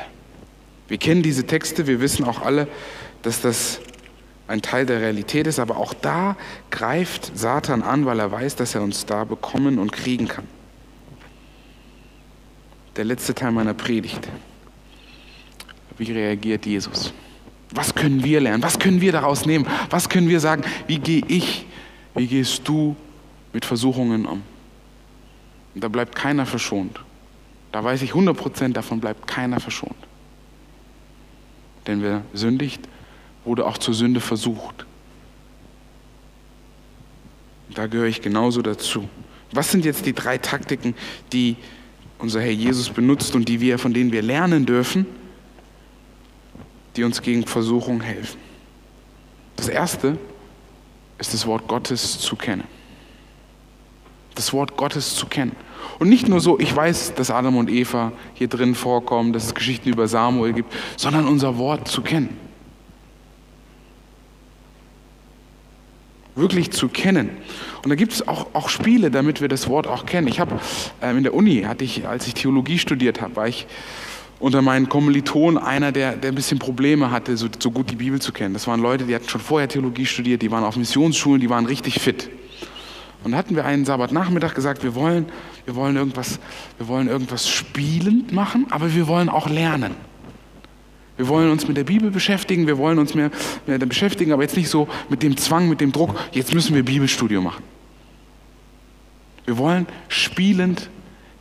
Wir 0.91 0.97
kennen 0.97 1.23
diese 1.23 1.45
Texte, 1.47 1.87
wir 1.87 2.01
wissen 2.01 2.25
auch 2.25 2.41
alle, 2.41 2.67
dass 3.21 3.39
das 3.39 3.79
ein 4.49 4.61
Teil 4.61 4.85
der 4.85 4.99
Realität 4.99 5.47
ist, 5.47 5.57
aber 5.57 5.77
auch 5.77 5.93
da 5.93 6.35
greift 6.69 7.31
Satan 7.33 7.81
an, 7.81 8.05
weil 8.05 8.19
er 8.19 8.29
weiß, 8.29 8.57
dass 8.57 8.75
er 8.75 8.81
uns 8.81 9.05
da 9.05 9.23
bekommen 9.23 9.79
und 9.79 9.93
kriegen 9.93 10.27
kann. 10.27 10.43
Der 12.97 13.05
letzte 13.05 13.33
Teil 13.33 13.53
meiner 13.53 13.73
Predigt. 13.73 14.27
Wie 15.97 16.11
reagiert 16.11 16.65
Jesus? 16.65 17.13
Was 17.73 17.95
können 17.95 18.21
wir 18.21 18.41
lernen? 18.41 18.61
Was 18.61 18.77
können 18.77 18.99
wir 18.99 19.13
daraus 19.13 19.45
nehmen? 19.45 19.65
Was 19.91 20.09
können 20.09 20.27
wir 20.27 20.41
sagen? 20.41 20.63
Wie 20.87 20.99
gehe 20.99 21.23
ich, 21.25 21.65
wie 22.15 22.27
gehst 22.27 22.67
du 22.67 22.97
mit 23.53 23.63
Versuchungen 23.63 24.25
um? 24.25 24.41
Und 25.73 25.81
da 25.85 25.87
bleibt 25.87 26.15
keiner 26.15 26.45
verschont. 26.45 26.99
Da 27.71 27.81
weiß 27.81 28.01
ich 28.01 28.11
100% 28.11 28.73
davon 28.73 28.99
bleibt 28.99 29.25
keiner 29.25 29.61
verschont 29.61 29.95
denn 31.87 32.01
wer 32.01 32.23
sündigt, 32.33 32.81
wurde 33.45 33.65
auch 33.65 33.77
zur 33.77 33.93
Sünde 33.93 34.19
versucht. 34.19 34.85
Da 37.73 37.87
gehöre 37.87 38.07
ich 38.07 38.21
genauso 38.21 38.61
dazu. 38.61 39.07
Was 39.51 39.71
sind 39.71 39.85
jetzt 39.85 40.05
die 40.05 40.13
drei 40.13 40.37
Taktiken, 40.37 40.95
die 41.31 41.55
unser 42.19 42.41
Herr 42.41 42.51
Jesus 42.51 42.89
benutzt 42.89 43.35
und 43.35 43.47
die 43.47 43.59
wir, 43.61 43.79
von 43.79 43.93
denen 43.93 44.11
wir 44.11 44.21
lernen 44.21 44.65
dürfen, 44.65 45.05
die 46.95 47.03
uns 47.03 47.21
gegen 47.21 47.45
Versuchung 47.45 48.01
helfen? 48.01 48.39
Das 49.55 49.67
erste 49.67 50.17
ist 51.17 51.33
das 51.33 51.45
Wort 51.45 51.67
Gottes 51.67 52.19
zu 52.19 52.35
kennen. 52.35 52.63
Das 54.41 54.53
Wort 54.53 54.75
Gottes 54.75 55.13
zu 55.13 55.27
kennen. 55.27 55.55
Und 55.99 56.09
nicht 56.09 56.27
nur 56.27 56.39
so, 56.39 56.59
ich 56.59 56.75
weiß, 56.75 57.13
dass 57.13 57.29
Adam 57.29 57.57
und 57.57 57.69
Eva 57.69 58.11
hier 58.33 58.47
drin 58.47 58.73
vorkommen, 58.73 59.33
dass 59.33 59.45
es 59.45 59.53
Geschichten 59.53 59.87
über 59.87 60.07
Samuel 60.07 60.53
gibt, 60.53 60.73
sondern 60.97 61.27
unser 61.27 61.59
Wort 61.59 61.87
zu 61.87 62.01
kennen. 62.01 62.35
Wirklich 66.33 66.71
zu 66.71 66.89
kennen. 66.89 67.29
Und 67.83 67.91
da 67.91 67.95
gibt 67.95 68.13
es 68.13 68.27
auch, 68.27 68.47
auch 68.53 68.69
Spiele, 68.69 69.11
damit 69.11 69.41
wir 69.41 69.47
das 69.47 69.69
Wort 69.69 69.85
auch 69.85 70.07
kennen. 70.07 70.27
Ich 70.27 70.39
habe 70.39 70.59
ähm, 71.03 71.17
in 71.17 71.23
der 71.23 71.35
Uni, 71.35 71.61
hatte 71.61 71.83
ich, 71.83 72.07
als 72.07 72.25
ich 72.25 72.33
Theologie 72.33 72.79
studiert 72.79 73.21
habe, 73.21 73.35
war 73.35 73.47
ich 73.47 73.67
unter 74.39 74.63
meinen 74.63 74.89
Kommilitonen 74.89 75.61
einer, 75.61 75.91
der, 75.91 76.15
der 76.15 76.31
ein 76.31 76.35
bisschen 76.35 76.57
Probleme 76.57 77.11
hatte, 77.11 77.37
so, 77.37 77.47
so 77.59 77.69
gut 77.69 77.91
die 77.91 77.95
Bibel 77.95 78.19
zu 78.19 78.31
kennen. 78.31 78.55
Das 78.55 78.65
waren 78.65 78.81
Leute, 78.81 79.03
die 79.03 79.13
hatten 79.13 79.29
schon 79.29 79.41
vorher 79.41 79.69
Theologie 79.69 80.07
studiert, 80.07 80.41
die 80.41 80.49
waren 80.49 80.63
auf 80.63 80.77
Missionsschulen, 80.77 81.39
die 81.39 81.49
waren 81.51 81.67
richtig 81.67 81.99
fit. 81.99 82.27
Und 83.23 83.35
hatten 83.35 83.55
wir 83.55 83.65
einen 83.65 83.85
Sabbatnachmittag 83.85 84.55
gesagt, 84.55 84.83
wir 84.83 84.95
wollen, 84.95 85.27
wir 85.65 85.75
wollen, 85.75 85.95
irgendwas, 85.95 86.39
wir 86.77 86.87
wollen 86.87 87.07
irgendwas 87.07 87.47
spielend 87.49 88.31
machen, 88.31 88.65
aber 88.71 88.93
wir 88.93 89.07
wollen 89.07 89.29
auch 89.29 89.47
lernen. 89.47 89.95
Wir 91.17 91.27
wollen 91.27 91.51
uns 91.51 91.67
mit 91.67 91.77
der 91.77 91.83
Bibel 91.83 92.09
beschäftigen, 92.09 92.65
wir 92.65 92.79
wollen 92.79 92.97
uns 92.97 93.13
mehr, 93.13 93.29
mehr 93.67 93.77
beschäftigen, 93.77 94.31
aber 94.31 94.41
jetzt 94.41 94.57
nicht 94.57 94.69
so 94.69 94.87
mit 95.09 95.21
dem 95.21 95.37
Zwang, 95.37 95.69
mit 95.69 95.79
dem 95.81 95.91
Druck, 95.91 96.15
jetzt 96.31 96.53
müssen 96.53 96.73
wir 96.73 96.83
Bibelstudio 96.83 97.41
machen. 97.41 97.63
Wir 99.45 99.57
wollen 99.57 99.85
spielend 100.07 100.89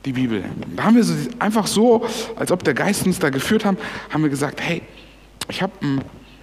die 0.04 0.12
Bibel. 0.12 0.44
Da 0.76 0.84
haben 0.84 0.96
wir 0.96 1.04
so, 1.04 1.14
einfach 1.38 1.66
so, 1.66 2.06
als 2.36 2.52
ob 2.52 2.64
der 2.64 2.74
Geist 2.74 3.06
uns 3.06 3.18
da 3.18 3.30
geführt 3.30 3.64
haben, 3.64 3.78
haben 4.10 4.22
wir 4.22 4.30
gesagt, 4.30 4.60
hey, 4.60 4.82
ich 5.48 5.62
habe 5.62 5.72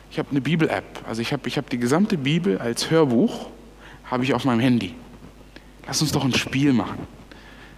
ich 0.09 0.19
hab 0.19 0.31
eine 0.31 0.41
Bibel-App. 0.41 1.03
Also 1.07 1.21
ich 1.21 1.33
habe 1.33 1.47
ich 1.47 1.57
hab 1.57 1.69
die 1.69 1.77
gesamte 1.77 2.17
Bibel 2.17 2.57
als 2.57 2.89
Hörbuch, 2.89 3.49
habe 4.05 4.23
ich 4.23 4.33
auf 4.33 4.45
meinem 4.45 4.61
Handy. 4.61 4.95
Lass 5.87 6.01
uns 6.01 6.11
doch 6.11 6.25
ein 6.25 6.33
Spiel 6.33 6.73
machen. 6.73 7.07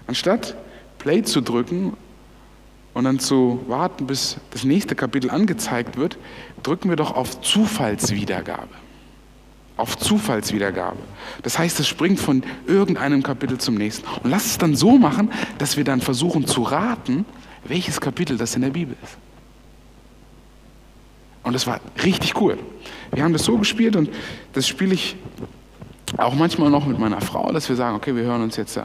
Anstatt 0.08 0.56
Play 0.98 1.24
zu 1.24 1.42
drücken 1.42 1.96
und 2.94 3.04
dann 3.04 3.20
zu 3.20 3.64
warten, 3.68 4.08
bis 4.08 4.38
das 4.52 4.64
nächste 4.64 4.96
Kapitel 4.96 5.30
angezeigt 5.30 5.98
wird, 5.98 6.18
drücken 6.64 6.90
wir 6.90 6.96
doch 6.96 7.16
auf 7.16 7.42
Zufallswiedergabe. 7.42 8.68
Auf 9.78 9.98
Zufallswiedergabe. 9.98 10.98
Das 11.44 11.58
heißt, 11.58 11.80
es 11.80 11.88
springt 11.88 12.20
von 12.20 12.44
irgendeinem 12.68 13.24
Kapitel 13.24 13.60
zum 13.60 13.76
nächsten. 13.76 14.06
Und 14.24 14.30
lass 14.30 14.48
es 14.48 14.58
dann 14.58 14.76
so 14.76 14.98
machen, 14.98 15.32
dass 15.58 15.78
wir 15.78 15.84
dann 15.84 16.02
versuchen 16.02 16.48
zu 16.48 16.64
raten, 16.64 17.26
welches 17.64 18.02
Kapitel 18.02 18.38
das 18.38 18.56
in 18.56 18.64
der 18.64 18.72
Bibel 18.72 18.98
ist. 19.04 19.18
Und 21.44 21.54
das 21.54 21.66
war 21.68 21.80
richtig 22.04 22.40
cool. 22.42 22.58
Wir 23.14 23.24
haben 23.24 23.34
das 23.34 23.44
so 23.44 23.58
gespielt 23.58 23.96
und 23.96 24.10
das 24.54 24.68
spiele 24.68 24.94
ich 24.94 25.16
auch 26.18 26.36
manchmal 26.36 26.70
noch 26.70 26.86
mit 26.86 27.00
meiner 27.00 27.22
Frau, 27.22 27.52
dass 27.52 27.70
wir 27.70 27.76
sagen, 27.76 27.96
okay, 27.96 28.16
wir 28.16 28.24
hören 28.24 28.42
uns 28.42 28.56
jetzt, 28.56 28.78
äh, 28.78 28.84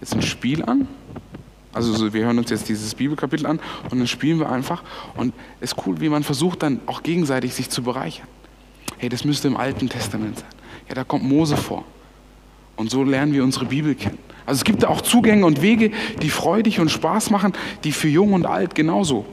jetzt 0.00 0.14
ein 0.14 0.22
Spiel 0.22 0.64
an. 0.64 0.88
Also 1.72 1.92
so, 1.94 2.12
wir 2.12 2.24
hören 2.24 2.38
uns 2.38 2.50
jetzt 2.50 2.68
dieses 2.68 2.94
Bibelkapitel 2.94 3.46
an 3.46 3.58
und 3.90 3.98
dann 3.98 4.06
spielen 4.06 4.38
wir 4.38 4.50
einfach. 4.50 4.82
Und 5.16 5.32
es 5.60 5.72
ist 5.72 5.86
cool, 5.86 6.00
wie 6.00 6.08
man 6.08 6.22
versucht 6.22 6.62
dann 6.62 6.80
auch 6.86 7.02
gegenseitig 7.02 7.54
sich 7.54 7.70
zu 7.70 7.82
bereichern. 7.82 8.26
Hey, 8.98 9.08
das 9.08 9.24
müsste 9.24 9.48
im 9.48 9.56
Alten 9.56 9.88
Testament 9.88 10.38
sein. 10.38 10.48
Ja, 10.88 10.94
da 10.94 11.04
kommt 11.04 11.24
Mose 11.24 11.56
vor. 11.56 11.84
Und 12.76 12.90
so 12.90 13.04
lernen 13.04 13.32
wir 13.32 13.42
unsere 13.42 13.64
Bibel 13.64 13.94
kennen. 13.94 14.18
Also 14.44 14.60
es 14.60 14.64
gibt 14.64 14.82
da 14.82 14.88
auch 14.88 15.00
Zugänge 15.00 15.46
und 15.46 15.62
Wege, 15.62 15.92
die 16.20 16.30
freudig 16.30 16.80
und 16.80 16.90
Spaß 16.90 17.30
machen, 17.30 17.52
die 17.84 17.92
für 17.92 18.08
Jung 18.08 18.32
und 18.32 18.44
Alt 18.44 18.74
genauso 18.74 19.24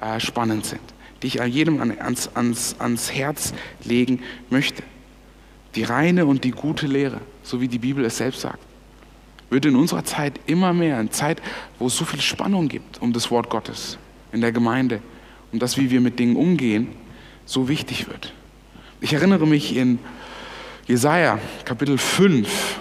äh, 0.00 0.18
spannend 0.18 0.66
sind, 0.66 0.80
die 1.22 1.28
ich 1.28 1.34
jedem 1.34 1.80
ans, 1.80 2.30
ans, 2.34 2.76
ans 2.78 3.12
Herz 3.12 3.52
legen 3.84 4.22
möchte. 4.50 4.82
Die 5.76 5.84
reine 5.84 6.24
und 6.26 6.42
die 6.44 6.50
gute 6.50 6.86
Lehre, 6.86 7.20
so 7.42 7.60
wie 7.60 7.68
die 7.68 7.78
Bibel 7.78 8.04
es 8.04 8.16
selbst 8.16 8.40
sagt, 8.40 8.58
wird 9.50 9.66
in 9.66 9.76
unserer 9.76 10.04
Zeit 10.04 10.40
immer 10.46 10.72
mehr, 10.72 10.98
in 10.98 11.10
Zeit, 11.10 11.40
wo 11.78 11.86
es 11.86 11.96
so 11.96 12.04
viel 12.04 12.20
Spannung 12.20 12.68
gibt 12.68 13.00
um 13.00 13.12
das 13.12 13.30
Wort 13.30 13.50
Gottes 13.50 13.98
in 14.32 14.40
der 14.40 14.52
Gemeinde, 14.52 15.00
um 15.52 15.58
das, 15.58 15.76
wie 15.76 15.90
wir 15.90 16.00
mit 16.00 16.18
Dingen 16.18 16.36
umgehen, 16.36 16.88
so 17.44 17.68
wichtig 17.68 18.08
wird. 18.08 18.32
Ich 19.00 19.12
erinnere 19.12 19.46
mich 19.46 19.76
in 19.76 19.98
Jesaja 20.86 21.38
Kapitel 21.64 21.98
5, 21.98 22.80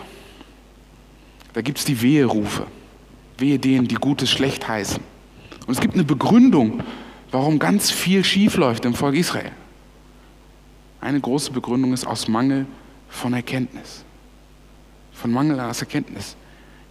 da 1.53 1.61
gibt 1.61 1.77
es 1.77 1.85
die 1.85 2.01
Weherufe. 2.01 2.67
Wehe 3.37 3.59
denen, 3.59 3.87
die 3.87 3.95
Gutes 3.95 4.29
schlecht 4.29 4.67
heißen. 4.67 5.03
Und 5.67 5.73
es 5.73 5.81
gibt 5.81 5.95
eine 5.95 6.03
Begründung, 6.03 6.83
warum 7.31 7.59
ganz 7.59 7.91
viel 7.91 8.23
schiefläuft 8.23 8.85
im 8.85 8.93
Volk 8.93 9.15
Israel. 9.15 9.51
Eine 11.01 11.19
große 11.19 11.51
Begründung 11.51 11.93
ist 11.93 12.07
aus 12.07 12.27
Mangel 12.27 12.65
von 13.15 13.33
Erkenntnis. 13.33 14.03
Von 15.13 15.31
Mangel 15.31 15.59
an 15.59 15.73
Erkenntnis. 15.73 16.35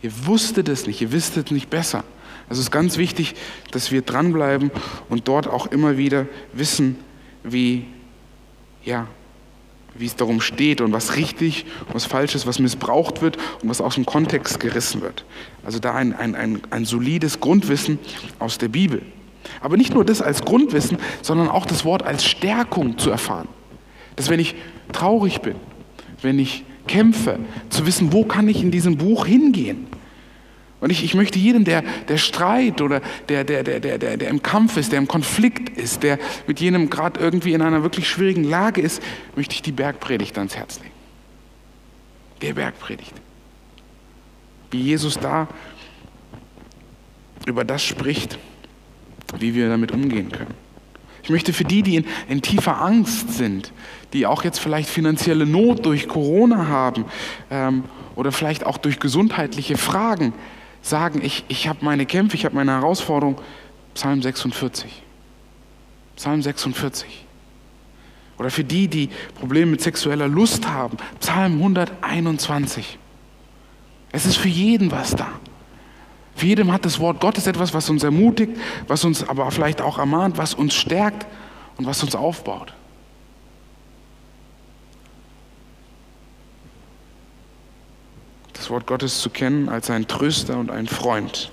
Ihr 0.02 0.26
wusstet 0.26 0.68
es 0.68 0.86
nicht, 0.86 1.00
ihr 1.00 1.12
wisstet 1.12 1.50
nicht 1.50 1.70
besser. 1.70 2.04
Also 2.48 2.60
es 2.60 2.66
ist 2.66 2.70
ganz 2.70 2.98
wichtig, 2.98 3.34
dass 3.70 3.90
wir 3.90 4.02
dranbleiben 4.02 4.70
und 5.08 5.28
dort 5.28 5.46
auch 5.46 5.66
immer 5.66 5.96
wieder 5.96 6.26
wissen, 6.52 6.98
wie, 7.42 7.86
ja, 8.84 9.06
wie 9.96 10.06
es 10.06 10.16
darum 10.16 10.40
steht 10.40 10.80
und 10.80 10.92
was 10.92 11.16
richtig 11.16 11.66
was 11.92 12.04
falsch 12.04 12.34
ist, 12.34 12.46
was 12.46 12.58
missbraucht 12.58 13.22
wird 13.22 13.38
und 13.62 13.68
was 13.68 13.80
aus 13.80 13.94
dem 13.94 14.04
Kontext 14.04 14.60
gerissen 14.60 15.00
wird. 15.00 15.24
Also 15.64 15.78
da 15.78 15.94
ein, 15.94 16.14
ein, 16.14 16.34
ein, 16.34 16.60
ein 16.70 16.84
solides 16.84 17.40
Grundwissen 17.40 17.98
aus 18.38 18.58
der 18.58 18.68
Bibel. 18.68 19.02
Aber 19.60 19.76
nicht 19.76 19.94
nur 19.94 20.04
das 20.04 20.20
als 20.20 20.42
Grundwissen, 20.42 20.98
sondern 21.22 21.48
auch 21.48 21.66
das 21.66 21.84
Wort 21.84 22.02
als 22.02 22.24
Stärkung 22.24 22.98
zu 22.98 23.10
erfahren. 23.10 23.48
Dass 24.16 24.28
wenn 24.28 24.40
ich 24.40 24.54
traurig 24.92 25.40
bin, 25.40 25.56
wenn 26.24 26.38
ich 26.38 26.64
kämpfe, 26.86 27.38
zu 27.70 27.86
wissen, 27.86 28.12
wo 28.12 28.24
kann 28.24 28.48
ich 28.48 28.62
in 28.62 28.70
diesem 28.70 28.96
Buch 28.96 29.26
hingehen? 29.26 29.86
Und 30.80 30.90
ich, 30.90 31.02
ich 31.02 31.14
möchte 31.14 31.38
jedem, 31.38 31.64
der, 31.64 31.82
der 32.08 32.18
Streit 32.18 32.82
oder 32.82 33.00
der, 33.28 33.44
der, 33.44 33.62
der, 33.62 33.80
der, 33.80 33.98
der, 33.98 34.28
im 34.28 34.42
Kampf 34.42 34.76
ist, 34.76 34.92
der 34.92 34.98
im 34.98 35.08
Konflikt 35.08 35.70
ist, 35.78 36.02
der 36.02 36.18
mit 36.46 36.60
jenem 36.60 36.90
gerade 36.90 37.20
irgendwie 37.20 37.54
in 37.54 37.62
einer 37.62 37.82
wirklich 37.82 38.06
schwierigen 38.06 38.44
Lage 38.44 38.82
ist, 38.82 39.02
möchte 39.34 39.54
ich 39.54 39.62
die 39.62 39.72
Bergpredigt 39.72 40.36
ans 40.36 40.54
Herz 40.56 40.80
legen. 40.80 40.92
Der 42.42 42.52
Bergpredigt. 42.52 43.14
Wie 44.70 44.80
Jesus 44.80 45.18
da 45.18 45.48
über 47.46 47.64
das 47.64 47.82
spricht, 47.82 48.38
wie 49.38 49.54
wir 49.54 49.68
damit 49.70 49.92
umgehen 49.92 50.30
können. 50.30 50.54
Ich 51.22 51.30
möchte 51.30 51.54
für 51.54 51.64
die, 51.64 51.82
die 51.82 51.96
in, 51.96 52.04
in, 52.28 52.42
tiefer 52.42 52.82
Angst 52.82 53.32
sind, 53.32 53.72
die 54.14 54.26
auch 54.26 54.44
jetzt 54.44 54.60
vielleicht 54.60 54.88
finanzielle 54.88 55.44
Not 55.44 55.84
durch 55.84 56.08
Corona 56.08 56.68
haben 56.68 57.04
ähm, 57.50 57.84
oder 58.14 58.32
vielleicht 58.32 58.64
auch 58.64 58.78
durch 58.78 59.00
gesundheitliche 59.00 59.76
Fragen, 59.76 60.32
sagen, 60.82 61.20
ich, 61.22 61.44
ich 61.48 61.68
habe 61.68 61.84
meine 61.84 62.06
Kämpfe, 62.06 62.36
ich 62.36 62.44
habe 62.44 62.54
meine 62.54 62.72
Herausforderung, 62.72 63.40
Psalm 63.94 64.22
46. 64.22 65.02
Psalm 66.16 66.42
46. 66.42 67.26
Oder 68.38 68.50
für 68.50 68.64
die, 68.64 68.88
die 68.88 69.10
Probleme 69.38 69.72
mit 69.72 69.80
sexueller 69.80 70.28
Lust 70.28 70.68
haben, 70.68 70.96
Psalm 71.20 71.54
121. 71.54 72.98
Es 74.12 74.26
ist 74.26 74.36
für 74.36 74.48
jeden 74.48 74.92
was 74.92 75.16
da. 75.16 75.28
Für 76.36 76.46
jedem 76.46 76.72
hat 76.72 76.84
das 76.84 77.00
Wort 77.00 77.20
Gottes 77.20 77.46
etwas, 77.46 77.74
was 77.74 77.90
uns 77.90 78.02
ermutigt, 78.04 78.52
was 78.86 79.04
uns 79.04 79.28
aber 79.28 79.50
vielleicht 79.50 79.80
auch 79.80 79.98
ermahnt, 79.98 80.36
was 80.36 80.54
uns 80.54 80.74
stärkt 80.74 81.26
und 81.76 81.86
was 81.86 82.02
uns 82.02 82.14
aufbaut. 82.14 82.74
Das 88.54 88.70
Wort 88.70 88.86
Gottes 88.86 89.20
zu 89.20 89.30
kennen 89.30 89.68
als 89.68 89.90
ein 89.90 90.08
Tröster 90.08 90.58
und 90.58 90.70
ein 90.70 90.86
Freund. 90.86 91.52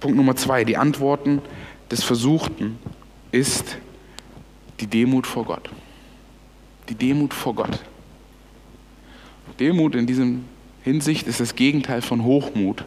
Punkt 0.00 0.16
Nummer 0.16 0.34
zwei, 0.34 0.64
die 0.64 0.76
Antworten 0.76 1.40
des 1.90 2.02
Versuchten 2.02 2.78
ist 3.30 3.78
die 4.80 4.88
Demut 4.88 5.26
vor 5.26 5.44
Gott. 5.44 5.70
Die 6.88 6.94
Demut 6.96 7.32
vor 7.32 7.54
Gott. 7.54 7.78
Demut 9.60 9.94
in 9.94 10.06
diesem 10.06 10.44
Hinsicht 10.82 11.28
ist 11.28 11.38
das 11.38 11.54
Gegenteil 11.54 12.02
von 12.02 12.24
Hochmut. 12.24 12.84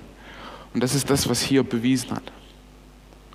Und 0.73 0.83
das 0.83 0.93
ist 0.93 1.09
das, 1.09 1.29
was 1.29 1.41
Hiob 1.41 1.69
bewiesen 1.69 2.11
hat. 2.11 2.33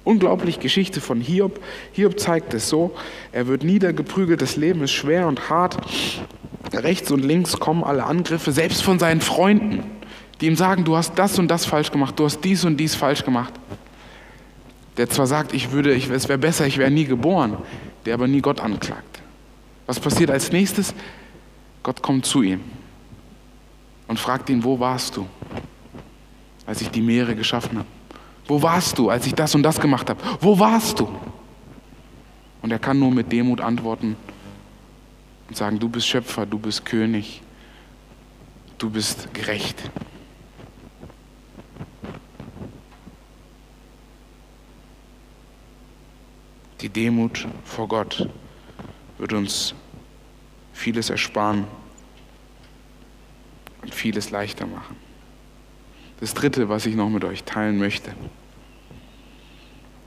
Unglaublich 0.04 0.60
Geschichte 0.60 1.00
von 1.00 1.20
Hiob. 1.20 1.60
Hiob 1.92 2.20
zeigt 2.20 2.52
es 2.52 2.68
so. 2.68 2.94
Er 3.32 3.46
wird 3.46 3.64
niedergeprügelt, 3.64 4.42
das 4.42 4.56
Leben 4.56 4.82
ist 4.82 4.92
schwer 4.92 5.26
und 5.26 5.48
hart. 5.48 5.78
Rechts 6.72 7.10
und 7.10 7.24
links 7.24 7.58
kommen 7.58 7.82
alle 7.82 8.04
Angriffe, 8.04 8.52
selbst 8.52 8.82
von 8.82 8.98
seinen 8.98 9.20
Freunden, 9.20 9.84
die 10.40 10.46
ihm 10.46 10.56
sagen, 10.56 10.84
du 10.84 10.96
hast 10.96 11.18
das 11.18 11.38
und 11.38 11.48
das 11.48 11.66
falsch 11.66 11.90
gemacht, 11.90 12.18
du 12.18 12.24
hast 12.24 12.40
dies 12.40 12.64
und 12.64 12.76
dies 12.76 12.94
falsch 12.94 13.24
gemacht. 13.24 13.52
Der 14.96 15.08
zwar 15.08 15.26
sagt, 15.26 15.52
ich 15.52 15.72
würde, 15.72 15.92
ich, 15.94 16.08
es 16.08 16.28
wäre 16.28 16.38
besser, 16.38 16.66
ich 16.66 16.78
wäre 16.78 16.90
nie 16.90 17.04
geboren, 17.04 17.56
der 18.04 18.14
aber 18.14 18.26
nie 18.26 18.40
Gott 18.40 18.60
anklagt. 18.60 19.20
Was 19.86 19.98
passiert 19.98 20.30
als 20.30 20.52
nächstes? 20.52 20.94
Gott 21.82 22.02
kommt 22.02 22.26
zu 22.26 22.42
ihm 22.42 22.60
und 24.06 24.18
fragt 24.18 24.50
ihn, 24.50 24.62
wo 24.62 24.78
warst 24.78 25.16
du, 25.16 25.26
als 26.66 26.80
ich 26.80 26.90
die 26.90 27.00
Meere 27.00 27.34
geschaffen 27.34 27.78
habe? 27.78 27.88
Wo 28.46 28.60
warst 28.62 28.98
du, 28.98 29.10
als 29.10 29.26
ich 29.26 29.34
das 29.34 29.54
und 29.54 29.62
das 29.62 29.80
gemacht 29.80 30.10
habe? 30.10 30.20
Wo 30.40 30.58
warst 30.58 31.00
du? 31.00 31.08
Und 32.62 32.72
er 32.72 32.78
kann 32.78 32.98
nur 32.98 33.10
mit 33.10 33.30
Demut 33.32 33.60
antworten, 33.60 34.16
und 35.50 35.56
sagen, 35.56 35.80
du 35.80 35.88
bist 35.88 36.06
Schöpfer, 36.06 36.46
du 36.46 36.60
bist 36.60 36.84
König, 36.84 37.42
du 38.78 38.88
bist 38.88 39.34
gerecht. 39.34 39.90
Die 46.80 46.88
Demut 46.88 47.48
vor 47.64 47.88
Gott 47.88 48.28
wird 49.18 49.32
uns 49.32 49.74
vieles 50.72 51.10
ersparen 51.10 51.64
und 53.82 53.92
vieles 53.92 54.30
leichter 54.30 54.68
machen. 54.68 54.94
Das 56.20 56.32
Dritte, 56.32 56.68
was 56.68 56.86
ich 56.86 56.94
noch 56.94 57.08
mit 57.08 57.24
euch 57.24 57.42
teilen 57.42 57.76
möchte, 57.76 58.14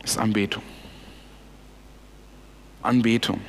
ist 0.05 0.17
Anbetung. 0.17 0.63
Anbetung. 2.81 3.41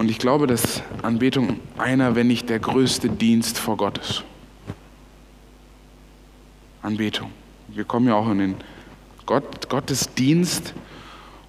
Und 0.00 0.10
ich 0.10 0.18
glaube, 0.18 0.46
dass 0.46 0.82
Anbetung 1.02 1.60
einer, 1.76 2.14
wenn 2.14 2.26
nicht 2.26 2.48
der 2.48 2.58
größte 2.58 3.10
Dienst 3.10 3.58
vor 3.58 3.76
Gott 3.76 3.98
ist. 3.98 4.24
Anbetung. 6.80 7.30
Wir 7.68 7.84
kommen 7.84 8.08
ja 8.08 8.14
auch 8.14 8.30
in 8.30 8.38
den 8.38 8.54
Gott, 9.26 9.68
Gottesdienst 9.68 10.72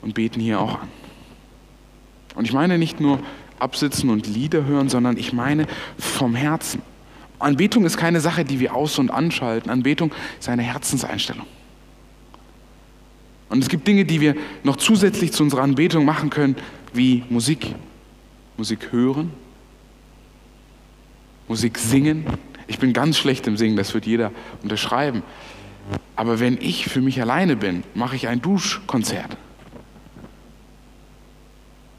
und 0.02 0.16
beten 0.16 0.41
hier 0.41 0.60
auch 0.60 0.82
an. 0.82 0.89
Und 2.36 2.43
ich 2.43 2.52
meine 2.52 2.78
nicht 2.78 2.99
nur 2.99 3.20
absitzen 3.58 4.10
und 4.10 4.28
Lieder 4.28 4.66
hören, 4.66 4.89
sondern 4.89 5.16
ich 5.16 5.32
meine 5.32 5.66
vom 5.97 6.36
Herzen. 6.36 6.82
Anbetung 7.39 7.86
ist 7.86 7.95
keine 7.95 8.20
Sache, 8.20 8.43
die 8.43 8.60
wir 8.60 8.76
aus- 8.76 8.99
und 8.99 9.12
anschalten. 9.12 9.72
Anbetung 9.72 10.12
ist 10.41 10.49
eine 10.49 10.64
Herzenseinstellung. 10.64 11.47
Und 13.47 13.64
es 13.64 13.70
gibt 13.70 13.88
Dinge, 13.88 14.04
die 14.04 14.20
wir 14.20 14.36
noch 14.64 14.76
zusätzlich 14.76 15.32
zu 15.32 15.41
unserer 15.41 15.62
Anbetung 15.62 16.04
machen 16.04 16.30
können, 16.30 16.58
wie 16.91 17.24
Musik. 17.30 17.76
Musik 18.58 18.91
hören, 18.91 19.32
Musik 21.47 21.78
singen. 21.78 22.26
Ich 22.68 22.80
bin 22.80 22.93
ganz 22.93 23.18
schlecht 23.18 23.47
im 23.47 23.58
Singen, 23.58 23.76
das 23.76 23.93
wird 23.93 24.06
jeder 24.06 24.32
unterschreiben. 24.64 25.24
Aber 26.16 26.39
wenn 26.39 26.58
ich 26.62 26.86
für 26.86 27.02
mich 27.02 27.20
alleine 27.22 27.56
bin, 27.56 27.84
mache 27.93 28.16
ich 28.16 28.28
ein 28.28 28.41
Duschkonzert 28.41 29.38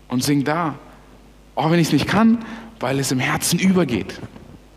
und 0.08 0.22
singe 0.22 0.44
da. 0.44 0.78
Auch 1.54 1.70
wenn 1.70 1.78
ich 1.78 1.88
es 1.88 1.92
nicht 1.92 2.06
kann, 2.06 2.44
weil 2.80 2.98
es 2.98 3.12
im 3.12 3.18
Herzen 3.18 3.58
übergeht. 3.58 4.20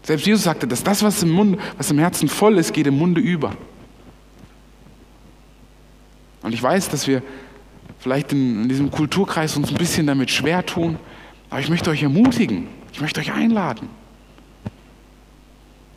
Selbst 0.03 0.25
Jesus 0.25 0.43
sagte, 0.43 0.67
dass 0.67 0.83
das, 0.83 1.03
was 1.03 1.23
im, 1.23 1.31
Mund, 1.31 1.59
was 1.77 1.89
im 1.91 1.97
Herzen 1.97 2.27
voll 2.27 2.57
ist, 2.57 2.73
geht 2.73 2.87
im 2.87 2.97
Munde 2.97 3.21
über. 3.21 3.55
Und 6.41 6.53
ich 6.53 6.61
weiß, 6.61 6.89
dass 6.89 7.07
wir 7.07 7.23
vielleicht 7.99 8.31
in, 8.31 8.63
in 8.63 8.69
diesem 8.69 8.91
Kulturkreis 8.91 9.57
uns 9.57 9.69
ein 9.69 9.77
bisschen 9.77 10.05
damit 10.05 10.29
schwer 10.29 10.65
tun, 10.65 10.97
aber 11.49 11.59
ich 11.59 11.69
möchte 11.69 11.89
euch 11.89 12.03
ermutigen, 12.03 12.67
ich 12.91 13.01
möchte 13.01 13.19
euch 13.19 13.31
einladen, 13.31 13.89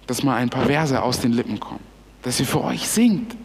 dass 0.07 0.22
mal 0.22 0.36
ein 0.36 0.51
paar 0.51 0.66
Verse 0.66 1.01
aus 1.03 1.20
den 1.20 1.32
Lippen 1.32 1.61
kommen, 1.61 1.84
dass 2.22 2.40
ihr 2.40 2.46
für 2.46 2.62
euch 2.62 2.88
singt, 2.88 3.36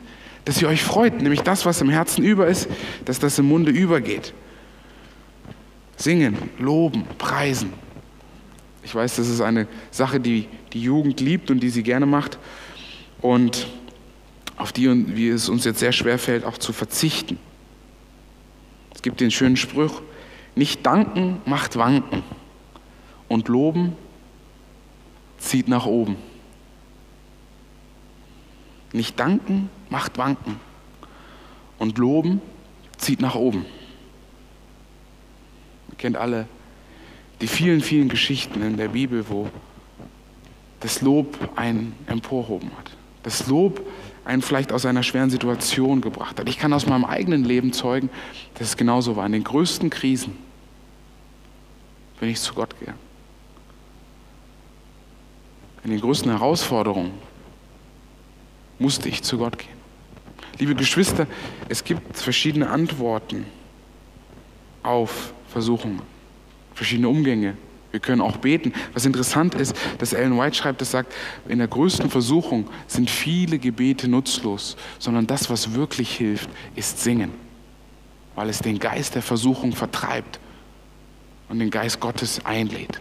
dass 0.45 0.61
ihr 0.61 0.67
euch 0.67 0.83
freut, 0.83 1.21
nämlich 1.21 1.41
das, 1.41 1.65
was 1.65 1.81
im 1.81 1.89
Herzen 1.89 2.23
über 2.23 2.47
ist, 2.47 2.67
dass 3.05 3.19
das 3.19 3.39
im 3.39 3.47
Munde 3.47 3.71
übergeht. 3.71 4.33
Singen, 5.95 6.37
loben, 6.59 7.05
preisen. 7.17 7.71
Ich 8.83 8.93
weiß, 8.93 9.15
das 9.15 9.29
ist 9.29 9.39
eine 9.39 9.67
Sache, 9.91 10.19
die 10.19 10.47
die 10.73 10.81
Jugend 10.81 11.21
liebt 11.21 11.51
und 11.51 11.61
die 11.61 11.69
sie 11.69 11.83
gerne 11.83 12.05
macht 12.05 12.37
und 13.21 13.67
auf 14.57 14.71
die 14.71 15.15
wie 15.15 15.29
es 15.29 15.49
uns 15.49 15.65
jetzt 15.65 15.79
sehr 15.79 15.91
schwer 15.91 16.19
fällt, 16.19 16.43
auch 16.43 16.57
zu 16.57 16.73
verzichten. 16.73 17.37
Es 18.93 19.01
gibt 19.01 19.21
den 19.21 19.31
schönen 19.31 19.57
Spruch, 19.57 20.01
nicht 20.55 20.85
danken 20.85 21.41
macht 21.45 21.75
wanken 21.75 22.23
und 23.27 23.47
loben 23.47 23.95
zieht 25.37 25.67
nach 25.67 25.85
oben. 25.85 26.15
Nicht 28.91 29.19
danken 29.19 29.69
macht 29.89 30.17
wanken 30.17 30.59
und 31.79 31.97
loben 31.97 32.41
zieht 32.97 33.21
nach 33.21 33.35
oben. 33.35 33.65
Ihr 35.89 35.97
kennt 35.97 36.17
alle 36.17 36.47
die 37.41 37.47
vielen, 37.47 37.81
vielen 37.81 38.07
Geschichten 38.07 38.61
in 38.61 38.77
der 38.77 38.89
Bibel, 38.89 39.25
wo 39.29 39.49
das 40.79 41.01
Lob 41.01 41.37
einen 41.55 41.93
emporhoben 42.07 42.69
hat. 42.77 42.91
Das 43.23 43.47
Lob 43.47 43.81
einen 44.25 44.41
vielleicht 44.41 44.71
aus 44.71 44.85
einer 44.85 45.03
schweren 45.03 45.29
Situation 45.29 46.01
gebracht 46.01 46.39
hat. 46.39 46.47
Ich 46.47 46.57
kann 46.57 46.71
aus 46.71 46.85
meinem 46.85 47.05
eigenen 47.05 47.43
Leben 47.43 47.73
zeugen, 47.73 48.09
dass 48.53 48.69
es 48.69 48.77
genauso 48.77 49.15
war. 49.15 49.25
In 49.25 49.31
den 49.31 49.43
größten 49.43 49.89
Krisen 49.89 50.37
bin 52.19 52.29
ich 52.29 52.39
zu 52.39 52.53
Gott 52.53 52.77
gegangen. 52.79 52.99
In 55.83 55.91
den 55.91 55.99
größten 55.99 56.31
Herausforderungen 56.31 57.11
musste 58.79 59.09
ich 59.09 59.21
zu 59.21 59.37
Gott 59.37 59.57
gehen. 59.57 59.69
Liebe 60.59 60.75
Geschwister, 60.75 61.27
es 61.67 61.83
gibt 61.83 62.17
verschiedene 62.17 62.69
Antworten 62.69 63.45
auf 64.81 65.33
Versuchungen, 65.49 66.01
verschiedene 66.73 67.09
Umgänge. 67.09 67.57
Wir 67.91 67.99
können 67.99 68.21
auch 68.21 68.37
beten. 68.37 68.73
Was 68.93 69.05
interessant 69.05 69.55
ist, 69.55 69.75
dass 69.99 70.13
Ellen 70.13 70.37
White 70.39 70.55
schreibt, 70.55 70.81
das 70.81 70.91
sagt, 70.91 71.13
in 71.47 71.59
der 71.59 71.67
größten 71.67 72.09
Versuchung 72.09 72.69
sind 72.87 73.09
viele 73.09 73.59
Gebete 73.59 74.07
nutzlos, 74.07 74.77
sondern 74.99 75.27
das, 75.27 75.49
was 75.49 75.73
wirklich 75.73 76.15
hilft, 76.15 76.49
ist 76.75 77.03
Singen, 77.03 77.31
weil 78.35 78.49
es 78.49 78.59
den 78.59 78.79
Geist 78.79 79.15
der 79.15 79.21
Versuchung 79.21 79.73
vertreibt 79.73 80.39
und 81.53 81.59
den 81.59 81.69
Geist 81.69 81.99
Gottes 81.99 82.43
einlädt. 82.43 82.99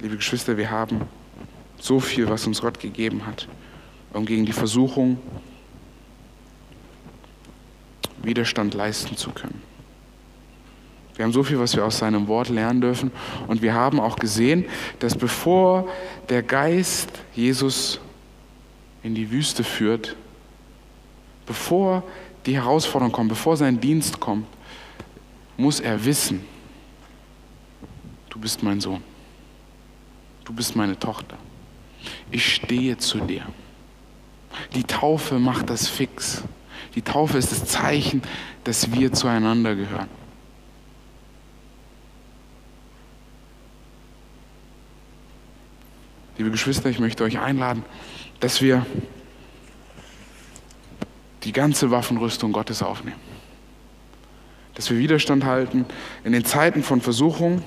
Liebe 0.00 0.16
Geschwister, 0.16 0.56
wir 0.56 0.70
haben 0.70 1.02
so 1.78 2.00
viel, 2.00 2.26
was 2.30 2.46
uns 2.46 2.62
Gott 2.62 2.80
gegeben 2.80 3.26
hat, 3.26 3.46
um 4.14 4.24
gegen 4.24 4.46
die 4.46 4.54
Versuchung 4.54 5.18
Widerstand 8.22 8.72
leisten 8.72 9.18
zu 9.18 9.32
können. 9.32 9.60
Wir 11.14 11.26
haben 11.26 11.32
so 11.32 11.42
viel, 11.42 11.58
was 11.58 11.76
wir 11.76 11.84
aus 11.84 11.98
seinem 11.98 12.26
Wort 12.26 12.48
lernen 12.48 12.80
dürfen. 12.80 13.12
Und 13.48 13.60
wir 13.60 13.74
haben 13.74 14.00
auch 14.00 14.16
gesehen, 14.16 14.64
dass 15.00 15.14
bevor 15.14 15.86
der 16.30 16.42
Geist 16.42 17.10
Jesus 17.34 18.00
in 19.02 19.14
die 19.14 19.30
Wüste 19.30 19.62
führt, 19.62 20.16
bevor 21.44 22.02
die 22.46 22.54
Herausforderung 22.54 23.12
kommt, 23.12 23.28
bevor 23.28 23.56
sein 23.56 23.80
Dienst 23.80 24.18
kommt, 24.18 24.46
muss 25.56 25.80
er 25.80 26.04
wissen, 26.04 26.44
du 28.30 28.38
bist 28.38 28.62
mein 28.62 28.80
Sohn, 28.80 29.02
du 30.44 30.52
bist 30.52 30.74
meine 30.74 30.98
Tochter 30.98 31.36
ich 32.30 32.54
stehe 32.54 32.96
zu 32.98 33.18
dir. 33.20 33.44
Die 34.74 34.84
Taufe 34.84 35.38
macht 35.38 35.70
das 35.70 35.88
fix. 35.88 36.42
Die 36.94 37.02
Taufe 37.02 37.38
ist 37.38 37.52
das 37.52 37.64
Zeichen, 37.64 38.22
dass 38.64 38.92
wir 38.92 39.12
zueinander 39.12 39.74
gehören. 39.74 40.08
Liebe 46.36 46.50
Geschwister, 46.50 46.88
ich 46.90 46.98
möchte 46.98 47.24
euch 47.24 47.38
einladen, 47.38 47.84
dass 48.40 48.62
wir 48.62 48.84
die 51.44 51.52
ganze 51.52 51.90
Waffenrüstung 51.90 52.52
Gottes 52.52 52.82
aufnehmen. 52.82 53.20
Dass 54.74 54.90
wir 54.90 54.98
Widerstand 54.98 55.44
halten 55.44 55.84
in 56.24 56.32
den 56.32 56.44
Zeiten 56.44 56.82
von 56.82 57.00
Versuchung 57.00 57.62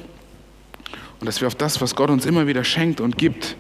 und 1.20 1.26
dass 1.26 1.42
wir 1.42 1.48
auf 1.48 1.56
das, 1.56 1.82
was 1.82 1.96
Gott 1.96 2.10
uns 2.10 2.26
immer 2.26 2.48
wieder 2.48 2.64
schenkt 2.64 3.02
und 3.02 3.18
gibt, 3.18 3.56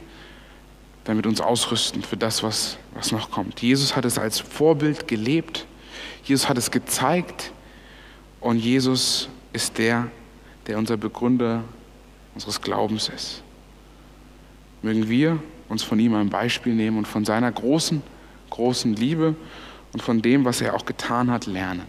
damit 1.03 1.27
uns 1.27 1.39
ausrüsten 1.41 2.01
für 2.01 2.17
das, 2.17 2.43
was, 2.43 2.77
was 2.93 3.11
noch 3.11 3.29
kommt. 3.29 3.61
Jesus 3.61 3.95
hat 3.95 4.05
es 4.05 4.17
als 4.17 4.39
Vorbild 4.39 5.07
gelebt, 5.07 5.65
Jesus 6.23 6.49
hat 6.49 6.57
es 6.57 6.71
gezeigt 6.71 7.51
und 8.41 8.57
Jesus 8.57 9.29
ist 9.53 9.77
der, 9.77 10.07
der 10.67 10.77
unser 10.77 10.97
Begründer 10.97 11.63
unseres 12.33 12.61
Glaubens 12.61 13.09
ist. 13.09 13.43
Mögen 14.81 15.07
wir 15.07 15.39
uns 15.69 15.83
von 15.83 15.99
ihm 15.99 16.13
ein 16.15 16.29
Beispiel 16.29 16.73
nehmen 16.73 16.97
und 16.97 17.07
von 17.07 17.25
seiner 17.25 17.51
großen, 17.51 18.01
großen 18.49 18.95
Liebe 18.95 19.35
und 19.95 20.03
von 20.03 20.21
dem, 20.21 20.43
was 20.43 20.59
er 20.59 20.73
auch 20.73 20.85
getan 20.85 21.31
hat, 21.31 21.45
lernen. 21.45 21.85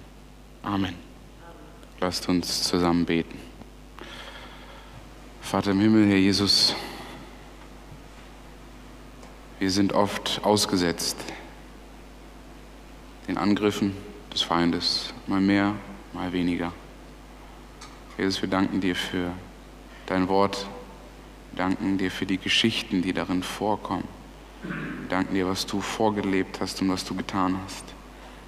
Amen. 0.63 0.95
Lasst 1.99 2.29
uns 2.29 2.63
zusammen 2.63 3.05
beten. 3.05 3.37
Vater 5.41 5.73
im 5.73 5.81
Himmel, 5.81 6.07
Herr 6.07 6.17
Jesus, 6.17 6.77
wir 9.59 9.73
sind 9.73 9.93
oft 9.93 10.41
ausgesetzt 10.45 11.17
den 13.27 13.39
Angriffen 13.39 13.93
des 14.33 14.43
Feindes, 14.43 15.13
mal 15.27 15.41
mehr, 15.41 15.75
mal 16.13 16.33
weniger. 16.33 16.73
Jesus, 18.17 18.41
wir 18.41 18.49
danken 18.49 18.81
dir 18.81 18.95
für 18.95 19.33
dein 20.07 20.29
Wort, 20.29 20.69
wir 21.51 21.65
danken 21.65 21.99
dir 21.99 22.13
für 22.13 22.25
die 22.25 22.39
Geschichten, 22.39 23.03
die 23.03 23.13
darin 23.13 23.43
vorkommen. 23.43 24.07
Wir 24.63 25.09
danken 25.09 25.35
dir, 25.35 25.49
was 25.49 25.67
du 25.67 25.81
vorgelebt 25.81 26.61
hast 26.61 26.81
und 26.83 26.89
was 26.89 27.05
du 27.05 27.17
getan 27.17 27.59
hast, 27.65 27.96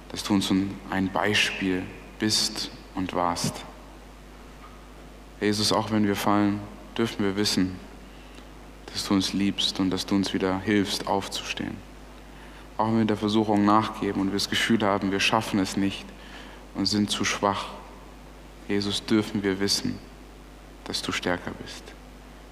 dass 0.09 0.23
du 0.23 0.33
uns 0.33 0.51
ein 0.89 1.11
Beispiel 1.11 1.83
bist 2.19 2.71
und 2.95 3.13
warst. 3.13 3.63
Jesus, 5.39 5.71
auch 5.71 5.91
wenn 5.91 6.05
wir 6.05 6.15
fallen, 6.15 6.59
dürfen 6.97 7.23
wir 7.23 7.35
wissen, 7.35 7.77
dass 8.87 9.07
du 9.07 9.13
uns 9.13 9.33
liebst 9.33 9.79
und 9.79 9.89
dass 9.89 10.05
du 10.05 10.15
uns 10.15 10.33
wieder 10.33 10.59
hilfst, 10.59 11.07
aufzustehen. 11.07 11.77
Auch 12.77 12.87
wenn 12.87 12.99
wir 12.99 13.05
der 13.05 13.17
Versuchung 13.17 13.65
nachgeben 13.65 14.21
und 14.21 14.27
wir 14.27 14.33
das 14.33 14.49
Gefühl 14.49 14.81
haben, 14.81 15.11
wir 15.11 15.19
schaffen 15.19 15.59
es 15.59 15.77
nicht 15.77 16.05
und 16.75 16.85
sind 16.85 17.09
zu 17.09 17.23
schwach, 17.23 17.67
Jesus, 18.67 19.05
dürfen 19.05 19.43
wir 19.43 19.59
wissen, 19.59 19.97
dass 20.85 21.01
du 21.01 21.11
stärker 21.11 21.51
bist, 21.63 21.83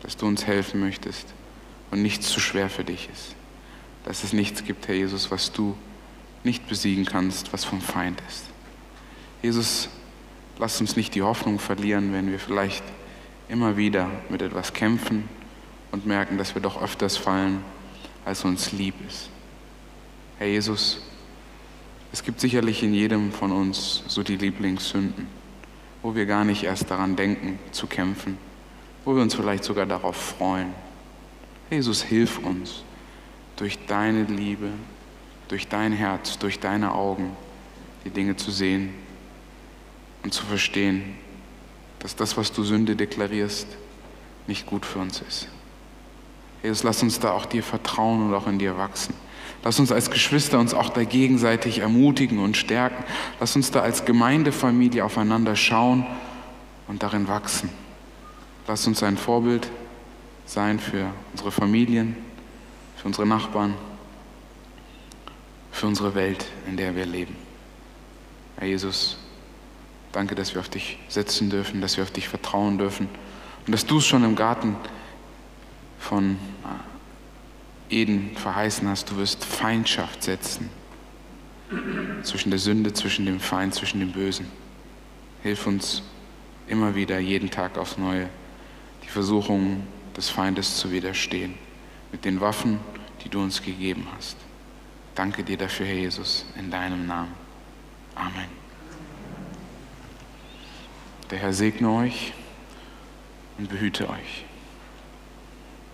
dass 0.01 0.17
du 0.17 0.25
uns 0.25 0.45
helfen 0.45 0.79
möchtest 0.79 1.27
und 1.91 2.01
nichts 2.01 2.29
zu 2.29 2.39
schwer 2.39 2.69
für 2.69 2.83
dich 2.83 3.09
ist. 3.11 3.35
Dass 4.05 4.23
es 4.23 4.33
nichts 4.33 4.63
gibt, 4.63 4.87
Herr 4.87 4.95
Jesus, 4.95 5.31
was 5.31 5.51
du 5.51 5.75
nicht 6.47 6.67
besiegen 6.67 7.05
kannst, 7.05 7.51
was 7.51 7.65
vom 7.65 7.81
Feind 7.81 8.21
ist. 8.27 8.45
Jesus, 9.43 9.89
lass 10.57 10.79
uns 10.79 10.95
nicht 10.95 11.13
die 11.13 11.21
Hoffnung 11.21 11.59
verlieren, 11.59 12.13
wenn 12.13 12.31
wir 12.31 12.39
vielleicht 12.39 12.83
immer 13.49 13.75
wieder 13.75 14.09
mit 14.29 14.41
etwas 14.41 14.73
kämpfen 14.73 15.27
und 15.91 16.05
merken, 16.05 16.37
dass 16.37 16.55
wir 16.55 16.61
doch 16.61 16.81
öfters 16.81 17.17
fallen, 17.17 17.63
als 18.25 18.45
uns 18.45 18.71
lieb 18.71 18.95
ist. 19.07 19.29
Herr 20.37 20.47
Jesus, 20.47 21.01
es 22.13 22.23
gibt 22.23 22.39
sicherlich 22.39 22.81
in 22.81 22.93
jedem 22.93 23.33
von 23.33 23.51
uns 23.51 24.03
so 24.07 24.23
die 24.23 24.37
Lieblingssünden, 24.37 25.27
wo 26.01 26.15
wir 26.15 26.25
gar 26.25 26.45
nicht 26.45 26.63
erst 26.63 26.89
daran 26.89 27.17
denken 27.17 27.59
zu 27.71 27.87
kämpfen, 27.87 28.37
wo 29.03 29.15
wir 29.15 29.21
uns 29.21 29.35
vielleicht 29.35 29.65
sogar 29.65 29.85
darauf 29.85 30.15
freuen. 30.15 30.73
Jesus, 31.69 32.03
hilf 32.03 32.39
uns 32.39 32.83
durch 33.57 33.77
deine 33.87 34.23
Liebe, 34.23 34.69
durch 35.47 35.67
dein 35.67 35.91
Herz, 35.91 36.37
durch 36.37 36.59
deine 36.59 36.93
Augen, 36.93 37.35
die 38.05 38.09
Dinge 38.09 38.35
zu 38.35 38.51
sehen 38.51 38.93
und 40.23 40.33
zu 40.33 40.45
verstehen, 40.45 41.15
dass 41.99 42.15
das, 42.15 42.37
was 42.37 42.51
du 42.51 42.63
Sünde 42.63 42.95
deklarierst, 42.95 43.67
nicht 44.47 44.65
gut 44.65 44.85
für 44.85 44.99
uns 44.99 45.21
ist. 45.21 45.47
Jesus, 46.63 46.83
lass 46.83 47.03
uns 47.03 47.19
da 47.19 47.31
auch 47.31 47.45
dir 47.45 47.63
vertrauen 47.63 48.27
und 48.27 48.33
auch 48.33 48.47
in 48.47 48.59
dir 48.59 48.77
wachsen. 48.77 49.13
Lass 49.63 49.79
uns 49.79 49.91
als 49.91 50.09
Geschwister 50.09 50.59
uns 50.59 50.73
auch 50.73 50.89
da 50.89 51.03
gegenseitig 51.03 51.79
ermutigen 51.79 52.39
und 52.39 52.55
stärken. 52.55 53.03
Lass 53.39 53.55
uns 53.55 53.71
da 53.71 53.81
als 53.81 54.05
Gemeindefamilie 54.05 55.03
aufeinander 55.03 55.55
schauen 55.55 56.05
und 56.87 57.03
darin 57.03 57.27
wachsen. 57.27 57.69
Lass 58.67 58.87
uns 58.87 59.03
ein 59.03 59.17
Vorbild 59.17 59.69
sein 60.45 60.79
für 60.79 61.07
unsere 61.31 61.51
Familien, 61.51 62.15
für 62.95 63.07
unsere 63.07 63.27
Nachbarn, 63.27 63.73
für 65.77 65.85
unsere 65.85 66.15
Welt, 66.15 66.47
in 66.65 66.75
der 66.75 66.95
wir 66.95 67.05
leben. 67.05 67.35
Herr 68.57 68.67
Jesus, 68.67 69.17
danke, 70.11 70.33
dass 70.33 70.55
wir 70.55 70.59
auf 70.59 70.69
dich 70.69 70.97
setzen 71.07 71.51
dürfen, 71.51 71.81
dass 71.81 71.97
wir 71.97 72.03
auf 72.03 72.09
dich 72.09 72.27
vertrauen 72.27 72.79
dürfen 72.79 73.07
und 73.67 73.71
dass 73.71 73.85
du 73.85 73.99
es 73.99 74.05
schon 74.07 74.23
im 74.23 74.35
Garten 74.35 74.75
von 75.99 76.39
Eden 77.91 78.35
verheißen 78.35 78.87
hast, 78.87 79.11
du 79.11 79.17
wirst 79.17 79.45
Feindschaft 79.45 80.23
setzen 80.23 80.71
zwischen 82.23 82.49
der 82.49 82.59
Sünde, 82.59 82.91
zwischen 82.93 83.27
dem 83.27 83.39
Feind, 83.39 83.75
zwischen 83.75 83.99
dem 83.99 84.13
Bösen. 84.13 84.47
Hilf 85.43 85.67
uns 85.67 86.01
immer 86.67 86.95
wieder, 86.95 87.19
jeden 87.19 87.51
Tag 87.51 87.77
aufs 87.77 87.99
Neue, 87.99 88.29
die 89.03 89.09
Versuchungen 89.09 89.85
des 90.17 90.27
Feindes 90.31 90.77
zu 90.77 90.91
widerstehen, 90.91 91.53
mit 92.11 92.25
den 92.25 92.41
Waffen, 92.41 92.79
die 93.23 93.29
du 93.29 93.39
uns 93.39 93.61
gegeben 93.61 94.07
hast. 94.17 94.46
Danke 95.17 95.43
dir 95.43 95.57
dafür, 95.57 95.87
Herr 95.87 95.95
Jesus, 95.95 96.45
in 96.59 96.69
deinem 96.69 97.07
Namen. 97.07 97.33
Amen. 98.13 98.49
Der 101.31 101.39
Herr 101.39 101.53
segne 101.53 101.89
euch 101.89 102.33
und 103.57 103.67
behüte 103.67 104.11
euch. 104.11 104.45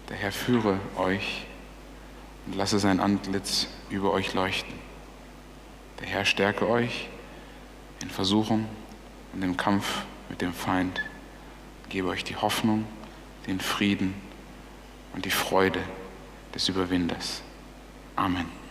Der 0.10 0.18
Herr 0.18 0.34
führe 0.34 0.78
euch 0.98 1.46
und 2.46 2.58
lasse 2.58 2.80
sein 2.80 3.00
Antlitz 3.00 3.70
über 3.90 4.12
euch 4.12 4.34
leuchten. 4.34 4.74
Der 6.02 6.08
Herr 6.08 6.26
stärke 6.26 6.68
euch 6.68 7.08
in 8.02 8.10
Versuchung 8.10 8.68
und 9.32 9.42
im 9.42 9.56
Kampf 9.56 10.02
mit 10.28 10.42
dem 10.42 10.54
Feind. 10.54 11.00
Gebe 11.88 12.10
euch 12.10 12.26
die 12.26 12.36
Hoffnung, 12.36 12.86
den 13.48 13.62
Frieden 13.62 14.16
und 15.14 15.24
die 15.24 15.32
Freude 15.32 15.80
des 16.54 16.68
Überwinders. 16.68 17.42
Amen. 18.18 18.63